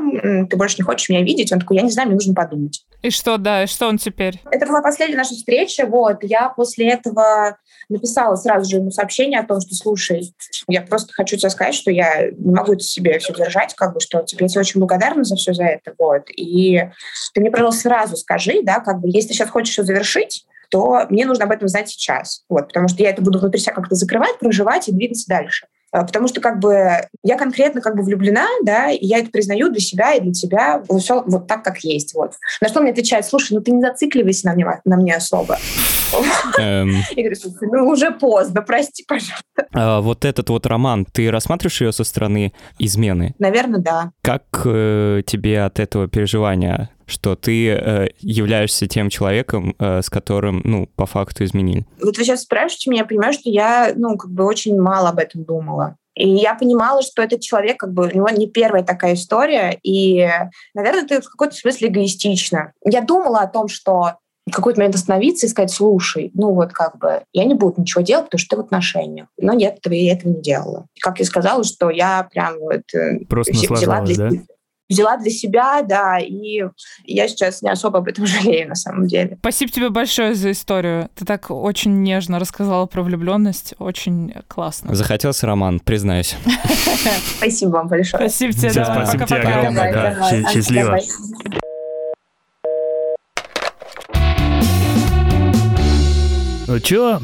ты 0.50 0.58
больше 0.58 0.76
не 0.78 0.84
хочешь 0.84 1.08
меня 1.08 1.24
видеть? 1.24 1.54
Он 1.54 1.60
такой, 1.60 1.78
я 1.78 1.84
не 1.84 1.90
знаю, 1.90 2.10
мне 2.10 2.16
нужно 2.16 2.34
подумать. 2.34 2.86
И 3.02 3.12
что, 3.12 3.38
да, 3.38 3.64
и 3.64 3.68
что 3.68 3.88
он 3.88 3.98
теперь? 3.98 4.42
Это 4.52 4.66
была 4.68 4.82
последняя 4.82 5.16
наша 5.16 5.34
встреча, 5.34 5.86
вот. 5.86 6.18
Я 6.24 6.50
после 6.50 6.90
этого 6.90 7.58
написала 7.88 8.36
сразу 8.36 8.70
же 8.70 8.78
ему 8.78 8.92
сообщение 8.92 9.40
о 9.40 9.48
том, 9.48 9.62
что, 9.62 9.74
слушай, 9.74 10.34
я 10.68 10.82
просто 10.82 11.14
хочу 11.14 11.38
тебе 11.38 11.50
сказать, 11.50 11.74
что 11.74 11.92
я 11.92 12.30
не 12.30 12.54
могу 12.54 12.74
это 12.74 12.84
себе 12.84 13.20
все 13.20 13.34
держать, 13.34 13.74
как 13.74 13.94
бы, 13.94 14.02
что 14.02 14.22
тебе 14.24 14.46
я 14.46 14.50
тебе 14.50 14.60
очень 14.60 14.80
благодарна 14.82 15.24
за 15.24 15.38
все 15.38 15.54
за 15.54 15.64
это, 15.64 15.94
вот. 15.98 16.24
И 16.36 16.84
ты 17.34 17.40
мне, 17.40 17.50
пожалуйста, 17.50 17.84
сразу 17.84 18.18
скажи, 18.18 18.62
да, 18.64 18.82
как 18.82 19.00
бы, 19.00 19.08
если 19.10 19.30
ты 19.30 19.34
сейчас 19.36 19.50
хочешь 19.50 19.72
все 19.72 19.84
завершить, 19.84 20.46
то 20.70 21.06
мне 21.10 21.26
нужно 21.26 21.46
об 21.46 21.52
этом 21.52 21.70
знать 21.70 21.90
сейчас, 21.90 22.44
вот, 22.50 22.68
потому 22.68 22.90
что 22.90 23.02
я 23.02 23.12
это 23.12 23.22
буду 23.22 23.40
внутри 23.40 23.62
себя 23.62 23.74
как-то 23.74 23.96
закрывать, 23.96 24.38
проживать 24.40 24.90
и 24.90 24.92
двигаться 24.92 25.26
дальше. 25.28 25.68
Потому 25.92 26.28
что 26.28 26.42
как 26.42 26.60
бы 26.60 26.90
я 27.24 27.38
конкретно 27.38 27.82
как 27.82 27.96
бы 27.96 28.04
влюблена, 28.04 28.48
да, 28.64 28.92
и 28.92 29.06
я 29.06 29.20
это 29.20 29.30
признаю 29.30 29.70
для 29.70 29.82
себя 29.82 30.14
и 30.14 30.22
для 30.22 30.34
тебя 30.34 30.84
все 31.00 31.24
вот 31.26 31.48
так, 31.48 31.64
как 31.64 31.80
есть. 31.80 32.14
Вот. 32.14 32.34
На 32.62 32.68
что 32.68 32.82
мне 32.82 32.92
отвечает, 32.92 33.26
слушай, 33.26 33.54
ну 33.54 33.62
ты 33.62 33.72
не 33.72 33.82
зацикливайся 33.82 34.48
на 34.48 34.54
мне, 34.54 34.82
на 34.86 34.98
мне 34.98 35.16
особо. 35.16 35.58
Эм, 36.58 36.90
Я 37.16 37.24
говорю, 37.24 37.36
ну 37.62 37.90
уже 37.90 38.12
поздно, 38.12 38.62
прости, 38.62 39.04
пожалуйста. 39.08 39.68
а 39.74 40.02
Вот 40.02 40.26
этот 40.26 40.50
вот 40.50 40.66
роман, 40.66 41.06
ты 41.06 41.30
рассматриваешь 41.32 41.82
ее 41.82 41.92
со 41.92 42.04
стороны 42.04 42.54
измены? 42.78 43.36
Наверное, 43.40 43.80
да. 43.80 44.12
Как 44.22 44.44
э, 44.66 45.22
тебе 45.26 45.64
от 45.64 45.80
этого 45.80 46.08
переживания, 46.08 46.90
что 47.06 47.36
ты 47.36 47.70
э, 47.70 48.10
являешься 48.20 48.88
тем 48.88 49.10
человеком, 49.10 49.76
э, 49.80 50.02
с 50.02 50.10
которым, 50.10 50.62
ну, 50.64 50.88
по 50.96 51.06
факту 51.06 51.44
изменили? 51.44 51.86
Вот 52.02 52.18
вы 52.18 52.24
сейчас 52.24 52.42
спрашиваете 52.42 52.90
меня, 52.90 53.02
я 53.02 53.08
понимаю, 53.08 53.34
что 53.34 53.50
я, 53.50 53.94
ну, 53.96 54.18
как 54.18 54.32
бы 54.32 54.46
очень 54.46 54.80
мало 54.80 55.10
об 55.10 55.20
этом 55.20 55.44
думала. 55.44 55.96
И 56.16 56.28
я 56.28 56.54
понимала, 56.54 57.02
что 57.02 57.22
этот 57.22 57.40
человек, 57.40 57.78
как 57.78 57.94
бы, 57.94 58.08
у 58.08 58.14
него 58.14 58.30
не 58.30 58.48
первая 58.48 58.84
такая 58.84 59.14
история, 59.14 59.80
и, 59.84 60.28
наверное, 60.74 61.04
это 61.04 61.22
в 61.22 61.30
какой-то 61.30 61.56
смысле 61.56 61.88
эгоистично. 61.88 62.74
Я 62.84 63.02
думала 63.02 63.40
о 63.40 63.48
том, 63.48 63.70
что 63.70 64.16
в 64.50 64.56
какой-то 64.56 64.80
момент 64.80 64.96
остановиться 64.96 65.46
и 65.46 65.50
сказать, 65.50 65.72
слушай, 65.72 66.32
ну 66.34 66.54
вот 66.54 66.72
как 66.74 66.98
бы 66.98 67.24
я 67.34 67.46
не 67.46 67.54
буду 67.56 67.82
ничего 67.82 68.02
делать, 68.02 68.26
потому 68.26 68.40
что 68.40 68.56
ты 68.56 68.62
в 68.62 68.66
отношениях. 68.66 69.28
Но 69.38 69.54
нет, 69.54 69.78
этого, 69.78 69.94
я 69.94 70.14
этого 70.14 70.34
не 70.34 70.42
делала. 70.42 70.86
Как 71.02 71.20
я 71.20 71.26
сказала, 71.26 71.64
что 71.64 71.90
я 71.90 72.28
прям 72.32 72.60
вот 72.60 72.82
э, 72.94 73.26
Просто 73.30 73.54
взя- 73.54 73.74
взяла 73.74 74.02
для, 74.02 74.16
да? 74.16 74.30
взяла 74.90 75.18
для 75.18 75.30
себя, 75.30 75.82
да, 75.84 76.18
и 76.20 76.64
я 77.06 77.28
сейчас 77.28 77.62
не 77.62 77.70
особо 77.70 78.00
об 78.00 78.08
этом 78.08 78.26
жалею 78.26 78.68
на 78.70 78.76
самом 78.76 79.08
деле. 79.08 79.38
Спасибо 79.40 79.72
тебе 79.72 79.90
большое 79.90 80.34
за 80.34 80.52
историю. 80.52 81.10
Ты 81.16 81.26
так 81.26 81.52
очень 81.52 82.02
нежно 82.02 82.40
рассказала 82.40 82.86
про 82.88 83.04
влюбленность. 83.04 83.76
Очень 83.80 84.34
классно. 84.48 84.96
Захотелся 84.96 85.46
роман, 85.46 85.80
признаюсь. 85.80 86.36
Спасибо 87.38 87.70
вам 87.70 87.88
большое. 87.88 88.30
Спасибо 88.30 88.54
тебе. 88.54 88.72
Спасибо 88.72 89.26
тебе 89.26 89.38
огромное, 89.38 90.52
Счастливо. 90.52 91.00
Ну 96.70 96.80
чё? 96.80 97.20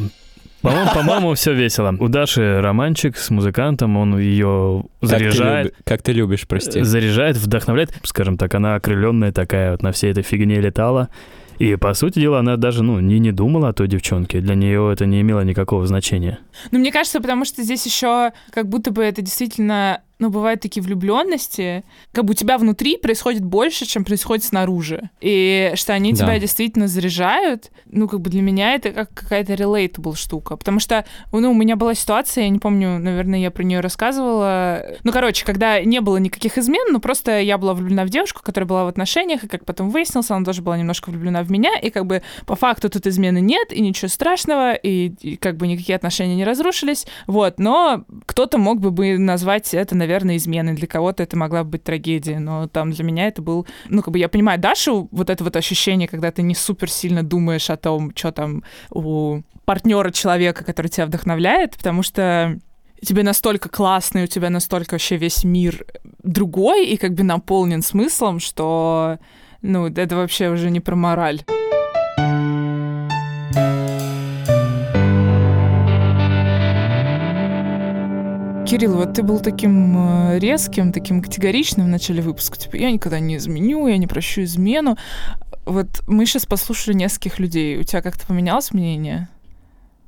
По-моему, 0.62 0.90
по-моему, 0.96 1.34
все 1.36 1.54
весело. 1.54 1.96
У 2.00 2.08
Даши 2.08 2.60
романчик 2.60 3.18
с 3.18 3.30
музыкантом, 3.30 3.98
он 3.98 4.18
ее 4.18 4.84
Как 5.00 5.10
ты 5.12 5.18
заряжает. 5.32 5.66
люби- 5.68 5.76
Как 5.86 6.02
ты 6.02 6.12
любишь, 6.12 6.48
прости. 6.48 6.82
Заряжает, 6.82 7.38
вдохновляет. 7.38 7.94
Скажем 8.04 8.38
так, 8.38 8.56
она 8.56 8.74
окрыленная 8.74 9.32
такая 9.32 9.72
вот 9.74 9.84
на 9.84 9.92
всей 9.92 10.10
этой 10.12 10.24
фигне 10.24 10.60
летала. 10.60 11.10
И, 11.60 11.76
по 11.76 11.94
сути 11.94 12.20
дела, 12.20 12.40
она 12.40 12.58
даже, 12.58 12.84
ну, 12.84 13.00
не, 13.00 13.20
не 13.20 13.32
думала 13.32 13.70
о 13.70 13.74
той 13.74 13.88
девчонке. 13.88 14.40
Для 14.42 14.56
нее 14.56 14.92
это 14.92 15.06
не 15.06 15.22
имело 15.22 15.42
никакого 15.42 15.86
значения. 15.86 16.40
Ну, 16.72 16.80
мне 16.80 16.92
кажется, 16.92 17.22
потому 17.22 17.46
что 17.46 17.62
здесь 17.62 17.86
еще 17.86 18.32
как 18.52 18.68
будто 18.68 18.90
бы 18.92 19.04
это 19.04 19.22
действительно, 19.22 20.02
ну, 20.20 20.30
бывают 20.30 20.62
такие 20.62 20.82
влюбленности, 20.82 21.84
как 22.14 22.26
бы 22.26 22.32
у 22.32 22.34
тебя 22.34 22.58
внутри 22.58 22.98
происходит 22.98 23.44
больше, 23.44 23.86
чем 23.86 24.06
происходит 24.06 24.46
снаружи. 24.46 25.10
И 25.22 25.74
что 25.76 25.94
они 25.94 26.14
Да. 26.14 26.20
тебя 26.20 26.40
действительно 26.40 26.88
заряжают, 26.88 27.72
ну, 27.86 28.08
как 28.08 28.22
бы 28.22 28.30
для 28.30 28.42
меня 28.42 28.76
это 28.76 28.92
как 28.92 29.14
какая-то 29.14 29.54
relatable 29.54 30.16
штука. 30.16 30.56
Потому 30.56 30.80
что, 30.80 31.06
ну, 31.32 31.52
у 31.52 31.54
меня 31.54 31.76
была 31.76 31.94
ситуация, 31.96 32.46
я 32.46 32.50
не 32.50 32.60
помню, 32.60 32.98
наверное, 33.00 33.40
я 33.40 33.52
про 33.52 33.64
нее 33.64 33.82
рассказывала. 33.82 34.84
Ну, 35.04 35.12
короче, 35.12 35.46
когда 35.46 35.82
не 35.82 36.00
было 36.02 36.18
никаких 36.18 36.58
измен, 36.58 36.92
ну, 36.94 37.00
просто 37.00 37.40
я 37.40 37.58
была 37.58 37.74
влюблена 37.74 38.06
в 38.06 38.10
девушку, 38.10 38.42
которая 38.44 38.68
была 38.68 38.86
в 38.86 38.88
отношениях, 38.88 39.44
и 39.44 39.48
как 39.48 39.66
потом 39.66 39.90
выяснилось, 39.90 40.32
она 40.32 40.46
тоже 40.46 40.62
была 40.62 40.78
немножко 40.78 41.10
влюблена 41.10 41.44
в 41.44 41.52
меня, 41.52 41.78
и 41.82 41.90
как 41.90 42.06
бы 42.06 42.22
по 42.46 42.56
факту 42.56 42.90
тут 42.90 43.06
измены 43.08 43.42
нет, 43.42 43.72
и 43.72 43.82
ничего 43.82 44.08
страшного, 44.08 44.74
и, 44.74 45.14
и 45.22 45.36
как 45.36 45.58
бы 45.58 45.68
никакие 45.68 45.96
отношения 45.96 46.36
не 46.36 46.46
разрушились, 46.46 47.06
вот, 47.28 47.60
но 47.60 48.06
кто-то 48.26 48.58
мог 48.58 48.80
бы, 48.80 48.92
бы 48.92 49.18
назвать 49.18 49.74
это, 49.74 49.96
наверное, 49.96 50.05
изменой, 50.38 50.76
для 50.76 50.88
кого-то 50.88 51.24
это 51.24 51.38
могла 51.38 51.64
бы 51.64 51.72
быть 51.72 51.84
трагедия, 51.84 52.40
но 52.40 52.68
там 52.68 52.92
для 52.92 53.04
меня 53.04 53.28
это 53.28 53.42
был, 53.42 53.68
ну, 53.90 54.02
как 54.02 54.12
бы 54.12 54.20
я 54.20 54.30
понимаю 54.30 54.60
Дашу, 54.60 55.08
вот 55.12 55.30
это 55.30 55.44
вот 55.44 55.56
ощущение, 55.56 56.08
когда 56.08 56.32
ты 56.32 56.42
не 56.42 56.56
супер 56.56 56.90
сильно 56.90 57.24
думаешь 57.24 57.70
о 57.70 57.78
том, 57.78 58.12
что 58.16 58.32
там 58.32 58.64
у 58.92 59.42
партнера 59.66 60.12
человека, 60.12 60.64
который 60.64 60.88
тебя 60.88 61.06
вдохновляет, 61.06 61.78
потому 61.78 62.04
что 62.04 62.60
тебе 63.02 63.24
настолько 63.24 63.70
классно, 63.70 64.20
и 64.20 64.24
у 64.24 64.28
тебя 64.28 64.50
настолько 64.50 64.94
вообще 64.94 65.18
весь 65.18 65.44
мир 65.44 65.86
другой 66.24 66.88
и 66.88 66.98
как 66.98 67.14
бы 67.14 67.24
наполнен 67.24 67.82
смыслом, 67.82 68.40
что, 68.40 69.20
ну, 69.62 69.88
это 69.88 70.16
вообще 70.16 70.50
уже 70.50 70.70
не 70.70 70.80
про 70.80 70.96
мораль. 70.96 71.42
Кирилл, 78.66 78.96
вот 78.96 79.14
ты 79.14 79.22
был 79.22 79.40
таким 79.40 79.96
э, 79.96 80.40
резким, 80.40 80.92
таким 80.92 81.22
категоричным 81.22 81.86
в 81.86 81.90
начале 81.90 82.24
выпуска. 82.24 82.58
Типа, 82.58 82.78
я 82.78 82.90
никогда 82.90 83.20
не 83.20 83.38
изменю, 83.38 83.88
я 83.88 83.98
не 83.98 84.08
прощу 84.08 84.42
измену. 84.42 84.98
Вот 85.66 86.02
мы 86.08 86.26
сейчас 86.26 86.48
послушали 86.48 86.96
нескольких 86.96 87.38
людей. 87.38 87.78
У 87.78 87.84
тебя 87.84 88.02
как-то 88.02 88.26
поменялось 88.26 88.74
мнение? 88.74 89.30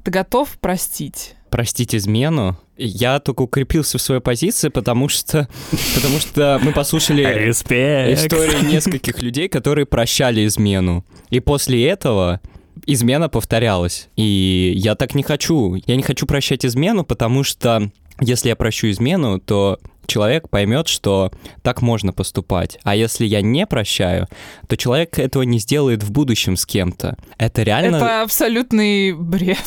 Ты 0.03 0.10
готов 0.10 0.58
простить? 0.58 1.36
Простить 1.51 1.93
измену? 1.93 2.58
Я 2.78 3.20
только 3.20 3.43
укрепился 3.43 3.99
в 3.99 4.01
своей 4.01 4.22
позиции, 4.22 4.70
потому 4.70 5.08
что, 5.08 5.47
потому 5.95 6.18
что 6.18 6.60
мы 6.64 6.72
послушали 6.72 7.22
Респект. 7.22 8.26
истории 8.26 8.66
нескольких 8.66 9.22
людей, 9.22 9.49
которые 9.49 9.86
прощали 9.86 10.47
измену. 10.47 11.05
И 11.30 11.39
после 11.39 11.88
этого 11.88 12.41
измена 12.88 13.30
повторялась. 13.30 14.10
И 14.16 14.74
я 14.76 14.95
так 14.95 15.14
не 15.14 15.22
хочу. 15.22 15.76
Я 15.86 15.95
не 15.95 16.03
хочу 16.03 16.26
прощать 16.26 16.66
измену, 16.66 17.03
потому 17.03 17.43
что 17.43 17.91
если 18.20 18.49
я 18.49 18.55
прощу 18.55 18.89
измену, 18.89 19.39
то 19.39 19.80
человек 20.05 20.49
поймет, 20.49 20.88
что 20.88 21.32
так 21.61 21.82
можно 21.82 22.13
поступать. 22.13 22.80
А 22.84 22.95
если 22.95 23.26
я 23.26 23.41
не 23.41 23.68
прощаю, 23.68 24.28
то 24.68 24.78
человек 24.78 25.20
этого 25.20 25.43
не 25.43 25.59
сделает 25.59 26.01
в 26.03 26.11
будущем 26.11 26.55
с 26.55 26.65
кем-то. 26.65 27.18
Это 27.38 27.63
реально... 27.63 27.97
Это 27.97 28.22
абсолютный 28.24 29.13
бред. 29.13 29.57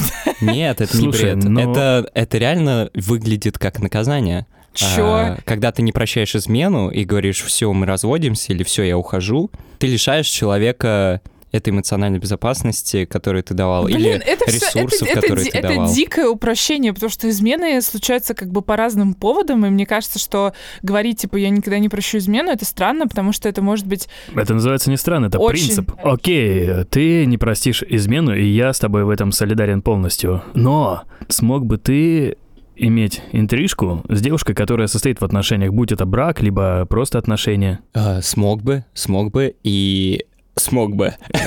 Нет, 0.40 0.80
это 0.80 0.96
Слушай, 0.96 1.34
не 1.34 1.40
бред. 1.42 1.44
но- 1.44 1.61
Это, 1.72 2.11
это 2.14 2.38
реально 2.38 2.90
выглядит 2.94 3.59
как 3.59 3.80
наказание. 3.80 4.46
Чё? 4.72 5.05
А, 5.05 5.38
когда 5.44 5.72
ты 5.72 5.82
не 5.82 5.92
прощаешь 5.92 6.34
измену 6.36 6.90
и 6.90 7.05
говоришь, 7.05 7.42
все, 7.42 7.72
мы 7.72 7.86
разводимся, 7.86 8.53
или 8.53 8.62
все, 8.62 8.84
я 8.84 8.96
ухожу, 8.96 9.51
ты 9.78 9.88
лишаешь 9.88 10.28
человека 10.28 11.20
этой 11.53 11.70
эмоциональной 11.70 12.18
безопасности, 12.18 13.05
которую 13.05 13.42
ты 13.42 13.55
давал, 13.55 13.84
Блин, 13.84 13.98
или 13.98 14.11
это 14.11 14.44
ресурсов, 14.46 15.03
это, 15.03 15.05
это 15.05 15.20
которые 15.20 15.44
ди- 15.44 15.51
ты 15.51 15.59
это 15.59 15.68
давал. 15.68 15.92
дикое 15.92 16.28
упрощение, 16.28 16.92
потому 16.92 17.11
что 17.11 17.28
измены 17.28 17.80
случаются 17.82 18.34
как 18.34 18.51
бы 18.51 18.62
по 18.62 18.76
разным 18.76 19.14
поводам, 19.14 19.66
и 19.66 19.70
мне 19.70 19.86
кажется, 19.86 20.18
что 20.18 20.53
говорить, 20.82 21.20
типа, 21.20 21.36
я 21.36 21.51
никогда 21.51 21.78
не 21.78 21.88
прощу 21.88 22.18
измену, 22.18 22.51
это 22.51 22.64
странно, 22.64 23.07
потому 23.09 23.32
что 23.32 23.48
это 23.48 23.62
может 23.62 23.86
быть... 23.86 24.09
Это 24.34 24.55
называется 24.55 24.90
не 24.90 24.96
странно, 24.96 25.26
это 25.26 25.38
Очень. 25.38 25.66
принцип. 25.66 25.92
Окей, 26.03 26.84
ты 26.90 27.26
не 27.26 27.38
простишь 27.38 27.82
измену, 27.82 28.34
и 28.34 28.44
я 28.44 28.72
с 28.72 28.78
тобой 28.78 29.05
в 29.05 29.11
этом 29.11 29.32
солидарен 29.32 29.82
полностью. 29.82 30.42
Но 30.55 31.03
смог 31.28 31.66
бы 31.66 31.78
ты 31.78 32.36
иметь 32.76 33.22
интрижку 33.32 34.03
с 34.09 34.20
девушкой, 34.20 34.55
которая 34.55 34.86
состоит 34.86 35.20
в 35.20 35.24
отношениях, 35.24 35.72
будь 35.72 35.92
это 35.92 36.07
брак, 36.07 36.40
либо 36.40 36.86
просто 36.86 37.18
отношения? 37.18 37.80
А, 37.92 38.22
смог 38.22 38.62
бы, 38.62 38.84
смог 38.94 39.30
бы, 39.30 39.55
и 39.62 40.24
смог 40.61 40.94
бы. 40.94 41.14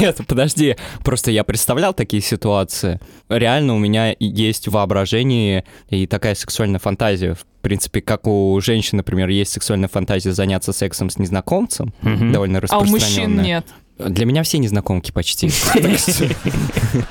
Нет, 0.00 0.18
подожди, 0.26 0.76
просто 1.04 1.30
я 1.30 1.44
представлял 1.44 1.94
такие 1.94 2.22
ситуации. 2.22 3.00
Реально 3.28 3.74
у 3.74 3.78
меня 3.78 4.14
есть 4.18 4.68
воображение 4.68 5.64
и 5.88 6.06
такая 6.06 6.34
сексуальная 6.34 6.80
фантазия. 6.80 7.34
В 7.34 7.44
принципе, 7.60 8.00
как 8.00 8.26
у 8.26 8.58
женщин, 8.60 8.98
например, 8.98 9.28
есть 9.28 9.52
сексуальная 9.52 9.88
фантазия 9.88 10.32
заняться 10.32 10.72
сексом 10.72 11.10
с 11.10 11.18
незнакомцем, 11.18 11.92
довольно 12.02 12.60
А 12.68 12.78
у 12.78 12.80
мужчин 12.80 12.94
распространенная. 12.94 13.44
нет. 13.44 13.66
Для 13.98 14.26
меня 14.26 14.44
все 14.44 14.58
незнакомки 14.58 15.10
почти. 15.10 15.50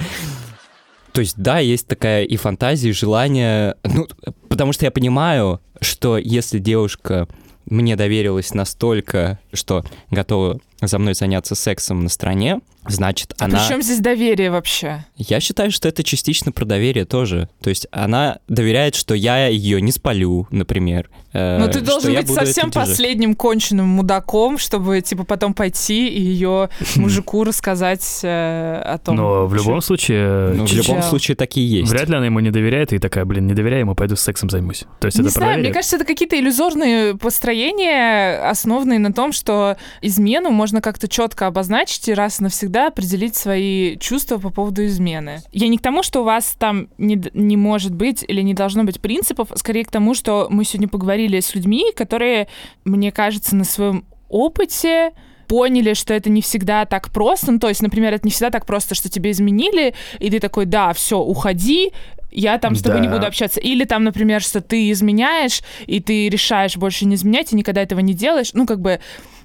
То 1.11 1.21
есть, 1.21 1.37
да, 1.37 1.59
есть 1.59 1.87
такая 1.87 2.23
и 2.23 2.37
фантазия, 2.37 2.89
и 2.89 2.93
желание. 2.93 3.75
Ну, 3.83 4.07
потому 4.49 4.71
что 4.71 4.85
я 4.85 4.91
понимаю, 4.91 5.61
что 5.81 6.17
если 6.17 6.59
девушка 6.59 7.27
мне 7.65 7.95
доверилась 7.95 8.53
настолько, 8.53 9.39
что 9.51 9.83
готова 10.11 10.59
за 10.81 10.99
мной 10.99 11.13
заняться 11.13 11.55
сексом 11.55 12.01
на 12.01 12.09
стороне, 12.09 12.59
значит, 12.87 13.33
А 13.39 13.45
она... 13.45 13.59
при 13.59 13.67
чем 13.67 13.81
здесь 13.81 13.99
доверие 13.99 14.51
вообще? 14.51 15.05
Я 15.17 15.39
считаю, 15.39 15.71
что 15.71 15.87
это 15.87 16.03
частично 16.03 16.51
про 16.51 16.65
доверие 16.65 17.05
тоже. 17.05 17.49
То 17.61 17.69
есть 17.69 17.87
она 17.91 18.37
доверяет, 18.47 18.95
что 18.95 19.13
я 19.15 19.47
ее 19.47 19.81
не 19.81 19.91
спалю, 19.91 20.47
например. 20.51 21.09
э, 21.33 21.57
Но 21.57 21.65
Ну, 21.65 21.71
ты 21.71 21.81
должен 21.81 22.13
быть 22.13 22.29
совсем 22.29 22.71
последним 22.71 23.35
конченным 23.35 23.87
мудаком, 23.87 24.57
чтобы, 24.57 25.01
типа, 25.01 25.23
потом 25.23 25.53
пойти 25.53 26.07
и 26.07 26.21
ее 26.21 26.69
мужику 26.95 27.43
рассказать 27.43 28.19
э, 28.23 28.81
о 28.85 28.97
том... 28.99 29.15
Но 29.15 29.47
в 29.47 29.53
любом 29.55 29.81
случае... 29.81 30.53
Ну, 30.53 30.65
в 30.65 30.73
любом 30.73 31.01
случае 31.01 31.35
такие 31.35 31.67
есть. 31.69 31.91
Вряд 31.91 32.07
ли 32.09 32.15
она 32.15 32.27
ему 32.27 32.39
не 32.39 32.51
доверяет, 32.51 32.93
и 32.93 32.99
такая, 32.99 33.25
блин, 33.25 33.47
не 33.47 33.53
доверяю 33.53 33.81
ему, 33.81 33.95
пойду 33.95 34.15
с 34.15 34.21
сексом 34.21 34.49
займусь. 34.49 34.83
То 34.99 35.07
есть 35.07 35.17
Не 35.17 35.23
это 35.23 35.31
знаю, 35.31 35.59
мне 35.59 35.71
кажется, 35.73 35.95
это 35.97 36.05
какие-то 36.05 36.39
иллюзорные 36.39 37.17
построения, 37.17 38.39
основанные 38.49 38.99
на 38.99 39.11
том, 39.11 39.31
что 39.31 39.77
измену 40.01 40.51
можно 40.51 40.66
как-то 40.81 41.07
четко 41.07 41.47
обозначить 41.47 42.07
и 42.07 42.13
раз 42.13 42.39
и 42.39 42.43
навсегда 42.43 42.87
определить 42.87 43.35
свои 43.35 43.97
чувства 43.97 44.37
по 44.37 44.49
поводу 44.49 44.85
измены. 44.85 45.41
Я 45.51 45.67
не 45.67 45.77
к 45.77 45.81
тому, 45.81 46.03
что 46.03 46.21
у 46.21 46.23
вас 46.23 46.55
там 46.57 46.87
не, 46.97 47.21
не 47.33 47.57
может 47.57 47.93
быть 47.93 48.23
или 48.27 48.41
не 48.41 48.53
должно 48.53 48.83
быть 48.83 48.99
принципов, 49.01 49.49
скорее 49.55 49.85
к 49.85 49.91
тому, 49.91 50.13
что 50.13 50.47
мы 50.49 50.63
сегодня 50.63 50.87
поговорили 50.87 51.39
с 51.39 51.55
людьми, 51.55 51.85
которые, 51.95 52.47
мне 52.85 53.11
кажется, 53.11 53.55
на 53.55 53.63
своем 53.63 54.05
опыте 54.29 55.11
поняли, 55.47 55.93
что 55.93 56.13
это 56.13 56.29
не 56.29 56.41
всегда 56.41 56.85
так 56.85 57.09
просто. 57.11 57.51
Ну, 57.53 57.59
то 57.59 57.69
есть, 57.69 57.81
например, 57.81 58.13
это 58.13 58.25
не 58.25 58.31
всегда 58.31 58.49
так 58.49 58.65
просто, 58.65 58.95
что 58.95 59.09
тебе 59.09 59.31
изменили, 59.31 59.93
и 60.19 60.29
ты 60.29 60.39
такой, 60.39 60.65
да, 60.65 60.91
все, 60.91 61.17
уходи, 61.19 61.93
я 62.29 62.57
там 62.57 62.75
с 62.75 62.81
тобой 62.81 62.99
не 62.99 63.07
Да. 63.07 63.13
буду 63.15 63.25
общаться. 63.25 63.61
Или 63.61 63.85
там, 63.85 64.03
например, 64.03 64.41
что 64.41 64.59
ты 64.59 64.91
изменяешь, 64.91 65.61
и 65.85 66.01
ты 66.01 66.27
решаешь 66.27 66.75
больше 66.75 67.05
не 67.05 67.15
изменять, 67.15 67.53
и 67.53 67.55
никогда 67.55 67.81
этого 67.81 68.01
не 68.01 68.13
делаешь. 68.13 68.49
Ну, 68.53 68.65
как 68.65 68.81
бы 68.81 68.99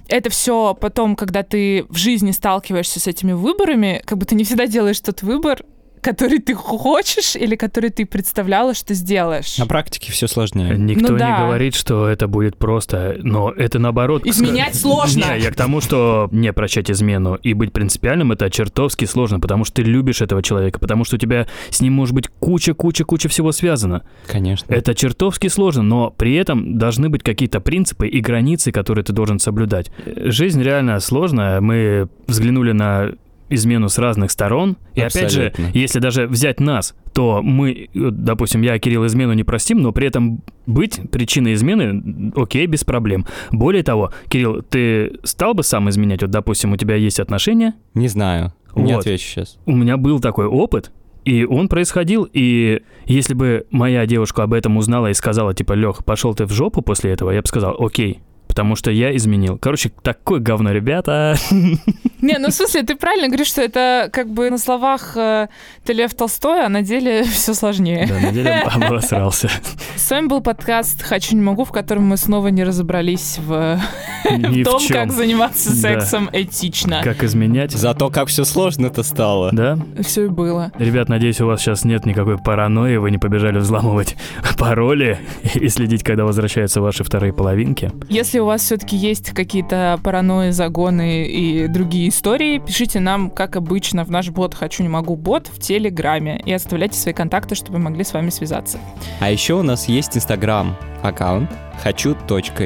это 0.07 0.29
все 0.29 0.73
потом, 0.73 1.15
когда 1.15 1.43
ты 1.43 1.85
в 1.89 1.95
жизни 1.95 2.31
сталкиваешься 2.31 2.99
с 2.99 3.07
этими 3.07 3.33
выборами, 3.33 4.01
как 4.05 4.17
бы 4.17 4.25
ты 4.25 4.35
не 4.35 4.43
всегда 4.43 4.67
делаешь 4.67 4.99
тот 4.99 5.21
выбор, 5.21 5.63
который 6.03 6.39
ты 6.39 6.53
хочешь 6.53 7.35
или 7.35 7.55
который 7.55 7.89
ты 7.89 8.05
представляла, 8.05 8.73
что 8.73 8.93
сделаешь. 8.93 9.57
На 9.57 9.65
практике 9.65 10.11
все 10.11 10.27
сложнее. 10.27 10.75
Никто 10.77 11.13
Ну 11.13 11.17
да. 11.17 11.29
не 11.39 11.45
говорит, 11.45 11.75
что 11.75 12.07
это 12.07 12.27
будет 12.27 12.57
просто, 12.57 13.15
но 13.23 13.51
это 13.51 13.79
наоборот. 13.79 14.25
Изменять 14.25 14.75
сложно. 14.79 15.33
Не, 15.35 15.41
я 15.41 15.51
к 15.51 15.55
тому, 15.55 15.81
что 15.81 16.27
не 16.31 16.51
прощать 16.53 16.91
измену 16.91 17.35
и 17.35 17.53
быть 17.53 17.71
принципиальным, 17.73 18.31
это 18.31 18.49
чертовски 18.49 19.05
сложно, 19.05 19.39
потому 19.39 19.65
что 19.65 19.75
ты 19.75 19.83
любишь 19.83 20.21
этого 20.21 20.43
человека, 20.43 20.79
потому 20.79 21.05
что 21.05 21.15
у 21.15 21.19
тебя 21.19 21.47
с 21.69 21.81
ним 21.81 21.93
может 21.93 22.13
быть 22.13 22.27
куча-куча-куча 22.39 23.29
всего 23.29 23.51
связано. 23.51 24.03
Конечно. 24.27 24.71
Это 24.73 24.93
чертовски 24.93 25.47
сложно, 25.47 25.83
но 25.83 26.09
при 26.11 26.35
этом 26.35 26.77
должны 26.77 27.09
быть 27.09 27.23
какие-то 27.23 27.59
принципы 27.61 28.07
и 28.07 28.19
границы, 28.19 28.71
которые 28.71 29.03
ты 29.03 29.13
должен 29.13 29.39
соблюдать. 29.39 29.91
Э, 30.05 30.29
Жизнь 30.31 30.61
реально 30.61 30.99
сложная. 30.99 31.61
Мы 31.61 32.07
взглянули 32.27 32.71
на 32.73 33.11
измену 33.49 33.89
с 33.89 33.97
разных 33.97 34.31
сторон. 34.31 34.77
И 34.95 35.01
опять 35.01 35.31
же, 35.31 35.53
если 35.73 35.99
даже 35.99 36.27
взять 36.27 36.59
нас, 36.59 36.95
то 37.13 37.41
мы, 37.43 37.89
допустим, 37.93 38.61
я 38.61 38.79
Кирилл 38.79 39.05
измену 39.05 39.33
не 39.33 39.43
простим, 39.43 39.81
но 39.81 39.91
при 39.91 40.07
этом 40.07 40.41
быть 40.65 40.99
причиной 41.11 41.53
измены, 41.53 42.31
окей, 42.35 42.65
без 42.65 42.83
проблем. 42.83 43.25
Более 43.51 43.83
того, 43.83 44.11
Кирилл, 44.29 44.61
ты 44.63 45.19
стал 45.23 45.53
бы 45.53 45.63
сам 45.63 45.89
изменять? 45.89 46.21
Вот, 46.21 46.31
допустим, 46.31 46.73
у 46.73 46.77
тебя 46.77 46.95
есть 46.95 47.19
отношения, 47.19 47.75
Не 47.93 48.07
знаю. 48.07 48.53
Не 48.75 48.93
Вот. 48.93 49.01
отвечу 49.01 49.25
сейчас. 49.25 49.59
у 49.67 49.75
меня 49.75 49.97
был 49.97 50.19
такой 50.19 50.47
опыт, 50.47 50.91
и 51.25 51.45
он 51.45 51.67
происходил, 51.67 52.27
и 52.31 52.81
если 53.05 53.33
бы 53.33 53.65
моя 53.71 54.05
девушка 54.05 54.43
об 54.43 54.53
этом 54.53 54.77
узнала 54.77 55.11
и 55.11 55.13
сказала, 55.13 55.53
типа, 55.53 55.73
Лех, 55.73 56.03
пошел 56.03 56.33
ты 56.33 56.45
в 56.45 56.51
жопу 56.51 56.81
после 56.81 57.11
этого, 57.11 57.31
я 57.31 57.41
бы 57.41 57.47
сказал, 57.47 57.75
окей, 57.79 58.19
потому 58.53 58.75
что 58.75 58.91
я 58.91 59.15
изменил. 59.15 59.57
Короче, 59.57 59.91
такое 60.03 60.39
говно, 60.39 60.71
ребята. 60.71 61.35
Не, 62.21 62.37
ну 62.37 62.49
в 62.49 62.53
смысле, 62.53 62.83
ты 62.83 62.95
правильно 62.95 63.27
говоришь, 63.27 63.47
что 63.47 63.63
это 63.63 64.09
как 64.13 64.29
бы 64.29 64.51
на 64.51 64.59
словах 64.59 65.17
э, 65.17 65.47
ты 65.83 65.93
Лев 65.93 66.13
Толстой, 66.13 66.63
а 66.63 66.69
на 66.69 66.83
деле 66.83 67.23
все 67.31 67.55
сложнее. 67.55 68.05
Да, 68.07 68.19
на 68.19 68.31
деле 68.31 68.51
обосрался. 68.65 69.49
С 69.95 70.07
вами 70.11 70.27
был 70.27 70.41
подкаст 70.41 71.01
«Хочу, 71.01 71.35
не 71.35 71.41
могу», 71.41 71.65
в 71.65 71.71
котором 71.71 72.03
мы 72.03 72.15
снова 72.17 72.49
не 72.49 72.63
разобрались 72.63 73.39
в, 73.39 73.79
в 74.23 74.37
в 74.37 74.63
том, 74.63 74.79
чём. 74.79 74.93
как 74.97 75.11
заниматься 75.11 75.69
Да. 75.71 75.75
сексом 75.75 76.29
этично. 76.31 77.01
Как 77.03 77.23
изменять. 77.23 77.71
Зато 77.71 78.11
как 78.11 78.27
все 78.27 78.43
сложно-то 78.45 79.01
стало. 79.01 79.49
Да? 79.51 79.79
Все 80.01 80.25
и 80.25 80.27
было. 80.27 80.71
Ребят, 80.77 81.09
надеюсь, 81.09 81.41
у 81.41 81.47
вас 81.47 81.59
сейчас 81.59 81.85
нет 81.85 82.05
никакой 82.05 82.37
паранойи, 82.37 82.97
вы 82.97 83.09
не 83.09 83.17
побежали 83.17 83.57
взламывать 83.57 84.15
пароли 84.59 85.17
и 85.55 85.67
следить, 85.69 86.03
когда 86.03 86.23
возвращаются 86.25 86.81
ваши 86.81 87.03
вторые 87.03 87.33
половинки. 87.33 87.91
Если 88.09 88.42
у 88.43 88.45
вас 88.45 88.61
все-таки 88.61 88.95
есть 88.95 89.31
какие-то 89.31 89.99
паранойи, 90.03 90.51
загоны 90.51 91.25
и 91.25 91.67
другие 91.67 92.09
истории, 92.09 92.59
пишите 92.59 92.99
нам, 92.99 93.29
как 93.29 93.55
обычно, 93.55 94.03
в 94.03 94.11
наш 94.11 94.29
бот 94.29 94.53
«Хочу, 94.53 94.83
не 94.83 94.89
могу» 94.89 95.15
бот 95.15 95.47
в 95.47 95.59
Телеграме 95.59 96.41
и 96.45 96.51
оставляйте 96.51 96.97
свои 96.97 97.13
контакты, 97.13 97.55
чтобы 97.55 97.79
мы 97.79 97.85
могли 97.85 98.03
с 98.03 98.13
вами 98.13 98.29
связаться. 98.29 98.79
А 99.19 99.31
еще 99.31 99.55
у 99.55 99.63
нас 99.63 99.87
есть 99.87 100.15
Инстаграм 100.17 100.77
аккаунт 101.01 101.49
хочу 101.81 102.15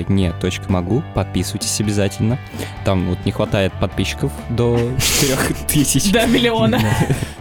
не 0.10 0.32
могу 0.68 1.04
подписывайтесь 1.16 1.80
обязательно. 1.80 2.38
Там 2.86 3.08
вот 3.10 3.18
не 3.26 3.32
хватает 3.32 3.74
подписчиков 3.74 4.32
до 4.50 4.78
4000 5.22 6.12
До 6.12 6.28
миллиона. 6.28 6.80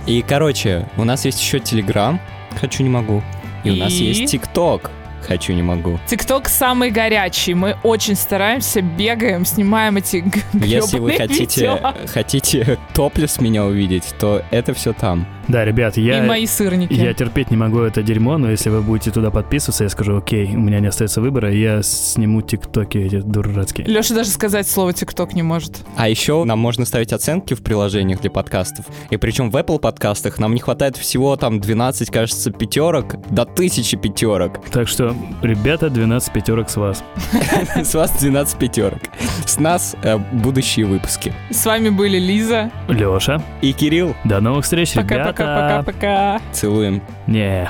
и 0.06 0.22
короче 0.22 0.88
у 0.96 1.04
нас 1.04 1.24
есть 1.24 1.40
еще 1.40 1.58
Телеграм 1.58 2.20
хочу 2.58 2.82
не 2.82 2.88
могу 2.88 3.22
и, 3.64 3.70
у 3.70 3.76
нас 3.76 3.92
есть 3.92 4.30
ТикТок 4.30 4.90
хочу 5.26 5.52
не 5.52 5.62
могу 5.62 5.98
ТикТок 6.06 6.48
самый 6.48 6.90
горячий. 6.90 7.54
Мы 7.54 7.76
очень 7.82 8.14
стараемся, 8.14 8.80
бегаем, 8.80 9.44
снимаем 9.44 9.96
эти 9.96 10.24
если 10.52 10.98
вы 10.98 11.12
хотите 11.12 11.60
видео. 11.60 11.94
хотите 12.06 12.78
топлес 12.94 13.40
меня 13.40 13.64
увидеть 13.64 14.14
то 14.18 14.42
это 14.50 14.74
все 14.74 14.92
там 14.92 15.26
Да, 15.48 15.64
ребят, 15.64 15.96
я... 15.96 16.24
И 16.24 16.26
мои 16.26 16.46
сырники. 16.46 16.92
Я 16.92 17.14
терпеть 17.14 17.50
не 17.50 17.56
могу 17.56 17.80
это 17.80 18.02
дерьмо, 18.02 18.36
но 18.38 18.50
если 18.50 18.70
вы 18.70 18.82
будете 18.82 19.10
туда 19.10 19.30
подписываться, 19.30 19.84
я 19.84 19.90
скажу, 19.90 20.16
окей, 20.16 20.54
у 20.54 20.60
меня 20.60 20.80
не 20.80 20.88
остается 20.88 21.20
выбора, 21.20 21.52
я 21.52 21.82
сниму 21.82 22.42
тиктоки 22.42 22.98
эти 22.98 23.20
дурацкие. 23.20 23.86
Леша 23.86 24.14
даже 24.14 24.30
сказать 24.30 24.68
слово 24.68 24.92
ТикТок 24.92 25.34
не 25.34 25.42
может. 25.42 25.84
А 25.96 26.08
еще 26.08 26.44
нам 26.44 26.58
можно 26.58 26.84
ставить 26.84 27.12
оценки 27.12 27.54
в 27.54 27.62
приложениях 27.62 28.20
для 28.20 28.30
подкастов. 28.30 28.86
И 29.10 29.16
причем 29.16 29.50
в 29.50 29.56
Apple 29.56 29.78
подкастах 29.78 30.38
нам 30.38 30.54
не 30.54 30.60
хватает 30.60 30.96
всего 30.96 31.36
там 31.36 31.60
12, 31.60 32.10
кажется, 32.10 32.50
пятерок 32.50 33.16
до 33.30 33.44
тысячи 33.44 33.96
пятерок. 33.96 34.64
Так 34.70 34.88
что, 34.88 35.14
ребята, 35.42 35.90
12 35.90 36.32
пятерок 36.32 36.70
с 36.70 36.76
вас. 36.76 37.04
С 37.76 37.94
вас 37.94 38.10
12 38.18 38.58
пятерок. 38.58 39.00
С 39.44 39.58
нас 39.58 39.94
э, 40.02 40.18
будущие 40.32 40.86
выпуски. 40.86 41.32
С 41.50 41.64
вами 41.66 41.90
были 41.90 42.18
Лиза. 42.18 42.70
Леша. 42.88 43.42
И 43.60 43.72
Кирилл. 43.72 44.14
До 44.24 44.40
новых 44.40 44.64
встреч, 44.64 44.94
ребята. 44.94 45.35
Пока-пока-пока-пока. 45.36 46.40
Целуем. 46.52 47.02
Не. 47.26 47.68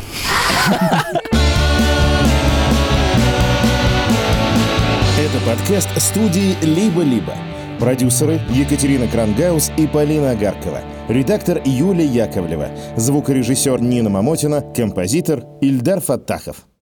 Это 5.18 5.40
подкаст 5.44 5.90
студии 6.00 6.54
«Либо-либо». 6.62 7.34
Продюсеры 7.80 8.40
Екатерина 8.50 9.06
Крангаус 9.08 9.72
и 9.76 9.86
Полина 9.86 10.30
Агаркова. 10.30 10.80
Редактор 11.08 11.60
Юлия 11.64 12.06
Яковлева. 12.06 12.68
Звукорежиссер 12.96 13.80
Нина 13.80 14.08
Мамотина. 14.08 14.62
Композитор 14.74 15.44
Ильдар 15.60 16.00
Фаттахов. 16.00 16.56